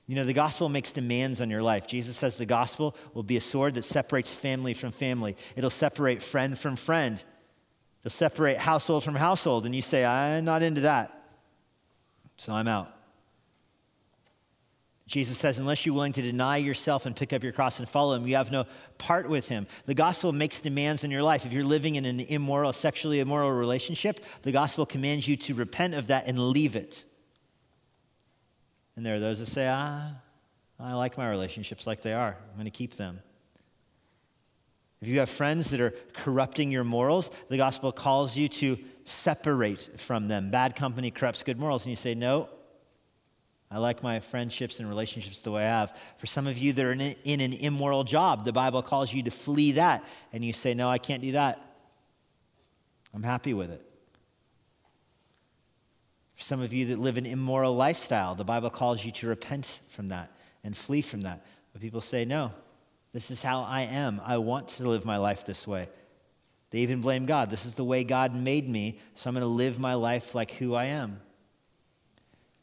You 0.06 0.16
know, 0.16 0.24
the 0.24 0.32
gospel 0.32 0.68
makes 0.68 0.92
demands 0.92 1.40
on 1.40 1.48
your 1.48 1.62
life. 1.62 1.86
Jesus 1.86 2.16
says 2.16 2.36
the 2.36 2.46
gospel 2.46 2.96
will 3.14 3.22
be 3.22 3.36
a 3.36 3.40
sword 3.40 3.74
that 3.74 3.84
separates 3.84 4.32
family 4.32 4.74
from 4.74 4.90
family, 4.90 5.36
it'll 5.56 5.70
separate 5.70 6.22
friend 6.22 6.58
from 6.58 6.76
friend, 6.76 7.22
it'll 8.02 8.14
separate 8.14 8.58
household 8.58 9.04
from 9.04 9.14
household. 9.14 9.64
And 9.64 9.74
you 9.74 9.82
say, 9.82 10.04
I'm 10.04 10.44
not 10.44 10.62
into 10.62 10.82
that. 10.82 11.18
So 12.36 12.52
I'm 12.52 12.68
out. 12.68 12.92
Jesus 15.06 15.36
says, 15.36 15.58
unless 15.58 15.84
you're 15.84 15.94
willing 15.94 16.12
to 16.12 16.22
deny 16.22 16.56
yourself 16.58 17.06
and 17.06 17.14
pick 17.14 17.32
up 17.32 17.42
your 17.42 17.52
cross 17.52 17.80
and 17.80 17.88
follow 17.88 18.14
him, 18.14 18.26
you 18.26 18.36
have 18.36 18.52
no 18.52 18.66
part 18.98 19.28
with 19.28 19.48
him. 19.48 19.66
The 19.84 19.94
gospel 19.94 20.32
makes 20.32 20.60
demands 20.60 21.04
in 21.04 21.10
your 21.10 21.22
life. 21.22 21.44
If 21.44 21.52
you're 21.52 21.64
living 21.64 21.96
in 21.96 22.04
an 22.04 22.20
immoral, 22.20 22.72
sexually 22.72 23.20
immoral 23.20 23.50
relationship, 23.50 24.24
the 24.42 24.52
gospel 24.52 24.86
commands 24.86 25.26
you 25.26 25.36
to 25.38 25.54
repent 25.54 25.94
of 25.94 26.06
that 26.06 26.28
and 26.28 26.38
leave 26.38 26.76
it. 26.76 27.04
And 28.96 29.04
there 29.04 29.14
are 29.14 29.20
those 29.20 29.40
that 29.40 29.46
say, 29.46 29.68
ah, 29.68 30.12
I 30.78 30.94
like 30.94 31.18
my 31.18 31.28
relationships 31.28 31.86
like 31.86 32.02
they 32.02 32.12
are. 32.12 32.36
I'm 32.50 32.54
going 32.54 32.64
to 32.64 32.70
keep 32.70 32.96
them. 32.96 33.20
If 35.00 35.08
you 35.08 35.18
have 35.18 35.28
friends 35.28 35.70
that 35.70 35.80
are 35.80 35.94
corrupting 36.12 36.70
your 36.70 36.84
morals, 36.84 37.32
the 37.48 37.56
gospel 37.56 37.90
calls 37.90 38.36
you 38.36 38.48
to 38.48 38.78
separate 39.04 39.98
from 39.98 40.28
them. 40.28 40.50
Bad 40.50 40.76
company 40.76 41.10
corrupts 41.10 41.42
good 41.42 41.58
morals. 41.58 41.84
And 41.84 41.90
you 41.90 41.96
say, 41.96 42.14
no, 42.14 42.48
I 43.72 43.78
like 43.78 44.02
my 44.02 44.20
friendships 44.20 44.80
and 44.80 44.88
relationships 44.88 45.40
the 45.40 45.50
way 45.50 45.62
I 45.62 45.68
have. 45.68 45.98
For 46.18 46.26
some 46.26 46.46
of 46.46 46.58
you 46.58 46.74
that 46.74 46.84
are 46.84 46.92
in, 46.92 47.40
an 47.40 47.54
immoral 47.54 48.04
job, 48.04 48.44
the 48.44 48.52
Bible 48.52 48.82
calls 48.82 49.14
you 49.14 49.22
to 49.22 49.30
flee 49.30 49.72
that. 49.72 50.04
And 50.30 50.44
you 50.44 50.52
say, 50.52 50.74
No, 50.74 50.90
I 50.90 50.98
can't 50.98 51.22
do 51.22 51.32
that. 51.32 51.58
I'm 53.14 53.22
happy 53.22 53.54
with 53.54 53.70
it. 53.70 53.82
For 56.34 56.42
some 56.42 56.60
of 56.60 56.74
you 56.74 56.86
that 56.86 56.98
live 56.98 57.16
an 57.16 57.24
immoral 57.24 57.74
lifestyle, 57.74 58.34
the 58.34 58.44
Bible 58.44 58.68
calls 58.68 59.02
you 59.02 59.10
to 59.12 59.26
repent 59.26 59.80
from 59.88 60.08
that 60.08 60.30
and 60.62 60.76
flee 60.76 61.00
from 61.00 61.22
that. 61.22 61.42
But 61.72 61.80
people 61.80 62.02
say, 62.02 62.26
No, 62.26 62.52
this 63.14 63.30
is 63.30 63.42
how 63.42 63.62
I 63.62 63.82
am. 63.82 64.20
I 64.22 64.36
want 64.36 64.68
to 64.68 64.86
live 64.86 65.06
my 65.06 65.16
life 65.16 65.46
this 65.46 65.66
way. 65.66 65.88
They 66.72 66.80
even 66.80 67.00
blame 67.00 67.24
God. 67.24 67.48
This 67.48 67.64
is 67.64 67.74
the 67.74 67.84
way 67.84 68.04
God 68.04 68.34
made 68.34 68.68
me, 68.68 68.98
so 69.14 69.28
I'm 69.28 69.34
going 69.34 69.42
to 69.42 69.46
live 69.46 69.78
my 69.78 69.94
life 69.94 70.34
like 70.34 70.50
who 70.52 70.74
I 70.74 70.86
am. 70.86 71.20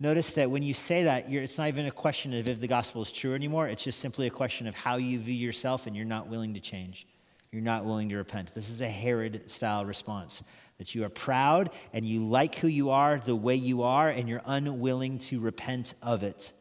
Notice 0.02 0.34
that 0.36 0.50
when 0.50 0.64
you 0.64 0.74
say 0.74 1.04
that, 1.04 1.30
it's 1.30 1.58
not 1.58 1.68
even 1.68 1.86
a 1.86 1.92
question 1.92 2.34
of 2.34 2.48
if 2.48 2.62
the 2.62 2.68
gospel 2.68 3.02
is 3.02 3.12
true 3.12 3.36
anymore. 3.36 3.68
It's 3.68 3.84
just 3.84 4.00
simply 4.00 4.28
a 4.28 4.32
question 4.32 4.66
of 4.66 4.74
how 4.74 4.96
you 4.96 5.20
view 5.20 5.36
yourself, 5.36 5.88
and 5.88 5.96
you're 5.96 6.06
not 6.06 6.28
willing 6.28 6.54
to 6.54 6.62
change. 6.62 7.06
You're 7.52 7.62
not 7.62 7.84
willing 7.84 8.10
to 8.10 8.16
repent. 8.16 8.54
This 8.56 8.70
is 8.70 8.80
a 8.80 8.88
Herod 8.88 9.52
style 9.52 9.86
response 9.86 10.44
that 10.78 10.96
you 10.96 11.04
are 11.04 11.10
proud 11.10 11.72
and 11.92 12.06
you 12.06 12.24
like 12.24 12.56
who 12.56 12.68
you 12.70 12.92
are 12.92 13.20
the 13.20 13.36
way 13.36 13.56
you 13.56 13.82
are, 13.84 14.08
and 14.08 14.30
you're 14.30 14.42
unwilling 14.46 15.18
to 15.18 15.42
repent 15.42 15.96
of 16.02 16.24
it. 16.24 16.54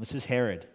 This 0.00 0.14
is 0.14 0.24
Herod. 0.24 0.66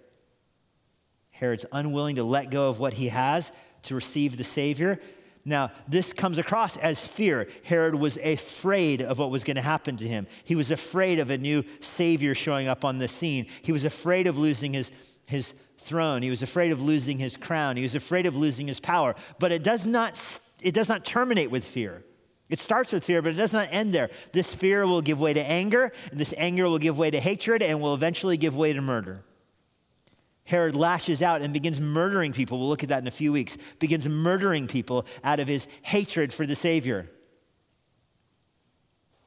Herod's 1.31 1.65
unwilling 1.71 2.15
to 2.15 2.23
let 2.23 2.49
go 2.49 2.69
of 2.69 2.79
what 2.79 2.93
he 2.93 3.09
has 3.09 3.51
to 3.83 3.95
receive 3.95 4.37
the 4.37 4.43
Savior. 4.45 5.01
Now, 5.43 5.71
this 5.87 6.13
comes 6.13 6.37
across 6.37 6.77
as 6.77 6.99
fear. 6.99 7.47
Herod 7.63 7.95
was 7.95 8.17
afraid 8.17 9.01
of 9.01 9.17
what 9.17 9.31
was 9.31 9.43
going 9.43 9.55
to 9.55 9.61
happen 9.61 9.97
to 9.97 10.07
him. 10.07 10.27
He 10.43 10.55
was 10.55 10.69
afraid 10.69 11.19
of 11.19 11.31
a 11.31 11.37
new 11.37 11.63
Savior 11.79 12.35
showing 12.35 12.67
up 12.67 12.85
on 12.85 12.99
the 12.99 13.07
scene. 13.07 13.47
He 13.63 13.71
was 13.71 13.85
afraid 13.85 14.27
of 14.27 14.37
losing 14.37 14.73
his, 14.73 14.91
his 15.25 15.53
throne. 15.77 16.21
He 16.21 16.29
was 16.29 16.43
afraid 16.43 16.71
of 16.71 16.81
losing 16.81 17.17
his 17.17 17.35
crown. 17.35 17.75
He 17.75 17.83
was 17.83 17.95
afraid 17.95 18.27
of 18.27 18.35
losing 18.35 18.67
his 18.67 18.79
power. 18.79 19.15
But 19.39 19.51
it 19.51 19.63
does 19.63 19.85
not, 19.85 20.21
it 20.61 20.75
does 20.75 20.89
not 20.89 21.05
terminate 21.05 21.49
with 21.49 21.63
fear. 21.63 22.03
It 22.49 22.59
starts 22.59 22.91
with 22.91 23.03
fear, 23.03 23.21
but 23.21 23.29
it 23.29 23.37
does 23.37 23.53
not 23.53 23.69
end 23.71 23.93
there. 23.93 24.09
This 24.33 24.53
fear 24.53 24.85
will 24.85 25.01
give 25.01 25.19
way 25.19 25.33
to 25.33 25.41
anger, 25.41 25.91
and 26.11 26.19
this 26.19 26.33
anger 26.37 26.67
will 26.69 26.79
give 26.79 26.97
way 26.97 27.09
to 27.09 27.19
hatred, 27.19 27.63
and 27.63 27.81
will 27.81 27.93
eventually 27.93 28.35
give 28.35 28.55
way 28.55 28.73
to 28.73 28.81
murder. 28.81 29.23
Herod 30.45 30.75
lashes 30.75 31.21
out 31.21 31.41
and 31.41 31.53
begins 31.53 31.79
murdering 31.79 32.33
people. 32.33 32.59
We'll 32.59 32.69
look 32.69 32.83
at 32.83 32.89
that 32.89 33.01
in 33.01 33.07
a 33.07 33.11
few 33.11 33.31
weeks. 33.31 33.57
Begins 33.79 34.07
murdering 34.07 34.67
people 34.67 35.05
out 35.23 35.39
of 35.39 35.47
his 35.47 35.67
hatred 35.83 36.33
for 36.33 36.45
the 36.45 36.55
Savior. 36.55 37.09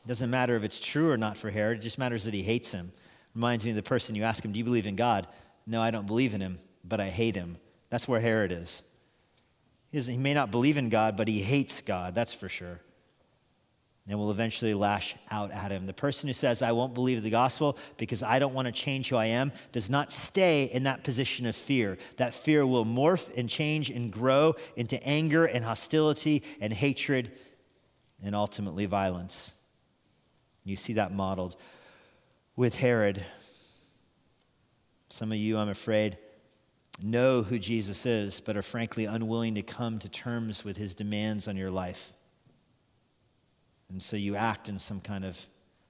It 0.04 0.08
doesn't 0.08 0.30
matter 0.30 0.56
if 0.56 0.64
it's 0.64 0.80
true 0.80 1.10
or 1.10 1.16
not 1.16 1.38
for 1.38 1.50
Herod, 1.50 1.78
it 1.78 1.82
just 1.82 1.98
matters 1.98 2.24
that 2.24 2.34
he 2.34 2.42
hates 2.42 2.72
him. 2.72 2.92
Reminds 3.34 3.64
me 3.64 3.70
of 3.70 3.76
the 3.76 3.82
person 3.82 4.14
you 4.14 4.24
ask 4.24 4.44
him, 4.44 4.52
Do 4.52 4.58
you 4.58 4.64
believe 4.64 4.86
in 4.86 4.96
God? 4.96 5.26
No, 5.66 5.80
I 5.80 5.90
don't 5.90 6.06
believe 6.06 6.34
in 6.34 6.40
him, 6.40 6.58
but 6.84 7.00
I 7.00 7.08
hate 7.08 7.34
him. 7.34 7.56
That's 7.88 8.06
where 8.06 8.20
Herod 8.20 8.52
is. 8.52 8.82
He 9.90 10.16
may 10.16 10.34
not 10.34 10.50
believe 10.50 10.76
in 10.76 10.88
God, 10.88 11.16
but 11.16 11.28
he 11.28 11.40
hates 11.40 11.80
God, 11.80 12.14
that's 12.14 12.34
for 12.34 12.48
sure 12.48 12.80
and 14.06 14.18
will 14.18 14.30
eventually 14.30 14.74
lash 14.74 15.16
out 15.30 15.50
at 15.50 15.70
him. 15.70 15.86
The 15.86 15.94
person 15.94 16.28
who 16.28 16.34
says, 16.34 16.60
I 16.60 16.72
won't 16.72 16.92
believe 16.92 17.22
the 17.22 17.30
gospel 17.30 17.78
because 17.96 18.22
I 18.22 18.38
don't 18.38 18.52
want 18.52 18.66
to 18.66 18.72
change 18.72 19.08
who 19.08 19.16
I 19.16 19.26
am, 19.26 19.50
does 19.72 19.88
not 19.88 20.12
stay 20.12 20.64
in 20.64 20.82
that 20.82 21.04
position 21.04 21.46
of 21.46 21.56
fear. 21.56 21.96
That 22.18 22.34
fear 22.34 22.66
will 22.66 22.84
morph 22.84 23.30
and 23.34 23.48
change 23.48 23.88
and 23.88 24.12
grow 24.12 24.56
into 24.76 25.02
anger 25.02 25.46
and 25.46 25.64
hostility 25.64 26.42
and 26.60 26.72
hatred 26.72 27.32
and 28.22 28.34
ultimately 28.34 28.84
violence. 28.84 29.54
You 30.64 30.76
see 30.76 30.94
that 30.94 31.12
modeled 31.12 31.56
with 32.56 32.78
Herod. 32.78 33.24
Some 35.08 35.32
of 35.32 35.38
you, 35.38 35.56
I'm 35.56 35.68
afraid, 35.70 36.18
know 37.02 37.42
who 37.42 37.58
Jesus 37.58 38.04
is, 38.04 38.40
but 38.40 38.56
are 38.56 38.62
frankly 38.62 39.06
unwilling 39.06 39.54
to 39.54 39.62
come 39.62 39.98
to 40.00 40.08
terms 40.08 40.62
with 40.62 40.76
his 40.76 40.94
demands 40.94 41.48
on 41.48 41.56
your 41.56 41.70
life. 41.70 42.12
And 43.88 44.02
so 44.02 44.16
you 44.16 44.36
act 44.36 44.68
in 44.68 44.78
some 44.78 45.00
kind 45.00 45.24
of 45.24 45.38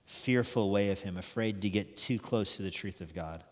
fearful 0.04 0.70
way 0.70 0.90
of 0.90 1.00
him, 1.00 1.16
afraid 1.16 1.62
to 1.62 1.70
get 1.70 1.96
too 1.96 2.18
close 2.18 2.56
to 2.56 2.62
the 2.62 2.70
truth 2.70 3.00
of 3.00 3.14
God. 3.14 3.42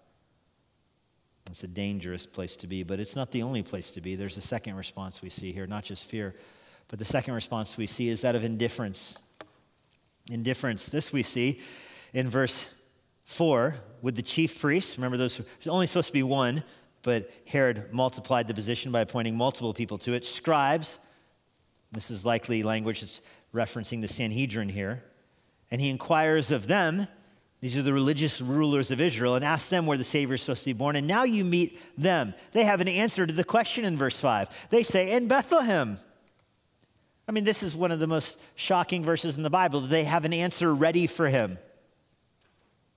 It's 1.51 1.64
a 1.64 1.68
dangerous 1.68 2.26
place 2.26 2.57
to 2.59 2.66
be, 2.66 2.82
but 2.82 3.01
it's 3.01 3.16
not 3.16 3.30
the 3.30 3.43
only 3.43 3.62
place 3.62 3.93
to 3.93 4.01
be. 4.01 4.14
There's 4.14 4.36
a 4.36 4.43
second 4.43 4.76
response 4.76 5.22
we 5.22 5.28
see 5.28 5.53
here, 5.53 5.66
not 5.66 5.84
just 5.84 6.05
fear, 6.05 6.34
but 6.88 6.99
the 6.99 7.05
second 7.05 7.34
response 7.34 7.76
we 7.76 7.86
see 7.86 8.09
is 8.09 8.20
that 8.20 8.36
of 8.36 8.45
indifference. 8.45 9.16
Indifference. 10.30 10.86
This 10.86 11.12
we 11.12 11.22
see 11.22 11.61
in 12.12 12.28
verse 12.28 12.68
4 13.24 13.76
with 14.03 14.14
the 14.16 14.22
chief 14.22 14.61
priests. 14.61 14.97
Remember, 14.99 15.16
those 15.16 15.36
there's 15.36 15.66
only 15.68 15.86
supposed 15.86 16.09
to 16.09 16.12
be 16.12 16.22
one, 16.22 16.62
but 17.03 17.30
Herod 17.47 17.93
multiplied 17.93 18.47
the 18.47 18.55
position 18.55 18.93
by 18.93 19.01
appointing 19.01 19.36
multiple 19.36 19.74
people 19.74 19.99
to 19.99 20.12
it. 20.12 20.24
Scribes, 20.24 20.99
this 21.90 22.11
is 22.11 22.24
likely 22.24 22.62
language 22.62 23.01
that's 23.01 23.20
referencing 23.55 24.00
the 24.00 24.09
Sanhedrin 24.09 24.68
here. 24.68 25.05
And 25.70 25.80
he 25.80 25.90
inquires 25.90 26.50
of 26.50 26.66
them, 26.66 27.07
these 27.61 27.76
are 27.76 27.82
the 27.82 27.92
religious 27.92 28.40
rulers 28.40 28.90
of 28.90 29.00
Israel, 29.00 29.36
and 29.36 29.44
asks 29.44 29.70
them 29.70 29.86
where 29.86 29.96
the 29.96 30.05
Savior 30.05 30.34
is 30.34 30.42
supposed 30.42 30.64
to 30.64 30.70
be 30.70 30.72
born. 30.72 30.96
And 30.96 31.07
now 31.07 31.22
you 31.22 31.44
meet 31.44 31.80
them. 31.96 32.34
They 32.50 32.64
have 32.64 32.80
an 32.80 32.88
answer 32.88 33.24
to 33.24 33.32
the 33.32 33.44
question 33.44 33.84
in 33.84 33.96
verse 33.96 34.18
5. 34.18 34.68
They 34.70 34.82
say, 34.82 35.12
In 35.12 35.28
Bethlehem. 35.28 35.98
I 37.28 37.32
mean, 37.32 37.44
this 37.44 37.62
is 37.62 37.76
one 37.76 37.92
of 37.92 38.00
the 38.00 38.09
most 38.09 38.36
shocking 38.57 39.05
verses 39.05 39.36
in 39.36 39.44
the 39.44 39.50
Bible. 39.50 39.80
They 39.80 40.03
have 40.03 40.24
an 40.24 40.32
answer 40.32 40.74
ready 40.74 41.07
for 41.07 41.28
him. 41.28 41.57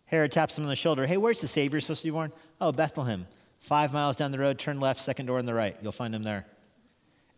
Herod 0.06 0.32
taps 0.32 0.58
him 0.58 0.64
on 0.64 0.70
the 0.70 0.76
shoulder. 0.76 1.06
Hey, 1.06 1.18
where's 1.18 1.42
the 1.42 1.48
Savior 1.48 1.80
supposed 1.80 2.02
to 2.02 2.08
be 2.08 2.12
born? 2.12 2.32
Oh, 2.60 2.72
Bethlehem. 2.72 3.28
Five 3.60 3.94
miles 3.94 4.16
down 4.16 4.32
the 4.32 4.40
road, 4.40 4.58
turn 4.58 4.80
left, 4.80 5.00
second 5.00 5.28
door 5.28 5.38
on 5.38 5.46
the 5.46 5.54
right. 5.54 5.78
You'll 5.82 5.92
find 5.92 6.14
him 6.14 6.24
there. 6.24 6.48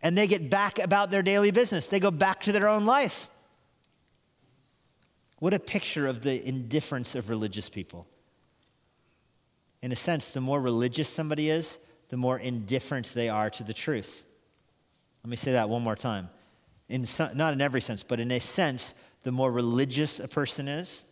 And 0.02 0.16
they 0.16 0.26
get 0.26 0.48
back 0.48 0.78
about 0.78 1.10
their 1.10 1.22
daily 1.22 1.50
business. 1.50 1.88
They 1.88 2.00
go 2.00 2.10
back 2.10 2.40
to 2.42 2.52
their 2.52 2.68
own 2.68 2.86
life. 2.86 3.28
What 5.38 5.54
a 5.54 5.58
picture 5.58 6.06
of 6.06 6.22
the 6.22 6.46
indifference 6.46 7.14
of 7.14 7.30
religious 7.30 7.68
people. 7.68 8.06
In 9.82 9.92
a 9.92 9.96
sense, 9.96 10.30
the 10.30 10.40
more 10.40 10.60
religious 10.60 11.08
somebody 11.08 11.50
is, 11.50 11.78
the 12.08 12.16
more 12.16 12.38
indifferent 12.38 13.06
they 13.14 13.28
are 13.28 13.50
to 13.50 13.62
the 13.62 13.74
truth. 13.74 14.24
Let 15.22 15.30
me 15.30 15.36
say 15.36 15.52
that 15.52 15.68
one 15.68 15.82
more 15.82 15.96
time. 15.96 16.30
In 16.88 17.04
some, 17.04 17.36
not 17.36 17.52
in 17.52 17.60
every 17.60 17.80
sense, 17.80 18.02
but 18.02 18.18
in 18.18 18.30
a 18.32 18.40
sense, 18.40 18.94
the 19.22 19.32
more 19.32 19.52
religious 19.52 20.20
a 20.20 20.28
person 20.28 20.68
is, 20.68 21.04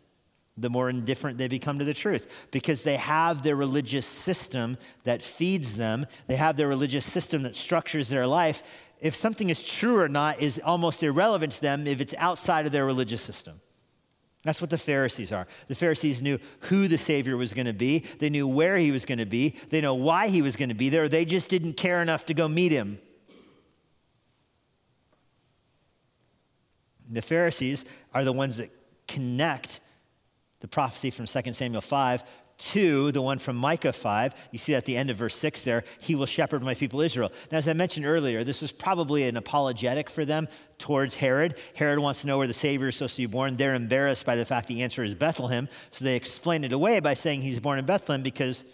the 0.56 0.70
more 0.70 0.88
indifferent 0.88 1.38
they 1.38 1.48
become 1.48 1.78
to 1.78 1.84
the 1.84 1.94
truth 1.94 2.48
because 2.50 2.82
they 2.82 2.96
have 2.96 3.42
their 3.42 3.56
religious 3.56 4.06
system 4.06 4.78
that 5.04 5.22
feeds 5.22 5.76
them. 5.76 6.06
They 6.26 6.36
have 6.36 6.56
their 6.56 6.68
religious 6.68 7.04
system 7.04 7.42
that 7.42 7.54
structures 7.54 8.08
their 8.08 8.26
life. 8.26 8.62
If 9.00 9.14
something 9.14 9.50
is 9.50 9.62
true 9.62 10.00
or 10.00 10.08
not 10.08 10.40
is 10.40 10.60
almost 10.64 11.02
irrelevant 11.02 11.52
to 11.52 11.60
them 11.60 11.86
if 11.86 12.00
it's 12.00 12.14
outside 12.18 12.64
of 12.64 12.72
their 12.72 12.86
religious 12.86 13.20
system. 13.20 13.60
That's 14.44 14.60
what 14.60 14.70
the 14.70 14.78
Pharisees 14.78 15.32
are. 15.32 15.46
The 15.66 15.74
Pharisees 15.74 16.22
knew 16.22 16.38
who 16.60 16.86
the 16.86 16.98
Savior 16.98 17.36
was 17.36 17.52
going 17.52 17.66
to 17.66 17.72
be, 17.72 18.04
they 18.20 18.30
knew 18.30 18.46
where 18.46 18.76
he 18.76 18.92
was 18.92 19.04
going 19.04 19.18
to 19.18 19.26
be, 19.26 19.56
they 19.70 19.80
know 19.80 19.94
why 19.94 20.28
he 20.28 20.40
was 20.40 20.56
going 20.56 20.68
to 20.68 20.74
be 20.74 20.88
there. 20.88 21.08
They 21.08 21.24
just 21.24 21.50
didn't 21.50 21.74
care 21.74 22.00
enough 22.00 22.26
to 22.26 22.34
go 22.34 22.46
meet 22.46 22.70
him. 22.70 22.98
The 27.10 27.22
Pharisees 27.22 27.84
are 28.14 28.24
the 28.24 28.32
ones 28.32 28.56
that 28.58 28.70
connect 29.08 29.80
the 30.66 30.74
prophecy 30.74 31.10
from 31.10 31.26
2 31.26 31.52
Samuel 31.52 31.80
5 31.80 32.24
to 32.58 33.12
the 33.12 33.22
one 33.22 33.38
from 33.38 33.54
Micah 33.54 33.92
5. 33.92 34.34
You 34.50 34.58
see 34.58 34.74
at 34.74 34.84
the 34.84 34.96
end 34.96 35.10
of 35.10 35.16
verse 35.16 35.36
6 35.36 35.62
there, 35.62 35.84
he 36.00 36.16
will 36.16 36.26
shepherd 36.26 36.60
my 36.60 36.74
people 36.74 37.00
Israel. 37.00 37.30
Now, 37.52 37.58
as 37.58 37.68
I 37.68 37.72
mentioned 37.72 38.04
earlier, 38.04 38.42
this 38.42 38.62
was 38.62 38.72
probably 38.72 39.28
an 39.28 39.36
apologetic 39.36 40.10
for 40.10 40.24
them 40.24 40.48
towards 40.78 41.14
Herod. 41.14 41.56
Herod 41.76 42.00
wants 42.00 42.22
to 42.22 42.26
know 42.26 42.36
where 42.38 42.48
the 42.48 42.54
Savior 42.54 42.88
is 42.88 42.96
supposed 42.96 43.14
to 43.14 43.22
be 43.22 43.26
born. 43.26 43.56
They're 43.56 43.74
embarrassed 43.74 44.26
by 44.26 44.34
the 44.34 44.44
fact 44.44 44.66
the 44.66 44.82
answer 44.82 45.04
is 45.04 45.14
Bethlehem, 45.14 45.68
so 45.92 46.04
they 46.04 46.16
explain 46.16 46.64
it 46.64 46.72
away 46.72 46.98
by 46.98 47.14
saying 47.14 47.42
he's 47.42 47.60
born 47.60 47.78
in 47.78 47.84
Bethlehem 47.84 48.22
because 48.22 48.64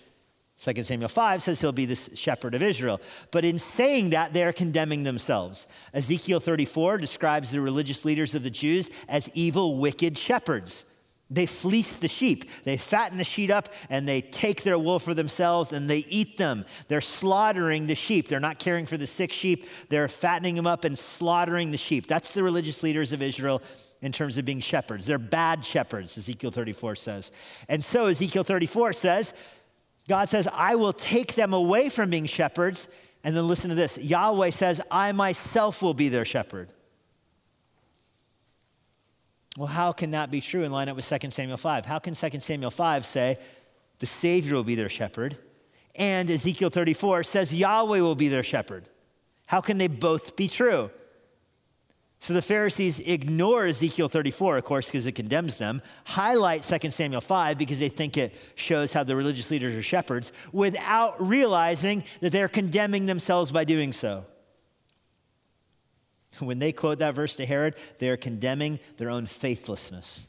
2 0.59 0.83
Samuel 0.85 1.09
5 1.11 1.43
says 1.43 1.61
he'll 1.61 1.73
be 1.73 1.87
the 1.87 1.97
shepherd 2.15 2.55
of 2.55 2.63
Israel. 2.63 3.03
But 3.33 3.45
in 3.45 3.59
saying 3.59 4.11
that, 4.11 4.33
they 4.33 4.45
are 4.45 4.53
condemning 4.53 5.03
themselves. 5.03 5.67
Ezekiel 5.93 6.41
34 6.41 6.97
describes 6.99 7.51
the 7.51 7.61
religious 7.61 8.05
leaders 8.07 8.35
of 8.35 8.45
the 8.45 8.51
Jews 8.51 8.89
as 9.09 9.29
evil, 9.35 9.77
wicked 9.77 10.17
shepherds. 10.17 10.87
They 11.33 11.47
fleece 11.47 11.97
the 11.97 12.09
sheep. 12.09 12.51
They 12.65 12.77
fatten 12.77 13.17
the 13.17 13.25
sheep 13.25 13.51
up 13.51 13.71
and 13.89 14.07
they 14.07 14.21
take 14.21 14.63
their 14.63 14.79
wool 14.79 14.99
for 14.99 15.15
themselves 15.15 15.73
and 15.73 15.89
they 15.89 16.05
eat 16.09 16.37
them. 16.37 16.67
They're 16.89 17.01
slaughtering 17.01 17.87
the 17.87 17.95
sheep. 17.95 18.29
They're 18.29 18.41
not 18.41 18.59
caring 18.59 18.85
for 18.85 18.99
the 18.99 19.07
sick 19.07 19.33
sheep. 19.33 19.67
They're 19.89 20.09
fattening 20.09 20.57
them 20.57 20.67
up 20.67 20.85
and 20.85 20.99
slaughtering 20.99 21.71
the 21.71 21.79
sheep. 21.79 22.07
That's 22.07 22.33
the 22.35 22.43
religious 22.43 22.83
leaders 22.83 23.13
of 23.13 23.23
Israel 23.23 23.63
in 24.03 24.13
terms 24.13 24.37
of 24.37 24.45
being 24.45 24.61
shepherds. 24.61 25.07
They're 25.07 25.19
bad 25.19 25.65
shepherds, 25.65 26.19
Ezekiel 26.19 26.51
34 26.51 26.97
says. 26.97 27.33
And 27.69 27.83
so 27.83 28.07
Ezekiel 28.07 28.45
34 28.45 28.93
says, 28.93 29.33
God 30.09 30.29
says, 30.29 30.49
I 30.53 30.75
will 30.75 30.93
take 30.93 31.35
them 31.35 31.55
away 31.55 31.89
from 31.89 32.11
being 32.11 32.27
shepherds. 32.27 32.89
And 33.25 33.35
then 33.37 33.47
listen 33.47 33.71
to 33.71 33.77
this 33.77 33.97
Yahweh 33.97 34.51
says, 34.51 34.81
I 34.91 35.13
myself 35.13 35.81
will 35.81 35.95
be 35.95 36.09
their 36.09 36.25
shepherd. 36.25 36.73
Well, 39.59 39.69
how 39.69 39.93
can 39.93 40.13
that 40.13 40.31
be 40.31 40.41
true 40.41 40.65
and 40.65 40.73
line 40.73 40.89
up 40.89 40.97
with 40.97 41.09
2 41.09 41.31
Samuel 41.31 41.59
5? 41.59 41.87
How 41.87 41.99
can 41.99 42.15
2 42.15 42.41
Samuel 42.41 42.71
5 42.71 43.05
say 43.05 43.39
the 43.99 44.07
Savior 44.07 44.55
will 44.55 44.65
be 44.65 44.75
their 44.75 44.89
shepherd 44.89 45.37
and 45.95 46.31
Ezekiel 46.31 46.71
34 46.71 47.23
says 47.23 47.55
Yahweh 47.55 48.01
will 48.01 48.15
be 48.15 48.29
their 48.29 48.43
shepherd? 48.43 48.89
How 49.47 49.61
can 49.61 49.79
they 49.79 49.89
both 49.89 50.37
be 50.37 50.49
true? 50.49 50.91
So 52.19 52.33
the 52.33 52.41
Pharisees 52.41 53.01
ignore 53.01 53.67
Ezekiel 53.67 54.09
34, 54.09 54.59
of 54.59 54.65
course, 54.65 54.87
because 54.87 55.07
it 55.07 55.13
condemns 55.13 55.59
them, 55.59 55.83
highlight 56.05 56.63
2 56.63 56.91
Samuel 56.91 57.21
5 57.21 57.59
because 57.59 57.81
they 57.81 57.89
think 57.89 58.17
it 58.17 58.35
shows 58.55 58.93
how 58.93 59.03
the 59.03 59.17
religious 59.17 59.51
leaders 59.51 59.75
are 59.75 59.83
shepherds, 59.83 60.33
without 60.53 61.21
realizing 61.21 62.05
that 62.21 62.31
they're 62.31 62.49
condemning 62.49 63.07
themselves 63.07 63.51
by 63.51 63.65
doing 63.65 63.93
so. 63.93 64.25
When 66.41 66.59
they 66.59 66.73
quote 66.73 66.99
that 66.99 67.15
verse 67.15 67.37
to 67.37 67.47
Herod, 67.47 67.75
they 67.99 68.09
are 68.09 68.17
condemning 68.17 68.81
their 68.97 69.11
own 69.11 69.27
faithlessness. 69.27 70.29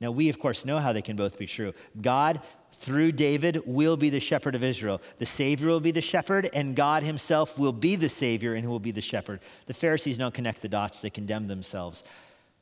Now, 0.00 0.12
we, 0.12 0.28
of 0.28 0.38
course, 0.38 0.64
know 0.64 0.78
how 0.78 0.92
they 0.92 1.02
can 1.02 1.16
both 1.16 1.38
be 1.38 1.46
true. 1.46 1.72
God, 2.00 2.40
through 2.72 3.12
David, 3.12 3.62
will 3.66 3.96
be 3.96 4.10
the 4.10 4.20
shepherd 4.20 4.54
of 4.54 4.62
Israel. 4.62 5.00
The 5.18 5.26
Savior 5.26 5.68
will 5.68 5.80
be 5.80 5.90
the 5.90 6.00
shepherd, 6.00 6.48
and 6.52 6.76
God 6.76 7.02
Himself 7.02 7.58
will 7.58 7.72
be 7.72 7.96
the 7.96 8.08
Savior 8.08 8.54
and 8.54 8.64
who 8.64 8.70
will 8.70 8.78
be 8.78 8.92
the 8.92 9.00
shepherd. 9.00 9.40
The 9.66 9.74
Pharisees 9.74 10.18
don't 10.18 10.34
connect 10.34 10.62
the 10.62 10.68
dots, 10.68 11.00
they 11.00 11.10
condemn 11.10 11.46
themselves. 11.46 12.04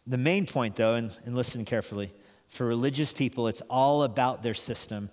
The 0.07 0.17
main 0.17 0.47
point, 0.47 0.77
though, 0.77 0.95
and, 0.95 1.11
and 1.27 1.37
listen 1.37 1.65
carefully, 1.65 2.15
for 2.49 2.65
religious 2.65 3.13
people, 3.13 3.49
it's 3.49 3.63
all 3.69 4.03
about 4.05 4.43
their 4.43 4.55
system 4.55 5.11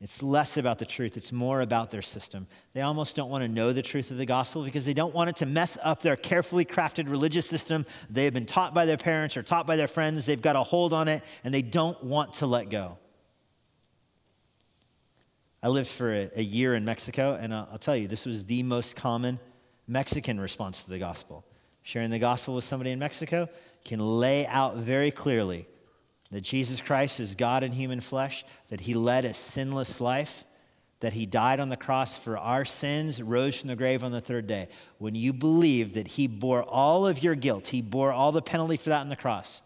it's 0.00 0.22
less 0.22 0.56
about 0.56 0.78
the 0.78 0.86
truth, 0.86 1.16
it's 1.16 1.32
more 1.32 1.60
about 1.60 1.90
their 1.90 2.02
system. 2.02 2.46
They 2.72 2.82
almost 2.82 3.16
don't 3.16 3.30
want 3.30 3.42
to 3.42 3.48
know 3.48 3.72
the 3.72 3.82
truth 3.82 4.12
of 4.12 4.16
the 4.16 4.26
gospel 4.26 4.62
because 4.62 4.86
they 4.86 4.94
don't 4.94 5.12
want 5.12 5.28
it 5.28 5.36
to 5.36 5.46
mess 5.46 5.76
up 5.82 6.02
their 6.02 6.14
carefully 6.14 6.64
crafted 6.64 7.10
religious 7.10 7.48
system. 7.48 7.84
They 8.08 8.24
have 8.24 8.34
been 8.34 8.46
taught 8.46 8.74
by 8.74 8.86
their 8.86 8.96
parents 8.96 9.36
or 9.36 9.42
taught 9.42 9.66
by 9.66 9.74
their 9.74 9.88
friends, 9.88 10.24
they've 10.24 10.40
got 10.40 10.54
a 10.54 10.62
hold 10.62 10.92
on 10.92 11.08
it, 11.08 11.24
and 11.42 11.52
they 11.52 11.62
don't 11.62 12.02
want 12.04 12.34
to 12.34 12.46
let 12.46 12.70
go. 12.70 12.98
I 15.60 15.68
lived 15.68 15.88
for 15.88 16.14
a, 16.14 16.30
a 16.36 16.42
year 16.42 16.76
in 16.76 16.84
Mexico, 16.84 17.36
and 17.40 17.52
I'll, 17.52 17.68
I'll 17.72 17.78
tell 17.78 17.96
you, 17.96 18.06
this 18.06 18.24
was 18.24 18.44
the 18.44 18.62
most 18.62 18.94
common 18.94 19.40
Mexican 19.88 20.38
response 20.38 20.82
to 20.84 20.90
the 20.90 21.00
gospel. 21.00 21.44
Sharing 21.82 22.10
the 22.10 22.20
gospel 22.20 22.54
with 22.54 22.62
somebody 22.62 22.92
in 22.92 23.00
Mexico 23.00 23.48
can 23.84 23.98
lay 23.98 24.46
out 24.46 24.76
very 24.76 25.10
clearly 25.10 25.66
that 26.30 26.42
Jesus 26.42 26.80
Christ 26.80 27.20
is 27.20 27.34
God 27.34 27.62
in 27.62 27.72
human 27.72 28.00
flesh, 28.00 28.44
that 28.68 28.82
he 28.82 28.94
led 28.94 29.24
a 29.24 29.34
sinless 29.34 30.00
life, 30.00 30.44
that 31.00 31.12
he 31.12 31.26
died 31.26 31.60
on 31.60 31.68
the 31.68 31.76
cross 31.76 32.16
for 32.16 32.36
our 32.36 32.64
sins, 32.64 33.22
rose 33.22 33.58
from 33.58 33.68
the 33.68 33.76
grave 33.76 34.02
on 34.02 34.12
the 34.12 34.20
third 34.20 34.46
day. 34.46 34.68
When 34.98 35.14
you 35.14 35.32
believe 35.32 35.94
that 35.94 36.08
he 36.08 36.26
bore 36.26 36.62
all 36.62 37.06
of 37.06 37.22
your 37.22 37.34
guilt, 37.34 37.68
he 37.68 37.80
bore 37.80 38.12
all 38.12 38.32
the 38.32 38.42
penalty 38.42 38.76
for 38.76 38.90
that 38.90 39.00
on 39.00 39.08
the 39.08 39.16
cross, 39.16 39.62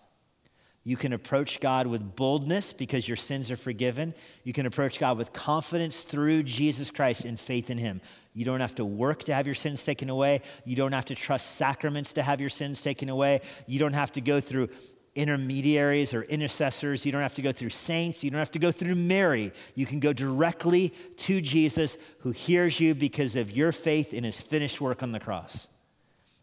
you 0.85 0.97
can 0.97 1.13
approach 1.13 1.61
God 1.61 1.87
with 1.87 2.17
boldness 2.17 2.73
because 2.73 3.07
your 3.07 3.17
sins 3.17 3.53
are 3.53 3.57
forgiven. 3.57 4.15
You 4.43 4.53
can 4.53 4.67
approach 4.67 4.99
God 4.99 5.17
with 5.17 5.33
confidence 5.33 6.03
through 6.03 6.43
Jesus 6.43 6.91
Christ 6.91 7.25
and 7.25 7.39
faith 7.39 7.71
in 7.71 7.79
him. 7.79 8.01
You 8.35 8.45
don't 8.45 8.61
have 8.61 8.75
to 8.77 8.85
work 8.85 9.23
to 9.25 9.35
have 9.35 9.47
your 9.47 9.55
sins 9.55 9.85
taken 9.85 10.11
away. 10.11 10.43
You 10.65 10.75
don't 10.75 10.93
have 10.93 11.05
to 11.07 11.15
trust 11.15 11.53
sacraments 11.57 12.15
to 12.15 12.23
have 12.23 12.41
your 12.41 12.51
sins 12.51 12.83
taken 12.83 13.09
away. 13.09 13.43
You 13.67 13.79
don't 13.79 13.93
have 13.93 14.11
to 14.13 14.21
go 14.21 14.41
through 14.41 14.71
intermediaries 15.15 16.15
or 16.15 16.23
intercessors. 16.23 17.05
You 17.05 17.13
don't 17.13 17.23
have 17.23 17.35
to 17.35 17.43
go 17.43 17.53
through 17.53 17.71
saints. 17.71 18.25
You 18.25 18.31
don't 18.31 18.39
have 18.39 18.51
to 18.53 18.59
go 18.59 18.73
through 18.73 18.95
Mary. 18.95 19.53
You 19.75 19.87
can 19.87 20.01
go 20.01 20.13
directly 20.13 20.91
to 21.19 21.41
Jesus 21.41 21.99
who 22.21 22.31
hears 22.31 22.81
you 22.81 22.95
because 22.95 23.37
of 23.37 23.51
your 23.51 23.73
faith 23.73 24.15
in 24.15 24.25
his 24.25 24.41
finished 24.41 24.81
work 24.81 25.03
on 25.03 25.13
the 25.13 25.21
cross. 25.21 25.69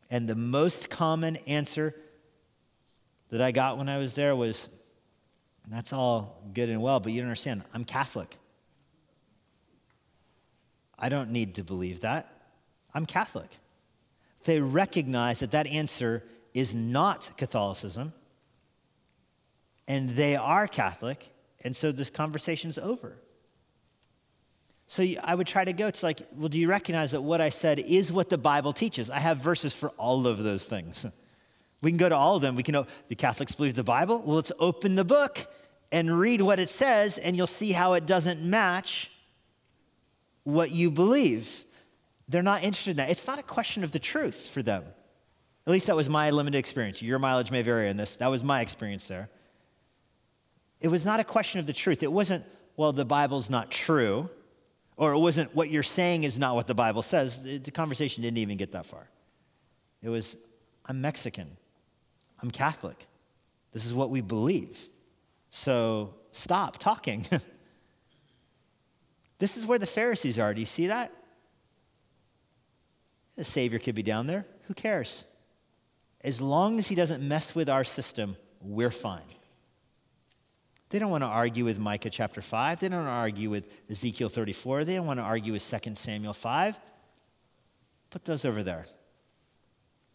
And 0.10 0.28
the 0.28 0.36
most 0.36 0.90
common 0.90 1.38
answer 1.48 1.96
that 3.30 3.42
I 3.42 3.52
got 3.52 3.78
when 3.78 3.90
I 3.90 3.98
was 3.98 4.16
there 4.16 4.36
was, 4.36 4.70
that's 5.68 5.94
all 5.94 6.42
good 6.54 6.70
and 6.70 6.82
well, 6.82 7.00
but 7.00 7.12
you 7.12 7.22
don't 7.22 7.28
understand. 7.28 7.64
I'm 7.74 7.86
Catholic. 7.86 8.38
I 10.98 11.10
don't 11.10 11.32
need 11.32 11.56
to 11.56 11.64
believe 11.64 12.02
that. 12.02 12.32
I'm 12.94 13.06
Catholic. 13.06 13.50
They 14.46 14.60
recognize 14.62 15.40
that 15.40 15.52
that 15.52 15.68
answer 15.68 16.24
is 16.54 16.76
not 16.76 17.32
Catholicism, 17.38 18.14
and 19.90 20.12
they 20.12 20.36
are 20.36 20.68
Catholic, 20.68 21.34
and 21.62 21.76
so 21.76 21.92
this 21.92 22.12
conversation's 22.12 22.78
over. 22.78 23.18
So 24.86 25.04
I 25.24 25.36
would 25.36 25.48
try 25.48 25.66
to 25.66 25.74
go 25.74 25.90
to 25.92 26.06
like, 26.06 26.22
well, 26.36 26.48
do 26.48 26.60
you 26.60 26.70
recognize 26.70 27.12
that 27.12 27.22
what 27.22 27.42
I 27.42 27.50
said 27.50 27.80
is 27.80 28.12
what 28.12 28.30
the 28.30 28.38
Bible 28.38 28.72
teaches? 28.72 29.10
I 29.10 29.20
have 29.20 29.40
verses 29.40 29.74
for 29.74 29.90
all 29.98 30.26
of 30.28 30.42
those 30.42 30.66
things. 30.66 31.06
We 31.82 31.92
can 31.92 31.98
go 31.98 32.10
to 32.10 32.16
all 32.16 32.36
of 32.36 32.42
them. 32.42 32.58
We 32.58 32.64
can 32.64 32.74
know 32.74 32.88
the 33.08 33.16
Catholics 33.16 33.56
believe 33.56 33.74
the 33.74 33.86
Bible. 33.86 34.22
Well, 34.26 34.36
let's 34.36 34.52
open 34.60 34.96
the 34.96 35.06
book 35.06 35.48
and 35.94 36.20
read 36.20 36.42
what 36.42 36.60
it 36.60 36.70
says, 36.70 37.18
and 37.18 37.38
you'll 37.38 37.48
see 37.48 37.72
how 37.72 37.94
it 37.94 38.06
doesn't 38.06 38.44
match 38.44 39.10
what 40.44 40.72
you 40.72 40.92
believe. 40.92 41.64
They're 42.28 42.44
not 42.44 42.66
interested 42.66 42.92
in 42.92 42.98
that. 42.98 43.10
It's 43.10 43.28
not 43.28 43.40
a 43.40 43.44
question 43.44 43.86
of 43.86 43.92
the 43.92 44.00
truth 44.00 44.50
for 44.50 44.62
them. 44.62 44.84
At 45.66 45.72
least 45.72 45.88
that 45.88 45.96
was 45.96 46.10
my 46.10 46.32
limited 46.32 46.58
experience. 46.58 47.02
Your 47.02 47.18
mileage 47.18 47.50
may 47.50 47.62
vary 47.62 47.88
on 47.88 47.96
this. 47.96 48.18
That 48.18 48.28
was 48.28 48.44
my 48.44 48.60
experience 48.60 49.08
there. 49.08 49.30
It 50.82 50.88
was 50.88 51.06
not 51.06 51.20
a 51.20 51.24
question 51.24 51.60
of 51.60 51.66
the 51.66 51.74
truth. 51.74 52.04
It 52.04 52.12
wasn't, 52.12 52.46
well, 52.78 52.94
the 52.94 53.06
Bible's 53.06 53.50
not 53.50 53.70
true, 53.70 54.30
or 54.96 55.14
it 55.14 55.20
wasn't, 55.20 55.54
what 55.56 55.70
you're 55.70 55.84
saying 55.84 56.24
is 56.24 56.40
not 56.40 56.56
what 56.56 56.68
the 56.68 56.76
Bible 56.76 57.02
says. 57.02 57.44
The 57.44 57.72
conversation 57.72 58.24
didn't 58.24 58.38
even 58.38 58.58
get 58.58 58.72
that 58.72 58.86
far. 58.86 59.10
It 60.02 60.10
was, 60.10 60.38
I'm 60.86 61.02
Mexican. 61.02 61.58
I'm 62.42 62.52
Catholic. 62.52 63.08
This 63.74 63.86
is 63.86 63.94
what 63.94 64.10
we 64.10 64.22
believe. 64.22 64.90
So 65.50 66.16
stop 66.32 66.78
talking. 66.78 67.26
this 69.40 69.58
is 69.58 69.66
where 69.66 69.80
the 69.80 69.86
Pharisees 69.86 70.40
are. 70.40 70.54
Do 70.54 70.60
you 70.60 70.66
see 70.66 70.88
that? 70.88 71.12
The 73.36 73.44
Savior 73.44 73.80
could 73.80 73.96
be 73.96 74.04
down 74.04 74.28
there. 74.28 74.46
Who 74.68 74.74
cares? 74.74 75.26
As 76.22 76.42
long 76.42 76.80
as 76.80 76.88
he 76.88 76.96
doesn't 76.96 77.26
mess 77.26 77.56
with 77.56 77.70
our 77.70 77.84
system, 77.84 78.36
we're 78.62 78.92
fine. 78.92 79.22
They 80.90 81.00
don't 81.00 81.12
want 81.12 81.24
to 81.24 81.28
argue 81.28 81.66
with 81.66 81.78
Micah 81.78 82.10
chapter 82.10 82.42
5. 82.42 82.80
They 82.80 82.90
don't 82.90 83.06
want 83.06 83.10
to 83.10 83.12
argue 83.12 83.50
with 83.50 83.66
Ezekiel 83.90 84.30
34. 84.30 84.86
They 84.86 84.96
don't 84.96 85.06
want 85.06 85.20
to 85.20 85.24
argue 85.24 85.54
with 85.54 85.68
2 85.68 85.96
Samuel 85.96 86.34
5. 86.34 86.80
Put 88.10 88.26
those 88.26 88.44
over 88.44 88.64
there. 88.64 88.86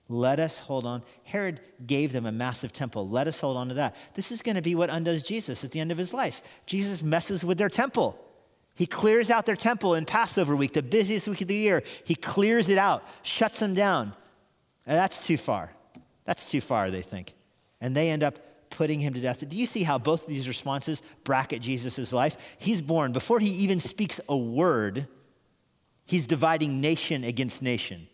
Let 0.08 0.38
us 0.38 0.58
hold 0.58 0.84
on. 0.84 1.02
Herod 1.22 1.60
gave 1.86 2.12
them 2.12 2.26
a 2.26 2.32
massive 2.32 2.72
temple. 2.72 3.08
Let 3.08 3.26
us 3.26 3.40
hold 3.40 3.56
on 3.56 3.68
to 3.68 3.74
that. 3.74 3.96
This 4.14 4.32
is 4.32 4.42
going 4.42 4.56
to 4.56 4.62
be 4.62 4.74
what 4.74 4.90
undoes 4.90 5.22
Jesus 5.22 5.64
at 5.64 5.70
the 5.70 5.80
end 5.80 5.92
of 5.92 5.98
his 5.98 6.12
life. 6.12 6.42
Jesus 6.66 7.02
messes 7.02 7.44
with 7.44 7.56
their 7.56 7.70
temple. 7.70 8.20
He 8.74 8.86
clears 8.86 9.30
out 9.30 9.46
their 9.46 9.56
temple 9.56 9.94
in 9.94 10.04
Passover 10.04 10.56
week, 10.56 10.72
the 10.72 10.82
busiest 10.82 11.28
week 11.28 11.40
of 11.40 11.48
the 11.48 11.54
year. 11.54 11.82
He 12.04 12.16
clears 12.16 12.68
it 12.68 12.76
out, 12.76 13.04
shuts 13.22 13.60
them 13.60 13.72
down. 13.72 14.12
And 14.86 14.98
that's 14.98 15.24
too 15.24 15.36
far. 15.36 15.70
That's 16.24 16.50
too 16.50 16.60
far, 16.60 16.90
they 16.90 17.02
think. 17.02 17.32
And 17.80 17.94
they 17.94 18.10
end 18.10 18.22
up 18.22 18.38
putting 18.74 19.00
him 19.00 19.14
to 19.14 19.20
death. 19.20 19.48
Do 19.48 19.56
you 19.56 19.66
see 19.66 19.84
how 19.84 19.98
both 19.98 20.22
of 20.22 20.28
these 20.28 20.46
responses 20.46 21.02
bracket 21.24 21.62
Jesus' 21.62 22.12
life? 22.12 22.36
He's 22.58 22.82
born, 22.82 23.12
before 23.12 23.40
he 23.40 23.48
even 23.48 23.80
speaks 23.80 24.20
a 24.28 24.36
word, 24.36 25.08
he's 26.04 26.26
dividing 26.26 26.80
nation 26.80 27.24
against 27.24 27.62
nation. 27.62 28.08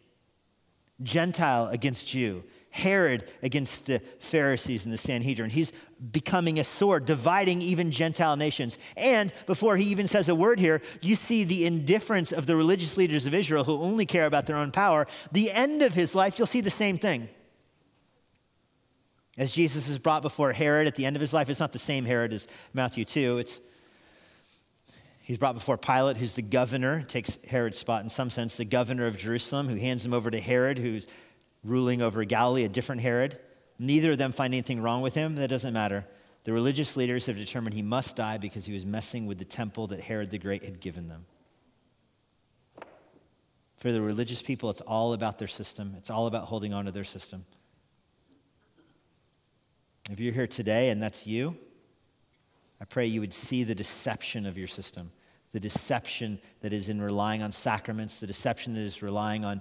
Gentile 1.02 1.68
against 1.68 2.08
Jew, 2.08 2.44
Herod 2.68 3.24
against 3.42 3.86
the 3.86 4.00
Pharisees 4.18 4.84
and 4.84 4.92
the 4.92 4.98
Sanhedrin. 4.98 5.50
He's 5.50 5.72
becoming 6.12 6.60
a 6.60 6.64
sword, 6.64 7.06
dividing 7.06 7.62
even 7.62 7.90
Gentile 7.90 8.36
nations. 8.36 8.76
And 8.96 9.32
before 9.46 9.76
he 9.78 9.86
even 9.86 10.06
says 10.06 10.28
a 10.28 10.34
word 10.34 10.60
here, 10.60 10.82
you 11.00 11.16
see 11.16 11.44
the 11.44 11.64
indifference 11.64 12.32
of 12.32 12.46
the 12.46 12.54
religious 12.54 12.96
leaders 12.98 13.26
of 13.26 13.34
Israel 13.34 13.64
who 13.64 13.78
only 13.80 14.04
care 14.04 14.26
about 14.26 14.46
their 14.46 14.56
own 14.56 14.72
power. 14.72 15.06
The 15.32 15.50
end 15.50 15.82
of 15.82 15.94
his 15.94 16.14
life, 16.14 16.38
you'll 16.38 16.46
see 16.46 16.60
the 16.60 16.70
same 16.70 16.98
thing. 16.98 17.30
As 19.40 19.52
Jesus 19.52 19.88
is 19.88 19.98
brought 19.98 20.20
before 20.20 20.52
Herod 20.52 20.86
at 20.86 20.96
the 20.96 21.06
end 21.06 21.16
of 21.16 21.20
his 21.20 21.32
life, 21.32 21.48
it's 21.48 21.60
not 21.60 21.72
the 21.72 21.78
same 21.78 22.04
Herod 22.04 22.34
as 22.34 22.46
Matthew 22.74 23.06
2. 23.06 23.38
It's 23.38 23.60
He's 25.22 25.38
brought 25.38 25.54
before 25.54 25.78
Pilate, 25.78 26.18
who's 26.18 26.34
the 26.34 26.42
governor, 26.42 27.02
takes 27.02 27.38
Herod's 27.46 27.78
spot 27.78 28.02
in 28.02 28.10
some 28.10 28.28
sense, 28.28 28.56
the 28.56 28.66
governor 28.66 29.06
of 29.06 29.16
Jerusalem, 29.16 29.68
who 29.68 29.76
hands 29.76 30.04
him 30.04 30.12
over 30.12 30.30
to 30.30 30.40
Herod, 30.40 30.76
who's 30.76 31.06
ruling 31.64 32.02
over 32.02 32.22
Galilee, 32.24 32.64
a 32.64 32.68
different 32.68 33.00
Herod. 33.00 33.38
Neither 33.78 34.10
of 34.10 34.18
them 34.18 34.32
find 34.32 34.52
anything 34.52 34.82
wrong 34.82 35.00
with 35.00 35.14
him. 35.14 35.36
That 35.36 35.48
doesn't 35.48 35.72
matter. 35.72 36.04
The 36.44 36.52
religious 36.52 36.96
leaders 36.96 37.24
have 37.26 37.36
determined 37.36 37.74
he 37.74 37.82
must 37.82 38.16
die 38.16 38.36
because 38.36 38.66
he 38.66 38.74
was 38.74 38.84
messing 38.84 39.24
with 39.24 39.38
the 39.38 39.44
temple 39.46 39.86
that 39.86 40.02
Herod 40.02 40.30
the 40.30 40.38
Great 40.38 40.64
had 40.64 40.80
given 40.80 41.08
them. 41.08 41.24
For 43.76 43.90
the 43.90 44.02
religious 44.02 44.42
people, 44.42 44.68
it's 44.68 44.82
all 44.82 45.14
about 45.14 45.38
their 45.38 45.48
system, 45.48 45.94
it's 45.96 46.10
all 46.10 46.26
about 46.26 46.46
holding 46.46 46.74
on 46.74 46.84
to 46.84 46.92
their 46.92 47.04
system. 47.04 47.46
If 50.08 50.20
you're 50.20 50.32
here 50.32 50.46
today 50.46 50.90
and 50.90 51.02
that's 51.02 51.26
you, 51.26 51.56
I 52.80 52.84
pray 52.84 53.06
you 53.06 53.20
would 53.20 53.34
see 53.34 53.64
the 53.64 53.74
deception 53.74 54.46
of 54.46 54.56
your 54.56 54.68
system 54.68 55.12
the 55.52 55.60
deception 55.60 56.38
that 56.60 56.72
is 56.72 56.88
in 56.88 57.00
relying 57.00 57.42
on 57.42 57.52
sacraments, 57.52 58.20
the 58.20 58.26
deception 58.26 58.74
that 58.74 58.82
is 58.82 59.02
relying 59.02 59.44
on 59.44 59.60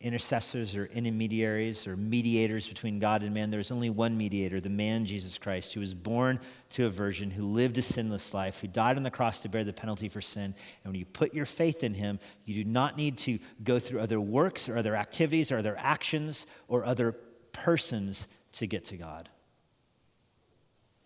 intercessors 0.00 0.74
or 0.74 0.86
intermediaries 0.86 1.86
or 1.86 1.94
mediators 1.94 2.66
between 2.66 2.98
God 2.98 3.22
and 3.22 3.34
man. 3.34 3.50
There's 3.50 3.70
only 3.70 3.90
one 3.90 4.16
mediator, 4.16 4.58
the 4.58 4.70
man 4.70 5.04
Jesus 5.04 5.36
Christ, 5.36 5.74
who 5.74 5.80
was 5.80 5.92
born 5.92 6.40
to 6.70 6.86
a 6.86 6.90
virgin, 6.90 7.30
who 7.30 7.44
lived 7.44 7.76
a 7.76 7.82
sinless 7.82 8.32
life, 8.32 8.60
who 8.60 8.66
died 8.66 8.96
on 8.96 9.02
the 9.02 9.10
cross 9.10 9.40
to 9.40 9.48
bear 9.48 9.62
the 9.62 9.74
penalty 9.74 10.08
for 10.08 10.22
sin. 10.22 10.54
And 10.84 10.92
when 10.92 10.94
you 10.94 11.04
put 11.04 11.34
your 11.34 11.44
faith 11.44 11.82
in 11.82 11.92
him, 11.92 12.18
you 12.46 12.64
do 12.64 12.70
not 12.70 12.96
need 12.96 13.18
to 13.18 13.38
go 13.62 13.78
through 13.78 14.00
other 14.00 14.20
works 14.20 14.70
or 14.70 14.78
other 14.78 14.96
activities 14.96 15.52
or 15.52 15.58
other 15.58 15.76
actions 15.78 16.46
or 16.66 16.84
other 16.84 17.14
persons 17.52 18.26
to 18.52 18.66
get 18.66 18.86
to 18.86 18.96
God. 18.96 19.28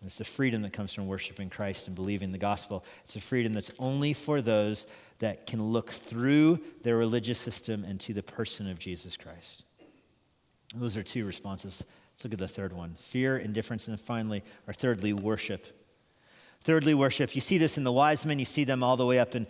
It's 0.05 0.19
the 0.19 0.23
freedom 0.23 0.61
that 0.61 0.73
comes 0.73 0.93
from 0.93 1.07
worshiping 1.07 1.49
Christ 1.49 1.87
and 1.87 1.95
believing 1.95 2.31
the 2.31 2.37
gospel. 2.37 2.85
It's 3.03 3.15
a 3.15 3.21
freedom 3.21 3.53
that's 3.53 3.71
only 3.79 4.13
for 4.13 4.41
those 4.41 4.85
that 5.19 5.47
can 5.47 5.63
look 5.63 5.89
through 5.89 6.59
their 6.83 6.95
religious 6.95 7.39
system 7.39 7.83
and 7.83 7.99
to 8.01 8.13
the 8.13 8.21
person 8.21 8.69
of 8.69 8.77
Jesus 8.77 9.17
Christ. 9.17 9.63
Those 10.75 10.95
are 10.95 11.03
two 11.03 11.25
responses. 11.25 11.83
Let's 12.13 12.23
look 12.23 12.33
at 12.33 12.39
the 12.39 12.47
third 12.47 12.71
one 12.73 12.95
fear, 12.99 13.37
indifference, 13.37 13.87
and 13.87 13.99
finally, 13.99 14.43
or 14.67 14.73
thirdly, 14.73 15.13
worship. 15.13 15.65
Thirdly, 16.63 16.93
worship. 16.93 17.35
You 17.35 17.41
see 17.41 17.57
this 17.57 17.77
in 17.77 17.83
the 17.83 17.91
wise 17.91 18.25
men, 18.25 18.39
you 18.39 18.45
see 18.45 18.63
them 18.63 18.83
all 18.83 18.97
the 18.97 19.05
way 19.05 19.19
up 19.19 19.35
in 19.35 19.47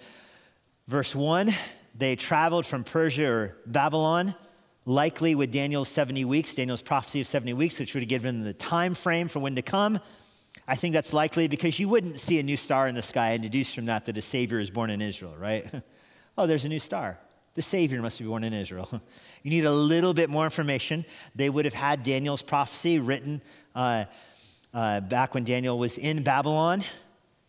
verse 0.88 1.14
1. 1.14 1.54
They 1.98 2.16
traveled 2.16 2.66
from 2.66 2.84
Persia 2.84 3.26
or 3.26 3.58
Babylon 3.66 4.36
likely 4.86 5.36
with 5.36 5.52
Daniel's 5.52 5.90
70 5.90 6.26
weeks, 6.26 6.56
Daniel's 6.56 6.82
prophecy 6.82 7.22
of 7.22 7.28
70 7.28 7.54
weeks, 7.54 7.80
which 7.80 7.94
would 7.94 8.04
have 8.04 8.10
given 8.10 8.40
them 8.40 8.46
the 8.46 8.54
time 8.54 8.94
frame 8.94 9.28
for 9.28 9.40
when 9.40 9.56
to 9.56 9.62
come. 9.62 10.00
I 10.68 10.76
think 10.76 10.94
that's 10.94 11.14
likely 11.14 11.48
because 11.48 11.80
you 11.80 11.90
wouldn't 11.90 12.20
see 12.20 12.40
a 12.40 12.44
new 12.44 12.58
star 12.58 12.88
in 12.88 12.96
the 12.96 13.02
sky 13.02 13.32
and 13.32 13.44
deduce 13.44 13.74
from 13.74 13.86
that 13.86 14.06
that 14.06 14.18
a 14.18 14.22
Savior 14.22 14.60
is 14.60 14.70
born 14.70 14.90
in 14.90 15.02
Israel, 15.02 15.36
right? 15.38 15.70
oh, 16.38 16.48
there's 16.48 16.66
a 16.66 16.70
new 16.70 16.80
star. 16.80 17.20
The 17.56 17.62
Savior 17.62 18.02
must 18.02 18.20
be 18.20 18.26
born 18.26 18.44
in 18.44 18.54
Israel. 18.54 18.90
you 19.44 19.52
need 19.52 19.66
a 19.66 19.72
little 19.72 20.14
bit 20.14 20.30
more 20.30 20.44
information. 20.44 21.06
They 21.36 21.50
would 21.50 21.66
have 21.66 21.74
had 21.74 22.04
Daniel's 22.04 22.42
prophecy 22.42 23.00
written 23.00 23.42
uh, 23.74 24.06
uh, 24.74 25.02
back 25.02 25.34
when 25.34 25.44
Daniel 25.44 25.80
was 25.80 25.98
in 25.98 26.24
Babylon 26.24 26.84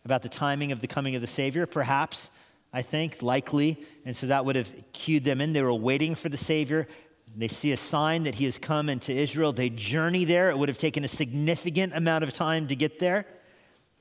about 0.05 0.21
the 0.21 0.29
timing 0.29 0.71
of 0.71 0.79
the 0.79 0.87
coming 0.87 1.15
of 1.15 1.21
the 1.21 1.27
Savior, 1.27 1.65
perhaps, 1.65 2.31
I 2.71 2.81
think, 2.81 3.21
likely. 3.21 3.83
And 4.05 4.15
so 4.15 4.27
that 4.27 4.45
would 4.45 4.55
have 4.55 4.73
cued 4.93 5.25
them 5.25 5.41
in. 5.41 5.51
They 5.51 5.61
were 5.61 5.73
waiting 5.73 6.15
for 6.15 6.29
the 6.29 6.37
Savior. 6.37 6.87
They 7.35 7.47
see 7.47 7.71
a 7.71 7.77
sign 7.77 8.23
that 8.23 8.35
he 8.35 8.45
has 8.45 8.57
come 8.57 8.89
into 8.89 9.11
Israel. 9.11 9.51
They 9.51 9.69
journey 9.69 10.25
there. 10.25 10.49
It 10.49 10.57
would 10.57 10.69
have 10.69 10.77
taken 10.77 11.03
a 11.03 11.07
significant 11.07 11.95
amount 11.95 12.23
of 12.23 12.33
time 12.33 12.67
to 12.67 12.75
get 12.75 12.99
there. 12.99 13.25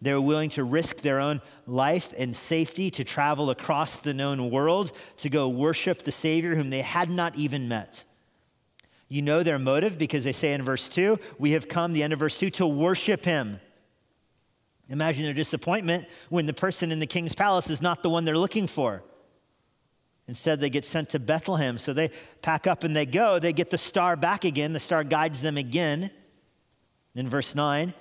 They're 0.01 0.21
willing 0.21 0.51
to 0.51 0.65
risk 0.65 0.97
their 0.99 1.21
own 1.21 1.41
life 1.67 2.13
and 2.17 2.37
safety 2.37 2.91
to 2.93 3.05
travel 3.05 3.51
across 3.51 4.01
the 4.01 4.15
known 4.15 4.51
world 4.51 4.93
to 5.19 5.31
go 5.31 5.49
worship 5.49 6.03
the 6.03 6.13
Savior 6.13 6.55
whom 6.55 6.71
they 6.71 6.83
had 6.83 7.11
not 7.11 7.37
even 7.37 7.69
met. 7.69 8.05
You 9.09 9.23
know 9.23 9.43
their 9.43 9.59
motive 9.59 9.99
because 9.99 10.25
they 10.25 10.33
say 10.33 10.53
in 10.53 10.63
verse 10.63 10.89
2, 10.89 11.19
We 11.39 11.53
have 11.53 11.69
come, 11.69 11.93
the 11.93 12.03
end 12.03 12.13
of 12.13 12.19
verse 12.19 12.39
2, 12.39 12.51
to 12.51 12.67
worship 12.67 13.25
him. 13.25 13.61
Imagine 14.89 15.25
their 15.25 15.35
disappointment 15.35 16.07
when 16.29 16.47
the 16.47 16.53
person 16.53 16.93
in 16.93 17.01
the 17.01 17.07
king's 17.07 17.35
palace 17.35 17.71
is 17.71 17.83
not 17.83 18.03
the 18.03 18.11
one 18.11 18.25
they're 18.25 18.39
looking 18.39 18.67
for. 18.67 19.03
Instead, 20.29 20.61
they 20.61 20.71
get 20.71 20.85
sent 20.85 21.11
to 21.11 21.19
Bethlehem. 21.19 21.79
So 21.79 21.93
they 21.93 22.11
pack 22.43 22.67
up 22.67 22.83
and 22.83 22.97
they 22.97 23.07
go. 23.07 23.39
They 23.39 23.53
get 23.53 23.71
the 23.71 23.79
star 23.79 24.17
back 24.17 24.45
again. 24.45 24.73
The 24.73 24.81
star 24.81 25.05
guides 25.05 25.41
them 25.41 25.57
again. 25.57 26.11
In 27.15 27.29
verse 27.29 27.55
9, 27.55 27.95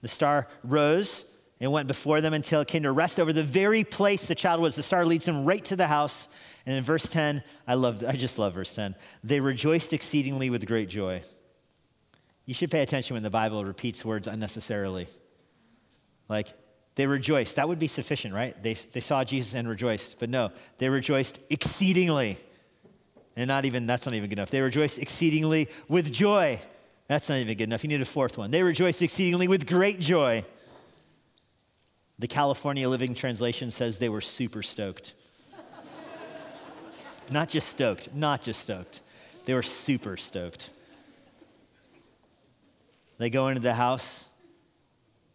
the 0.00 0.08
star 0.08 0.48
rose 0.62 1.24
and 1.60 1.72
went 1.72 1.86
before 1.86 2.20
them 2.20 2.34
until 2.34 2.60
it 2.60 2.68
came 2.68 2.82
to 2.84 2.92
rest 2.92 3.18
over 3.18 3.32
the 3.32 3.42
very 3.42 3.84
place 3.84 4.26
the 4.26 4.34
child 4.34 4.60
was. 4.60 4.76
The 4.76 4.82
star 4.82 5.04
leads 5.04 5.24
them 5.24 5.44
right 5.44 5.64
to 5.66 5.76
the 5.76 5.86
house. 5.86 6.28
And 6.66 6.76
in 6.76 6.82
verse 6.82 7.08
10, 7.08 7.42
I 7.66 7.74
love, 7.74 8.04
I 8.06 8.12
just 8.12 8.38
love 8.38 8.54
verse 8.54 8.74
10. 8.74 8.94
They 9.22 9.40
rejoiced 9.40 9.92
exceedingly 9.92 10.50
with 10.50 10.66
great 10.66 10.88
joy. 10.88 11.22
You 12.46 12.54
should 12.54 12.70
pay 12.70 12.82
attention 12.82 13.14
when 13.14 13.22
the 13.22 13.30
Bible 13.30 13.64
repeats 13.64 14.04
words 14.04 14.26
unnecessarily. 14.26 15.08
Like, 16.28 16.54
They 16.96 17.06
rejoiced. 17.06 17.56
That 17.56 17.68
would 17.68 17.78
be 17.78 17.88
sufficient, 17.88 18.34
right? 18.34 18.60
They, 18.62 18.74
they 18.74 19.00
saw 19.00 19.24
Jesus 19.24 19.54
and 19.54 19.68
rejoiced. 19.68 20.18
But 20.18 20.30
no, 20.30 20.52
they 20.78 20.88
rejoiced 20.88 21.40
exceedingly. 21.50 22.38
And 23.36 23.48
not 23.48 23.64
even, 23.64 23.86
that's 23.86 24.06
not 24.06 24.14
even 24.14 24.28
good 24.28 24.38
enough. 24.38 24.50
They 24.50 24.60
rejoiced 24.60 24.98
exceedingly 24.98 25.68
with 25.88 26.12
joy. 26.12 26.60
That's 27.08 27.28
not 27.28 27.38
even 27.38 27.56
good 27.56 27.64
enough. 27.64 27.82
You 27.82 27.88
need 27.88 28.00
a 28.00 28.04
fourth 28.04 28.38
one. 28.38 28.52
They 28.52 28.62
rejoiced 28.62 29.02
exceedingly 29.02 29.48
with 29.48 29.66
great 29.66 29.98
joy. 29.98 30.44
The 32.18 32.28
California 32.28 32.88
Living 32.88 33.14
Translation 33.14 33.72
says 33.72 33.98
they 33.98 34.08
were 34.08 34.20
super 34.20 34.62
stoked. 34.62 35.14
not 37.32 37.48
just 37.48 37.68
stoked, 37.68 38.14
not 38.14 38.40
just 38.40 38.62
stoked. 38.62 39.00
They 39.46 39.54
were 39.54 39.62
super 39.62 40.16
stoked. 40.16 40.70
They 43.18 43.30
go 43.30 43.48
into 43.48 43.60
the 43.60 43.74
house 43.74 44.28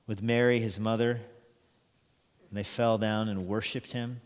with 0.07 0.21
Mary, 0.21 0.59
his 0.59 0.79
mother, 0.79 1.19
and 2.49 2.57
they 2.57 2.63
fell 2.63 2.97
down 2.97 3.29
and 3.29 3.47
worshiped 3.47 3.91
him. 3.91 4.21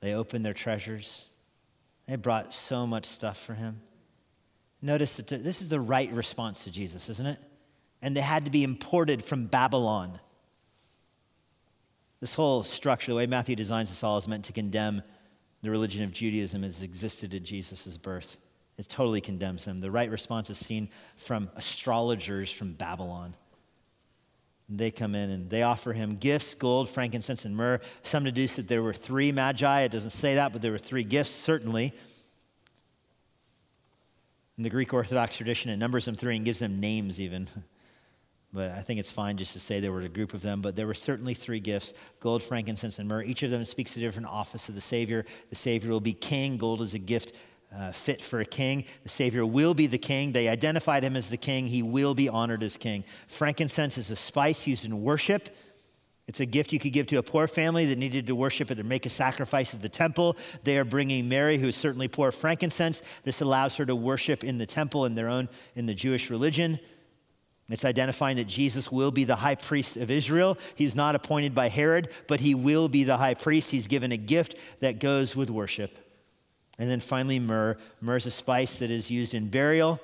They 0.00 0.14
opened 0.14 0.44
their 0.44 0.54
treasures. 0.54 1.24
They 2.06 2.16
brought 2.16 2.52
so 2.52 2.86
much 2.86 3.06
stuff 3.06 3.38
for 3.38 3.54
him. 3.54 3.80
Notice 4.82 5.16
that 5.16 5.28
this 5.28 5.62
is 5.62 5.68
the 5.68 5.80
right 5.80 6.12
response 6.12 6.64
to 6.64 6.70
Jesus, 6.70 7.08
isn't 7.08 7.26
it? 7.26 7.38
And 8.02 8.14
they 8.14 8.20
had 8.20 8.44
to 8.44 8.50
be 8.50 8.62
imported 8.62 9.24
from 9.24 9.46
Babylon. 9.46 10.20
This 12.20 12.34
whole 12.34 12.62
structure, 12.64 13.12
the 13.12 13.16
way 13.16 13.26
Matthew 13.26 13.56
designs 13.56 13.88
this 13.88 14.04
all, 14.04 14.18
is 14.18 14.28
meant 14.28 14.44
to 14.46 14.52
condemn 14.52 15.02
the 15.62 15.70
religion 15.70 16.04
of 16.04 16.12
Judaism 16.12 16.64
as 16.64 16.82
existed 16.82 17.32
at 17.32 17.42
Jesus' 17.42 17.96
birth. 17.96 18.36
It 18.76 18.88
totally 18.88 19.20
condemns 19.20 19.64
him. 19.64 19.78
The 19.78 19.90
right 19.90 20.10
response 20.10 20.50
is 20.50 20.58
seen 20.58 20.90
from 21.16 21.50
astrologers 21.56 22.50
from 22.50 22.74
Babylon. 22.74 23.36
They 24.68 24.90
come 24.90 25.14
in 25.14 25.30
and 25.30 25.50
they 25.50 25.62
offer 25.62 25.92
him 25.92 26.16
gifts 26.16 26.54
gold, 26.54 26.88
frankincense, 26.88 27.44
and 27.44 27.54
myrrh. 27.54 27.80
Some 28.02 28.24
deduce 28.24 28.56
that 28.56 28.66
there 28.66 28.82
were 28.82 28.94
three 28.94 29.30
magi. 29.30 29.82
It 29.82 29.92
doesn't 29.92 30.10
say 30.10 30.36
that, 30.36 30.52
but 30.52 30.62
there 30.62 30.72
were 30.72 30.78
three 30.78 31.04
gifts, 31.04 31.32
certainly. 31.32 31.92
In 34.56 34.62
the 34.62 34.70
Greek 34.70 34.94
Orthodox 34.94 35.36
tradition, 35.36 35.70
it 35.70 35.76
numbers 35.76 36.06
them 36.06 36.14
three 36.14 36.36
and 36.36 36.44
gives 36.44 36.60
them 36.60 36.80
names, 36.80 37.20
even. 37.20 37.48
But 38.54 38.70
I 38.70 38.82
think 38.82 39.00
it's 39.00 39.10
fine 39.10 39.36
just 39.36 39.52
to 39.54 39.58
say 39.58 39.80
there 39.80 39.90
were 39.90 40.02
a 40.02 40.08
group 40.08 40.32
of 40.32 40.40
them. 40.40 40.62
But 40.62 40.76
there 40.76 40.86
were 40.86 40.94
certainly 40.94 41.34
three 41.34 41.58
gifts 41.58 41.92
gold, 42.20 42.40
frankincense, 42.40 43.00
and 43.00 43.08
myrrh. 43.08 43.24
Each 43.24 43.42
of 43.42 43.50
them 43.50 43.64
speaks 43.64 43.94
to 43.94 44.00
a 44.00 44.02
different 44.02 44.28
office 44.28 44.68
of 44.68 44.76
the 44.76 44.80
Savior. 44.80 45.26
The 45.50 45.56
Savior 45.56 45.90
will 45.90 45.98
be 45.98 46.12
king. 46.12 46.56
Gold 46.56 46.80
is 46.80 46.94
a 46.94 47.00
gift 47.00 47.32
uh, 47.76 47.92
fit 47.92 48.22
for 48.22 48.40
a 48.40 48.44
king. 48.44 48.84
The 49.02 49.08
Savior 49.08 49.44
will 49.44 49.74
be 49.74 49.86
the 49.86 49.98
king. 49.98 50.32
They 50.32 50.48
identified 50.48 51.02
him 51.02 51.16
as 51.16 51.28
the 51.28 51.36
king. 51.36 51.66
He 51.66 51.82
will 51.82 52.14
be 52.14 52.28
honored 52.28 52.62
as 52.62 52.76
king. 52.76 53.04
Frankincense 53.26 53.98
is 53.98 54.10
a 54.10 54.16
spice 54.16 54.66
used 54.66 54.84
in 54.84 55.02
worship. 55.02 55.48
It's 56.26 56.40
a 56.40 56.46
gift 56.46 56.72
you 56.72 56.78
could 56.78 56.92
give 56.92 57.06
to 57.08 57.16
a 57.16 57.22
poor 57.22 57.46
family 57.46 57.84
that 57.86 57.98
needed 57.98 58.28
to 58.28 58.34
worship 58.34 58.70
it 58.70 58.80
or 58.80 58.84
make 58.84 59.04
a 59.04 59.10
sacrifice 59.10 59.74
at 59.74 59.82
the 59.82 59.90
temple. 59.90 60.36
They 60.62 60.78
are 60.78 60.84
bringing 60.84 61.28
Mary, 61.28 61.58
who 61.58 61.68
is 61.68 61.76
certainly 61.76 62.08
poor, 62.08 62.32
frankincense. 62.32 63.02
This 63.24 63.42
allows 63.42 63.76
her 63.76 63.84
to 63.84 63.94
worship 63.94 64.42
in 64.42 64.56
the 64.56 64.66
temple 64.66 65.04
in 65.04 65.14
their 65.14 65.28
own, 65.28 65.50
in 65.74 65.84
the 65.84 65.94
Jewish 65.94 66.30
religion. 66.30 66.78
It's 67.68 67.84
identifying 67.84 68.36
that 68.36 68.46
Jesus 68.46 68.92
will 68.92 69.10
be 69.10 69.24
the 69.24 69.36
high 69.36 69.54
priest 69.54 69.96
of 69.96 70.10
Israel. 70.10 70.58
He's 70.74 70.94
not 70.94 71.14
appointed 71.14 71.54
by 71.54 71.68
Herod, 71.68 72.10
but 72.26 72.40
he 72.40 72.54
will 72.54 72.88
be 72.88 73.04
the 73.04 73.16
high 73.16 73.34
priest. 73.34 73.70
He's 73.70 73.86
given 73.86 74.12
a 74.12 74.18
gift 74.18 74.54
that 74.80 75.00
goes 75.00 75.34
with 75.34 75.50
worship. 75.50 76.03
And 76.78 76.90
then 76.90 77.00
finally, 77.00 77.38
myrrh. 77.38 77.76
Myrrh 78.00 78.16
is 78.16 78.26
a 78.26 78.30
spice 78.30 78.80
that 78.80 78.90
is 78.90 79.10
used 79.10 79.34
in 79.34 79.48
burial. 79.48 80.00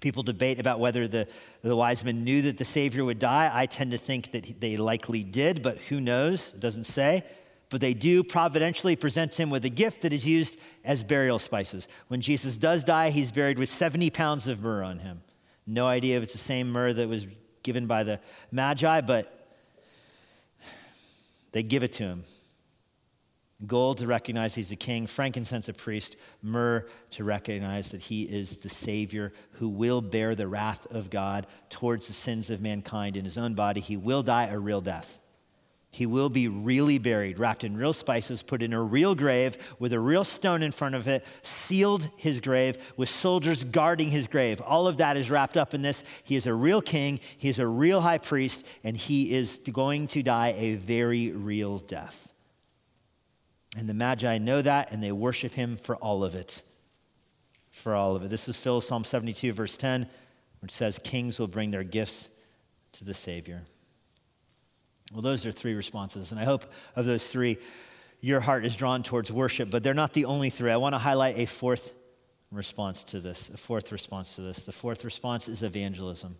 People 0.00 0.22
debate 0.22 0.58
about 0.58 0.80
whether 0.80 1.06
the, 1.06 1.28
the 1.62 1.76
wise 1.76 2.04
men 2.04 2.24
knew 2.24 2.42
that 2.42 2.58
the 2.58 2.64
Savior 2.64 3.04
would 3.04 3.18
die. 3.18 3.50
I 3.52 3.66
tend 3.66 3.90
to 3.90 3.98
think 3.98 4.32
that 4.32 4.60
they 4.60 4.76
likely 4.76 5.24
did, 5.24 5.62
but 5.62 5.78
who 5.78 6.00
knows? 6.00 6.54
It 6.54 6.60
doesn't 6.60 6.84
say. 6.84 7.24
But 7.68 7.80
they 7.80 7.94
do 7.94 8.24
providentially 8.24 8.96
present 8.96 9.38
him 9.38 9.50
with 9.50 9.64
a 9.64 9.68
gift 9.68 10.02
that 10.02 10.12
is 10.12 10.26
used 10.26 10.58
as 10.84 11.04
burial 11.04 11.38
spices. 11.38 11.86
When 12.08 12.20
Jesus 12.20 12.56
does 12.56 12.82
die, 12.82 13.10
he's 13.10 13.30
buried 13.30 13.58
with 13.58 13.68
70 13.68 14.10
pounds 14.10 14.48
of 14.48 14.62
myrrh 14.62 14.82
on 14.82 15.00
him. 15.00 15.22
No 15.66 15.86
idea 15.86 16.16
if 16.16 16.22
it's 16.24 16.32
the 16.32 16.38
same 16.38 16.72
myrrh 16.72 16.92
that 16.92 17.08
was 17.08 17.26
given 17.62 17.86
by 17.86 18.04
the 18.04 18.20
Magi, 18.50 19.02
but 19.02 19.48
they 21.52 21.62
give 21.62 21.82
it 21.82 21.92
to 21.94 22.04
him. 22.04 22.24
Gold 23.66 23.98
to 23.98 24.06
recognize 24.06 24.54
he's 24.54 24.72
a 24.72 24.76
king, 24.76 25.06
frankincense 25.06 25.68
a 25.68 25.74
priest, 25.74 26.16
myrrh 26.42 26.86
to 27.10 27.24
recognize 27.24 27.90
that 27.90 28.02
he 28.02 28.22
is 28.22 28.58
the 28.58 28.70
Savior 28.70 29.34
who 29.52 29.68
will 29.68 30.00
bear 30.00 30.34
the 30.34 30.48
wrath 30.48 30.86
of 30.90 31.10
God 31.10 31.46
towards 31.68 32.06
the 32.06 32.14
sins 32.14 32.48
of 32.48 32.62
mankind 32.62 33.16
in 33.16 33.24
his 33.24 33.36
own 33.36 33.54
body. 33.54 33.80
He 33.80 33.98
will 33.98 34.22
die 34.22 34.46
a 34.46 34.58
real 34.58 34.80
death. 34.80 35.18
He 35.92 36.06
will 36.06 36.30
be 36.30 36.46
really 36.46 36.98
buried, 36.98 37.38
wrapped 37.38 37.64
in 37.64 37.76
real 37.76 37.92
spices, 37.92 38.42
put 38.42 38.62
in 38.62 38.72
a 38.72 38.82
real 38.82 39.14
grave 39.16 39.58
with 39.80 39.92
a 39.92 39.98
real 39.98 40.24
stone 40.24 40.62
in 40.62 40.70
front 40.70 40.94
of 40.94 41.08
it, 41.08 41.24
sealed 41.42 42.08
his 42.16 42.38
grave 42.38 42.78
with 42.96 43.08
soldiers 43.08 43.64
guarding 43.64 44.10
his 44.10 44.28
grave. 44.28 44.60
All 44.60 44.86
of 44.86 44.98
that 44.98 45.16
is 45.16 45.28
wrapped 45.28 45.56
up 45.56 45.74
in 45.74 45.82
this. 45.82 46.04
He 46.22 46.36
is 46.36 46.46
a 46.46 46.54
real 46.54 46.80
king, 46.80 47.18
he 47.36 47.48
is 47.48 47.58
a 47.58 47.66
real 47.66 48.00
high 48.00 48.18
priest, 48.18 48.64
and 48.84 48.96
he 48.96 49.32
is 49.32 49.60
going 49.70 50.06
to 50.08 50.22
die 50.22 50.54
a 50.56 50.76
very 50.76 51.32
real 51.32 51.78
death. 51.78 52.29
And 53.76 53.88
the 53.88 53.94
Magi 53.94 54.38
know 54.38 54.62
that 54.62 54.90
and 54.90 55.02
they 55.02 55.12
worship 55.12 55.52
him 55.52 55.76
for 55.76 55.96
all 55.96 56.24
of 56.24 56.34
it. 56.34 56.62
For 57.70 57.94
all 57.94 58.16
of 58.16 58.24
it. 58.24 58.30
This 58.30 58.48
is 58.48 58.56
Phil, 58.56 58.80
Psalm 58.80 59.04
72, 59.04 59.52
verse 59.52 59.76
10, 59.76 60.08
which 60.60 60.72
says, 60.72 60.98
Kings 61.02 61.38
will 61.38 61.46
bring 61.46 61.70
their 61.70 61.84
gifts 61.84 62.28
to 62.92 63.04
the 63.04 63.14
Savior. 63.14 63.62
Well, 65.12 65.22
those 65.22 65.46
are 65.46 65.52
three 65.52 65.74
responses. 65.74 66.30
And 66.30 66.40
I 66.40 66.44
hope 66.44 66.64
of 66.96 67.04
those 67.04 67.28
three, 67.28 67.58
your 68.20 68.40
heart 68.40 68.64
is 68.64 68.76
drawn 68.76 69.02
towards 69.02 69.32
worship, 69.32 69.70
but 69.70 69.82
they're 69.82 69.94
not 69.94 70.12
the 70.12 70.24
only 70.24 70.50
three. 70.50 70.70
I 70.70 70.76
want 70.76 70.94
to 70.94 70.98
highlight 70.98 71.38
a 71.38 71.46
fourth 71.46 71.92
response 72.50 73.04
to 73.04 73.20
this, 73.20 73.48
a 73.50 73.56
fourth 73.56 73.92
response 73.92 74.36
to 74.36 74.42
this. 74.42 74.64
The 74.64 74.72
fourth 74.72 75.04
response 75.04 75.48
is 75.48 75.62
evangelism. 75.62 76.36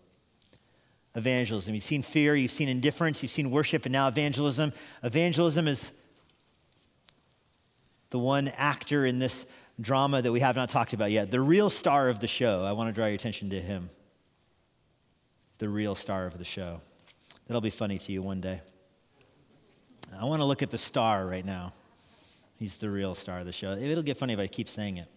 Evangelism. 1.15 1.73
You've 1.73 1.83
seen 1.83 2.01
fear, 2.01 2.35
you've 2.35 2.51
seen 2.51 2.69
indifference, 2.69 3.21
you've 3.21 3.31
seen 3.31 3.51
worship, 3.51 3.85
and 3.85 3.93
now 3.93 4.07
evangelism. 4.07 4.73
Evangelism 5.03 5.67
is 5.67 5.91
the 8.11 8.19
one 8.19 8.49
actor 8.49 9.05
in 9.05 9.19
this 9.19 9.45
drama 9.79 10.21
that 10.21 10.31
we 10.31 10.41
have 10.41 10.55
not 10.55 10.69
talked 10.69 10.93
about 10.93 11.11
yet, 11.11 11.31
the 11.31 11.41
real 11.41 11.69
star 11.69 12.09
of 12.09 12.19
the 12.19 12.27
show. 12.27 12.63
I 12.63 12.73
want 12.73 12.89
to 12.89 12.93
draw 12.93 13.07
your 13.07 13.15
attention 13.15 13.49
to 13.49 13.61
him. 13.61 13.89
The 15.57 15.69
real 15.69 15.95
star 15.95 16.27
of 16.27 16.37
the 16.37 16.45
show. 16.45 16.81
That'll 17.47 17.61
be 17.61 17.69
funny 17.69 17.97
to 17.97 18.11
you 18.11 18.21
one 18.21 18.41
day. 18.41 18.61
I 20.19 20.25
want 20.25 20.41
to 20.41 20.45
look 20.45 20.61
at 20.61 20.69
the 20.69 20.77
star 20.77 21.25
right 21.25 21.45
now. 21.45 21.73
He's 22.57 22.77
the 22.77 22.89
real 22.89 23.15
star 23.15 23.39
of 23.39 23.45
the 23.45 23.51
show. 23.51 23.71
It'll 23.71 24.03
get 24.03 24.17
funny 24.17 24.33
if 24.33 24.39
I 24.39 24.47
keep 24.47 24.69
saying 24.69 24.97
it. 24.97 25.07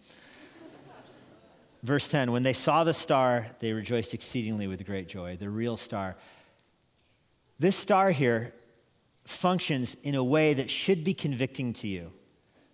Verse 1.83 2.09
10 2.09 2.31
When 2.31 2.43
they 2.43 2.53
saw 2.53 2.83
the 2.83 2.93
star, 2.93 3.47
they 3.59 3.71
rejoiced 3.73 4.13
exceedingly 4.13 4.67
with 4.67 4.83
great 4.85 5.07
joy. 5.07 5.37
The 5.37 5.49
real 5.49 5.77
star. 5.77 6.15
This 7.59 7.75
star 7.75 8.11
here 8.11 8.53
functions 9.25 9.95
in 10.03 10.15
a 10.15 10.23
way 10.23 10.53
that 10.53 10.69
should 10.69 11.03
be 11.03 11.13
convicting 11.13 11.73
to 11.73 11.87
you. 11.87 12.11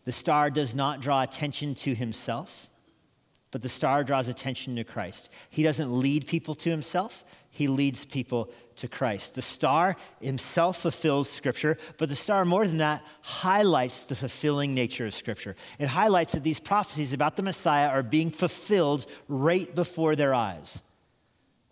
The 0.06 0.12
star 0.12 0.50
does 0.50 0.74
not 0.74 1.02
draw 1.02 1.22
attention 1.22 1.76
to 1.76 1.94
himself, 1.94 2.70
but 3.52 3.62
the 3.62 3.70
star 3.70 4.04
draws 4.04 4.28
attention 4.28 4.76
to 4.78 4.84
Christ. 4.84 5.30
He 5.50 5.62
doesn't 5.62 5.92
lead 5.92 6.26
people 6.26 6.56
to 6.56 6.70
himself, 6.70 7.24
he 7.50 7.68
leads 7.68 8.06
people 8.06 8.50
to 8.78 8.88
Christ. 8.88 9.36
The 9.36 9.42
star 9.42 9.98
himself 10.22 10.78
fulfills 10.78 11.30
Scripture, 11.30 11.78
but 11.98 12.08
the 12.08 12.16
star, 12.16 12.46
more 12.46 12.66
than 12.66 12.78
that, 12.78 13.04
highlights 13.22 14.06
the 14.06 14.16
fulfilling 14.16 14.74
nature 14.74 15.06
of 15.06 15.14
Scripture. 15.14 15.56
It 15.78 15.90
highlights 15.90 16.32
that 16.32 16.44
these 16.44 16.62
prophecies 16.62 17.12
about 17.12 17.36
the 17.36 17.44
Messiah 17.44 17.90
are 17.90 18.04
being 18.04 18.32
fulfilled 18.32 19.06
right 19.28 19.74
before 19.76 20.16
their 20.16 20.34
eyes. 20.34 20.82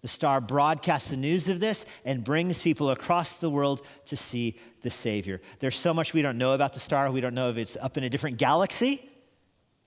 The 0.01 0.07
star 0.07 0.39
broadcasts 0.39 1.09
the 1.09 1.17
news 1.17 1.49
of 1.49 1.59
this 1.59 1.85
and 2.05 2.23
brings 2.23 2.61
people 2.61 2.89
across 2.89 3.37
the 3.37 3.49
world 3.49 3.85
to 4.05 4.15
see 4.15 4.57
the 4.81 4.89
Savior. 4.89 5.41
There's 5.59 5.75
so 5.75 5.93
much 5.93 6.13
we 6.13 6.21
don't 6.21 6.37
know 6.37 6.53
about 6.53 6.73
the 6.73 6.79
star. 6.79 7.11
We 7.11 7.21
don't 7.21 7.33
know 7.33 7.49
if 7.49 7.57
it's 7.57 7.75
up 7.75 7.97
in 7.97 8.03
a 8.03 8.09
different 8.09 8.37
galaxy. 8.37 9.09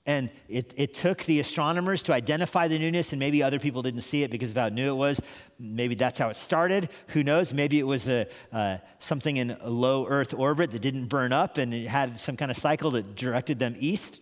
And 0.04 0.30
it, 0.48 0.74
it 0.76 0.94
took 0.94 1.22
the 1.24 1.38
astronomers 1.38 2.02
to 2.04 2.12
identify 2.12 2.66
the 2.66 2.76
newness, 2.76 3.12
and 3.12 3.20
maybe 3.20 3.40
other 3.40 3.60
people 3.60 3.82
didn't 3.82 4.00
see 4.00 4.24
it 4.24 4.32
because 4.32 4.50
of 4.50 4.56
how 4.56 4.68
new 4.68 4.90
it 4.90 4.96
was. 4.96 5.22
Maybe 5.60 5.94
that's 5.94 6.18
how 6.18 6.28
it 6.28 6.34
started. 6.34 6.88
Who 7.08 7.22
knows? 7.22 7.52
Maybe 7.52 7.78
it 7.78 7.86
was 7.86 8.08
a, 8.08 8.26
uh, 8.52 8.78
something 8.98 9.36
in 9.36 9.56
a 9.60 9.70
low 9.70 10.06
Earth 10.08 10.34
orbit 10.34 10.72
that 10.72 10.82
didn't 10.82 11.06
burn 11.06 11.32
up 11.32 11.56
and 11.56 11.72
it 11.72 11.86
had 11.86 12.18
some 12.18 12.36
kind 12.36 12.50
of 12.50 12.56
cycle 12.56 12.90
that 12.92 13.14
directed 13.14 13.60
them 13.60 13.76
east. 13.78 14.21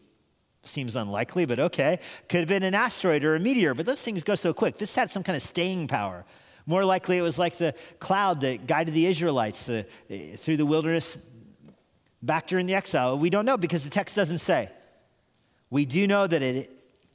Seems 0.62 0.94
unlikely, 0.94 1.46
but 1.46 1.58
okay. 1.58 1.98
Could 2.28 2.40
have 2.40 2.48
been 2.48 2.62
an 2.62 2.74
asteroid 2.74 3.24
or 3.24 3.34
a 3.34 3.40
meteor, 3.40 3.74
but 3.74 3.86
those 3.86 4.02
things 4.02 4.22
go 4.22 4.34
so 4.34 4.52
quick. 4.52 4.78
This 4.78 4.94
had 4.94 5.10
some 5.10 5.22
kind 5.22 5.36
of 5.36 5.42
staying 5.42 5.88
power. 5.88 6.24
More 6.66 6.84
likely, 6.84 7.16
it 7.16 7.22
was 7.22 7.38
like 7.38 7.56
the 7.56 7.74
cloud 7.98 8.42
that 8.42 8.66
guided 8.66 8.94
the 8.94 9.06
Israelites 9.06 9.68
uh, 9.68 9.84
through 10.36 10.58
the 10.58 10.66
wilderness 10.66 11.18
back 12.22 12.46
during 12.46 12.66
the 12.66 12.74
exile. 12.74 13.18
We 13.18 13.30
don't 13.30 13.46
know 13.46 13.56
because 13.56 13.84
the 13.84 13.90
text 13.90 14.14
doesn't 14.14 14.38
say. 14.38 14.70
We 15.70 15.86
do 15.86 16.06
know 16.06 16.26
that 16.26 16.42
it 16.42 16.70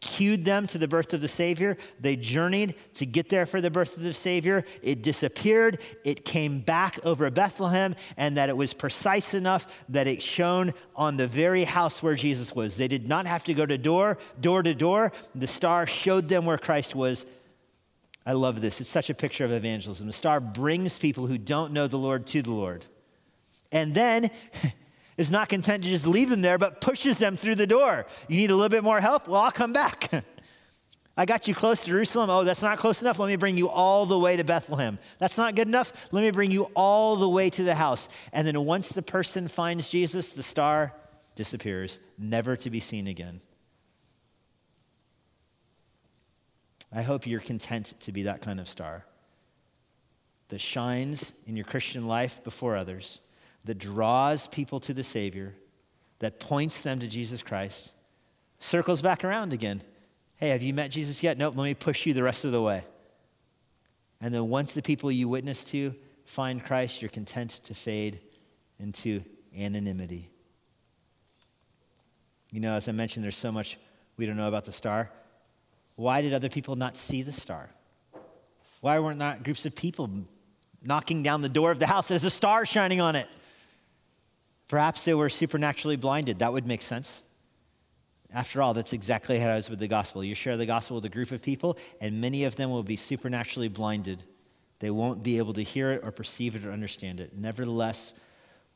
cued 0.06 0.46
them 0.46 0.68
to 0.68 0.78
the 0.78 0.88
birth 0.88 1.14
of 1.14 1.22
the 1.22 1.28
Savior. 1.28 1.78
They 2.00 2.16
journeyed 2.16 2.76
to 2.94 3.06
get 3.06 3.28
there 3.28 3.48
for 3.48 3.60
the 3.60 3.72
birth 3.72 3.98
of 3.98 4.04
the 4.04 4.14
Savior. 4.14 4.64
It 4.84 5.02
disappeared. 5.02 5.82
It 6.04 6.24
came 6.24 6.60
back 6.60 7.00
over 7.04 7.30
Bethlehem, 7.32 7.96
and 8.16 8.38
that 8.38 8.50
it 8.50 8.56
was 8.56 8.74
precise 8.74 9.34
enough 9.34 9.68
that 9.90 10.06
it 10.08 10.22
shone 10.22 10.74
on 10.96 11.18
the 11.18 11.28
very 11.28 11.64
house 11.64 12.04
where 12.04 12.16
Jesus 12.16 12.56
was. 12.56 12.78
They 12.78 12.88
did 12.88 13.10
not 13.10 13.26
have 13.26 13.44
to 13.46 13.54
go 13.56 13.66
to 13.66 13.78
door, 13.78 14.20
door 14.40 14.62
to 14.62 14.76
door. 14.76 15.12
The 15.34 15.48
star 15.48 15.88
showed 15.88 16.30
them 16.30 16.46
where 16.46 16.60
Christ 16.60 16.94
was. 16.94 17.26
I 18.28 18.34
love 18.34 18.62
this. 18.62 18.80
It's 18.80 18.90
such 18.90 19.10
a 19.10 19.16
picture 19.16 19.44
of 19.44 19.52
evangelism. 19.52 20.06
The 20.08 20.14
star 20.14 20.40
brings 20.40 21.00
people 21.00 21.26
who 21.26 21.40
don't 21.40 21.74
know 21.74 21.88
the 21.88 21.98
Lord 21.98 22.28
to 22.28 22.44
the 22.44 22.52
Lord. 22.52 22.86
And 23.72 23.94
then 23.96 24.30
is 25.18 25.32
not 25.32 25.50
content 25.50 25.84
to 25.84 25.90
just 25.90 26.06
leave 26.06 26.30
them 26.30 26.42
there, 26.42 26.58
but 26.58 26.82
pushes 26.82 27.18
them 27.20 27.38
through 27.38 27.56
the 27.56 27.68
door. 27.68 28.06
You 28.28 28.38
need 28.38 28.52
a 28.52 28.56
little 28.56 28.70
bit 28.70 28.84
more 28.84 29.00
help? 29.00 29.28
Well, 29.28 29.42
I'll 29.42 29.52
come 29.52 29.74
back. 29.74 30.12
I 31.18 31.26
got 31.26 31.48
you 31.48 31.56
close 31.56 31.84
to 31.86 31.92
Jerusalem. 31.92 32.30
Oh, 32.30 32.44
that's 32.44 32.62
not 32.62 32.78
close 32.78 33.02
enough. 33.02 33.20
Let 33.20 33.28
me 33.28 33.38
bring 33.38 33.58
you 33.58 33.70
all 33.70 34.06
the 34.06 34.20
way 34.20 34.36
to 34.36 34.44
Bethlehem. 34.44 35.00
That's 35.18 35.38
not 35.38 35.56
good 35.56 35.68
enough. 35.68 35.94
Let 36.12 36.22
me 36.22 36.32
bring 36.32 36.52
you 36.52 36.64
all 36.74 37.16
the 37.16 37.30
way 37.30 37.50
to 37.52 37.64
the 37.64 37.76
house. 37.76 38.10
And 38.34 38.46
then 38.46 38.60
once 38.66 38.90
the 38.90 39.02
person 39.02 39.48
finds 39.48 39.90
Jesus, 39.90 40.34
the 40.34 40.44
star 40.44 40.94
disappears, 41.36 42.00
never 42.18 42.58
to 42.58 42.70
be 42.70 42.82
seen 42.82 43.08
again. 43.08 43.40
I 46.92 47.02
hope 47.02 47.26
you're 47.26 47.40
content 47.40 47.94
to 48.02 48.12
be 48.12 48.24
that 48.24 48.42
kind 48.42 48.60
of 48.60 48.68
star 48.68 49.06
that 50.50 50.60
shines 50.60 51.34
in 51.48 51.56
your 51.56 51.66
Christian 51.66 52.08
life 52.08 52.44
before 52.44 52.76
others 52.76 53.20
that 53.66 53.78
draws 53.78 54.48
people 54.48 54.80
to 54.82 54.94
the 54.94 55.04
Savior, 55.04 55.56
that 56.20 56.40
points 56.40 56.82
them 56.84 57.00
to 57.00 57.08
Jesus 57.08 57.44
Christ, 57.44 57.92
circles 58.60 59.02
back 59.02 59.24
around 59.24 59.54
again. 59.54 59.82
Hey, 60.38 60.50
have 60.50 60.62
you 60.62 60.74
met 60.74 60.92
Jesus 60.92 61.22
yet? 61.24 61.38
Nope, 61.38 61.56
let 61.58 61.64
me 61.64 61.74
push 61.74 62.06
you 62.06 62.14
the 62.14 62.24
rest 62.24 62.46
of 62.46 62.52
the 62.52 62.62
way. 62.62 62.84
And 64.22 64.34
then 64.34 64.50
once 64.50 64.74
the 64.74 64.82
people 64.82 65.12
you 65.12 65.28
witness 65.28 65.64
to 65.66 65.94
find 66.26 66.64
Christ, 66.64 67.02
you're 67.02 67.10
content 67.10 67.52
to 67.52 67.74
fade 67.74 68.20
into 68.80 69.24
anonymity. 69.58 70.30
You 72.52 72.60
know, 72.60 72.74
as 72.74 72.88
I 72.88 72.92
mentioned, 72.92 73.24
there's 73.24 73.36
so 73.36 73.52
much 73.52 73.78
we 74.18 74.26
don't 74.26 74.38
know 74.38 74.48
about 74.48 74.66
the 74.66 74.72
star. 74.72 75.12
Why 75.96 76.22
did 76.22 76.34
other 76.34 76.50
people 76.50 76.76
not 76.76 76.98
see 76.98 77.22
the 77.22 77.32
star? 77.32 77.70
Why 78.82 79.00
weren't 79.00 79.18
not 79.18 79.44
groups 79.44 79.66
of 79.66 79.76
people 79.76 80.10
knocking 80.84 81.24
down 81.24 81.42
the 81.42 81.50
door 81.50 81.72
of 81.72 81.80
the 81.80 81.88
house 81.88 82.12
as 82.12 82.24
a 82.24 82.30
star 82.30 82.66
shining 82.66 83.02
on 83.02 83.16
it? 83.16 83.28
Perhaps 84.68 85.06
they 85.06 85.14
were 85.14 85.30
supernaturally 85.30 85.96
blinded. 85.96 86.40
That 86.40 86.54
would 86.54 86.66
make 86.66 86.82
sense. 86.82 87.24
After 88.34 88.62
all, 88.62 88.74
that's 88.74 88.94
exactly 88.94 89.40
how 89.40 89.52
it 89.56 89.60
is 89.60 89.70
with 89.70 89.80
the 89.80 89.88
gospel. 89.88 90.24
You 90.24 90.36
share 90.36 90.58
the 90.58 90.66
gospel 90.66 90.96
with 90.96 91.06
a 91.06 91.10
group 91.10 91.32
of 91.32 91.42
people, 91.42 91.78
and 92.02 92.20
many 92.20 92.44
of 92.44 92.56
them 92.56 92.72
will 92.72 92.84
be 92.84 92.96
supernaturally 92.96 93.70
blinded. 93.70 94.24
They 94.80 94.90
won't 94.90 95.24
be 95.24 95.38
able 95.38 95.54
to 95.54 95.62
hear 95.62 95.92
it 95.92 96.02
or 96.04 96.12
perceive 96.12 96.56
it 96.56 96.66
or 96.66 96.72
understand 96.72 97.20
it. 97.20 97.38
Nevertheless, 97.38 98.14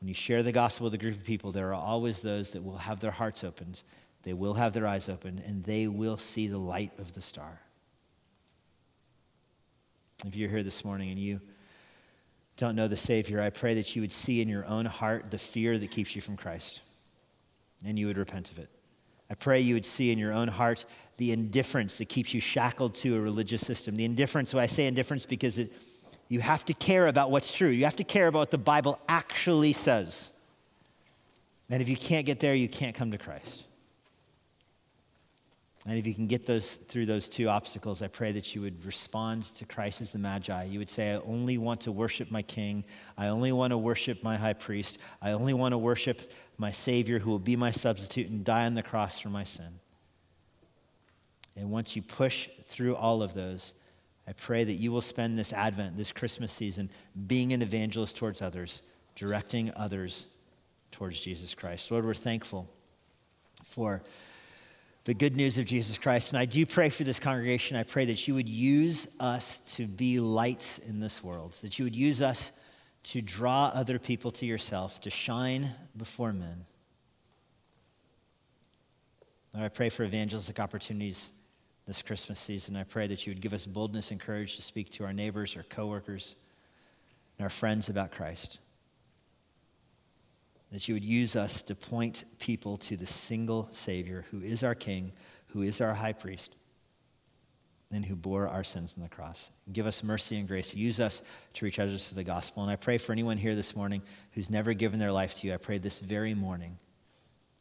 when 0.00 0.08
you 0.08 0.14
share 0.14 0.42
the 0.42 0.52
gospel 0.52 0.84
with 0.84 0.94
a 0.94 0.98
group 0.98 1.16
of 1.16 1.24
people, 1.24 1.52
there 1.52 1.68
are 1.68 1.74
always 1.74 2.22
those 2.22 2.52
that 2.52 2.64
will 2.64 2.78
have 2.78 3.00
their 3.00 3.10
hearts 3.10 3.44
opened, 3.44 3.82
they 4.22 4.32
will 4.32 4.54
have 4.54 4.72
their 4.72 4.86
eyes 4.86 5.08
opened, 5.08 5.42
and 5.44 5.64
they 5.64 5.86
will 5.88 6.16
see 6.16 6.46
the 6.46 6.58
light 6.58 6.92
of 6.98 7.14
the 7.14 7.22
star. 7.22 7.60
If 10.24 10.36
you're 10.36 10.50
here 10.50 10.62
this 10.62 10.84
morning 10.84 11.10
and 11.10 11.18
you 11.18 11.40
don't 12.60 12.76
know 12.76 12.88
the 12.88 12.96
Savior, 12.96 13.40
I 13.40 13.48
pray 13.48 13.72
that 13.74 13.96
you 13.96 14.02
would 14.02 14.12
see 14.12 14.42
in 14.42 14.48
your 14.48 14.66
own 14.66 14.84
heart 14.84 15.30
the 15.30 15.38
fear 15.38 15.78
that 15.78 15.90
keeps 15.90 16.14
you 16.14 16.20
from 16.20 16.36
Christ 16.36 16.82
and 17.84 17.98
you 17.98 18.06
would 18.06 18.18
repent 18.18 18.50
of 18.50 18.58
it. 18.58 18.68
I 19.30 19.34
pray 19.34 19.60
you 19.60 19.74
would 19.74 19.86
see 19.86 20.12
in 20.12 20.18
your 20.18 20.32
own 20.32 20.46
heart 20.46 20.84
the 21.16 21.32
indifference 21.32 21.96
that 21.98 22.10
keeps 22.10 22.34
you 22.34 22.40
shackled 22.40 22.94
to 22.96 23.16
a 23.16 23.20
religious 23.20 23.62
system. 23.62 23.96
The 23.96 24.04
indifference, 24.04 24.52
why 24.52 24.62
I 24.62 24.66
say 24.66 24.86
indifference, 24.86 25.24
because 25.24 25.58
it, 25.58 25.72
you 26.28 26.40
have 26.40 26.66
to 26.66 26.74
care 26.74 27.06
about 27.06 27.30
what's 27.30 27.54
true. 27.54 27.68
You 27.68 27.84
have 27.84 27.96
to 27.96 28.04
care 28.04 28.26
about 28.26 28.40
what 28.40 28.50
the 28.50 28.58
Bible 28.58 29.00
actually 29.08 29.72
says. 29.72 30.30
And 31.70 31.80
if 31.80 31.88
you 31.88 31.96
can't 31.96 32.26
get 32.26 32.40
there, 32.40 32.54
you 32.54 32.68
can't 32.68 32.94
come 32.94 33.10
to 33.12 33.18
Christ. 33.18 33.64
And 35.86 35.96
if 35.98 36.06
you 36.06 36.14
can 36.14 36.26
get 36.26 36.44
those 36.44 36.74
through 36.74 37.06
those 37.06 37.28
two 37.28 37.48
obstacles, 37.48 38.02
I 38.02 38.08
pray 38.08 38.32
that 38.32 38.54
you 38.54 38.60
would 38.60 38.84
respond 38.84 39.44
to 39.56 39.64
Christ 39.64 40.02
as 40.02 40.12
the 40.12 40.18
Magi. 40.18 40.64
You 40.64 40.78
would 40.78 40.90
say, 40.90 41.12
I 41.12 41.16
only 41.20 41.56
want 41.56 41.82
to 41.82 41.92
worship 41.92 42.30
my 42.30 42.42
King. 42.42 42.84
I 43.16 43.28
only 43.28 43.50
want 43.50 43.70
to 43.70 43.78
worship 43.78 44.22
my 44.22 44.36
high 44.36 44.52
priest. 44.52 44.98
I 45.22 45.32
only 45.32 45.54
want 45.54 45.72
to 45.72 45.78
worship 45.78 46.32
my 46.58 46.70
Savior 46.70 47.18
who 47.18 47.30
will 47.30 47.38
be 47.38 47.56
my 47.56 47.70
substitute 47.70 48.28
and 48.28 48.44
die 48.44 48.66
on 48.66 48.74
the 48.74 48.82
cross 48.82 49.18
for 49.18 49.30
my 49.30 49.44
sin. 49.44 49.80
And 51.56 51.70
once 51.70 51.96
you 51.96 52.02
push 52.02 52.50
through 52.66 52.96
all 52.96 53.22
of 53.22 53.32
those, 53.32 53.74
I 54.28 54.32
pray 54.32 54.64
that 54.64 54.74
you 54.74 54.92
will 54.92 55.00
spend 55.00 55.38
this 55.38 55.52
Advent, 55.52 55.96
this 55.96 56.12
Christmas 56.12 56.52
season, 56.52 56.90
being 57.26 57.54
an 57.54 57.62
evangelist 57.62 58.16
towards 58.16 58.42
others, 58.42 58.82
directing 59.16 59.72
others 59.74 60.26
towards 60.92 61.20
Jesus 61.20 61.54
Christ. 61.54 61.90
Lord, 61.90 62.04
we're 62.04 62.14
thankful 62.14 62.68
for 63.64 64.02
the 65.04 65.14
good 65.14 65.36
news 65.36 65.58
of 65.58 65.64
Jesus 65.64 65.98
Christ. 65.98 66.32
And 66.32 66.38
I 66.38 66.44
do 66.44 66.66
pray 66.66 66.90
for 66.90 67.04
this 67.04 67.18
congregation. 67.18 67.76
I 67.76 67.84
pray 67.84 68.04
that 68.06 68.28
you 68.28 68.34
would 68.34 68.48
use 68.48 69.06
us 69.18 69.60
to 69.76 69.86
be 69.86 70.20
lights 70.20 70.78
in 70.78 71.00
this 71.00 71.22
world, 71.22 71.52
that 71.62 71.78
you 71.78 71.84
would 71.84 71.96
use 71.96 72.20
us 72.20 72.52
to 73.02 73.22
draw 73.22 73.66
other 73.74 73.98
people 73.98 74.30
to 74.32 74.46
yourself, 74.46 75.00
to 75.00 75.10
shine 75.10 75.72
before 75.96 76.32
men. 76.32 76.66
Lord, 79.54 79.64
I 79.64 79.68
pray 79.68 79.88
for 79.88 80.04
evangelistic 80.04 80.60
opportunities 80.60 81.32
this 81.86 82.02
Christmas 82.02 82.38
season. 82.38 82.76
I 82.76 82.84
pray 82.84 83.06
that 83.06 83.26
you 83.26 83.32
would 83.32 83.40
give 83.40 83.54
us 83.54 83.66
boldness 83.66 84.10
and 84.10 84.20
courage 84.20 84.56
to 84.56 84.62
speak 84.62 84.90
to 84.92 85.04
our 85.04 85.12
neighbors, 85.12 85.56
our 85.56 85.64
coworkers, 85.64 86.36
and 87.38 87.44
our 87.44 87.50
friends 87.50 87.88
about 87.88 88.12
Christ 88.12 88.60
that 90.72 90.86
you 90.86 90.94
would 90.94 91.04
use 91.04 91.36
us 91.36 91.62
to 91.62 91.74
point 91.74 92.24
people 92.38 92.76
to 92.76 92.96
the 92.96 93.06
single 93.06 93.68
Savior 93.72 94.24
who 94.30 94.40
is 94.40 94.62
our 94.62 94.74
King, 94.74 95.12
who 95.48 95.62
is 95.62 95.80
our 95.80 95.94
high 95.94 96.12
priest, 96.12 96.54
and 97.92 98.04
who 98.04 98.14
bore 98.14 98.46
our 98.46 98.62
sins 98.62 98.94
on 98.96 99.02
the 99.02 99.08
cross. 99.08 99.50
Give 99.72 99.86
us 99.86 100.04
mercy 100.04 100.38
and 100.38 100.46
grace. 100.46 100.76
Use 100.76 101.00
us 101.00 101.22
to 101.54 101.64
reach 101.64 101.80
others 101.80 102.04
for 102.04 102.14
the 102.14 102.22
gospel. 102.22 102.62
And 102.62 102.70
I 102.70 102.76
pray 102.76 102.98
for 102.98 103.12
anyone 103.12 103.36
here 103.36 103.56
this 103.56 103.74
morning 103.74 104.02
who's 104.32 104.48
never 104.48 104.74
given 104.74 105.00
their 105.00 105.10
life 105.10 105.34
to 105.36 105.46
you, 105.46 105.54
I 105.54 105.56
pray 105.56 105.78
this 105.78 105.98
very 105.98 106.34
morning 106.34 106.78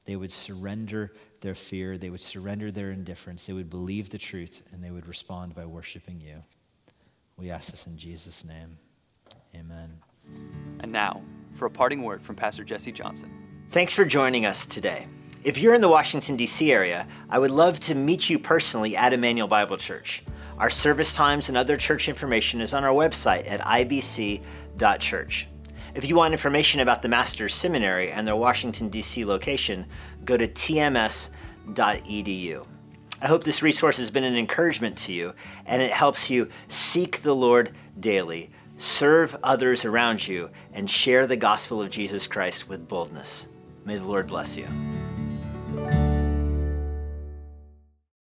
they 0.06 0.16
would 0.16 0.32
surrender 0.32 1.14
their 1.42 1.54
fear, 1.54 1.96
they 1.96 2.10
would 2.10 2.20
surrender 2.20 2.72
their 2.72 2.90
indifference, 2.90 3.46
they 3.46 3.54
would 3.54 3.70
believe 3.70 4.10
the 4.10 4.18
truth, 4.18 4.64
and 4.72 4.84
they 4.84 4.90
would 4.90 5.08
respond 5.08 5.54
by 5.54 5.66
worshiping 5.66 6.20
you. 6.20 6.44
We 7.38 7.52
ask 7.52 7.70
this 7.70 7.86
in 7.86 7.96
Jesus' 7.96 8.44
name. 8.44 8.80
Amen. 9.56 10.00
And 10.80 10.92
now, 10.92 11.22
for 11.60 11.66
a 11.68 11.70
parting 11.70 12.02
word 12.02 12.22
from 12.24 12.36
Pastor 12.36 12.64
Jesse 12.64 12.94
Johnson. 12.94 13.30
Thanks 13.70 13.94
for 13.94 14.06
joining 14.06 14.46
us 14.46 14.66
today. 14.66 15.06
If 15.44 15.58
you're 15.58 15.74
in 15.76 15.82
the 15.82 15.90
Washington, 15.90 16.38
D.C. 16.38 16.72
area, 16.72 17.06
I 17.30 17.38
would 17.38 17.52
love 17.52 17.80
to 17.82 17.94
meet 17.94 18.30
you 18.30 18.40
personally 18.40 18.98
at 18.98 19.14
Immanuel 19.14 19.48
Bible 19.48 19.78
Church. 19.78 20.24
Our 20.58 20.70
service 20.70 21.14
times 21.14 21.50
and 21.50 21.58
other 21.58 21.78
church 21.78 22.10
information 22.10 22.62
is 22.62 22.74
on 22.74 22.84
our 22.84 22.94
website 22.94 23.50
at 23.50 23.60
ibc.church. 23.62 25.48
If 25.96 26.06
you 26.06 26.16
want 26.16 26.34
information 26.34 26.80
about 26.80 27.02
the 27.02 27.08
Master's 27.10 27.54
Seminary 27.54 28.12
and 28.12 28.28
their 28.28 28.36
Washington, 28.36 28.90
D.C. 28.90 29.26
location, 29.26 29.86
go 30.26 30.38
to 30.38 30.48
tms.edu. 30.48 31.36
I 33.22 33.28
hope 33.28 33.44
this 33.44 33.62
resource 33.62 33.98
has 33.98 34.10
been 34.10 34.24
an 34.24 34.38
encouragement 34.38 34.98
to 35.00 35.14
you 35.14 35.34
and 35.66 35.82
it 35.82 35.92
helps 35.92 36.30
you 36.30 36.48
seek 36.70 37.22
the 37.22 37.36
Lord 37.36 37.72
daily 38.00 38.50
serve 38.80 39.36
others 39.44 39.86
around 39.86 40.28
you, 40.28 40.50
and 40.74 40.90
share 40.90 41.28
the 41.28 41.36
gospel 41.36 41.82
of 41.82 41.92
Jesus 41.92 42.26
Christ 42.26 42.68
with 42.68 42.88
boldness. 42.88 43.50
May 43.86 43.98
the 43.98 44.08
Lord 44.08 44.28
bless 44.28 44.58
you. 44.58 44.68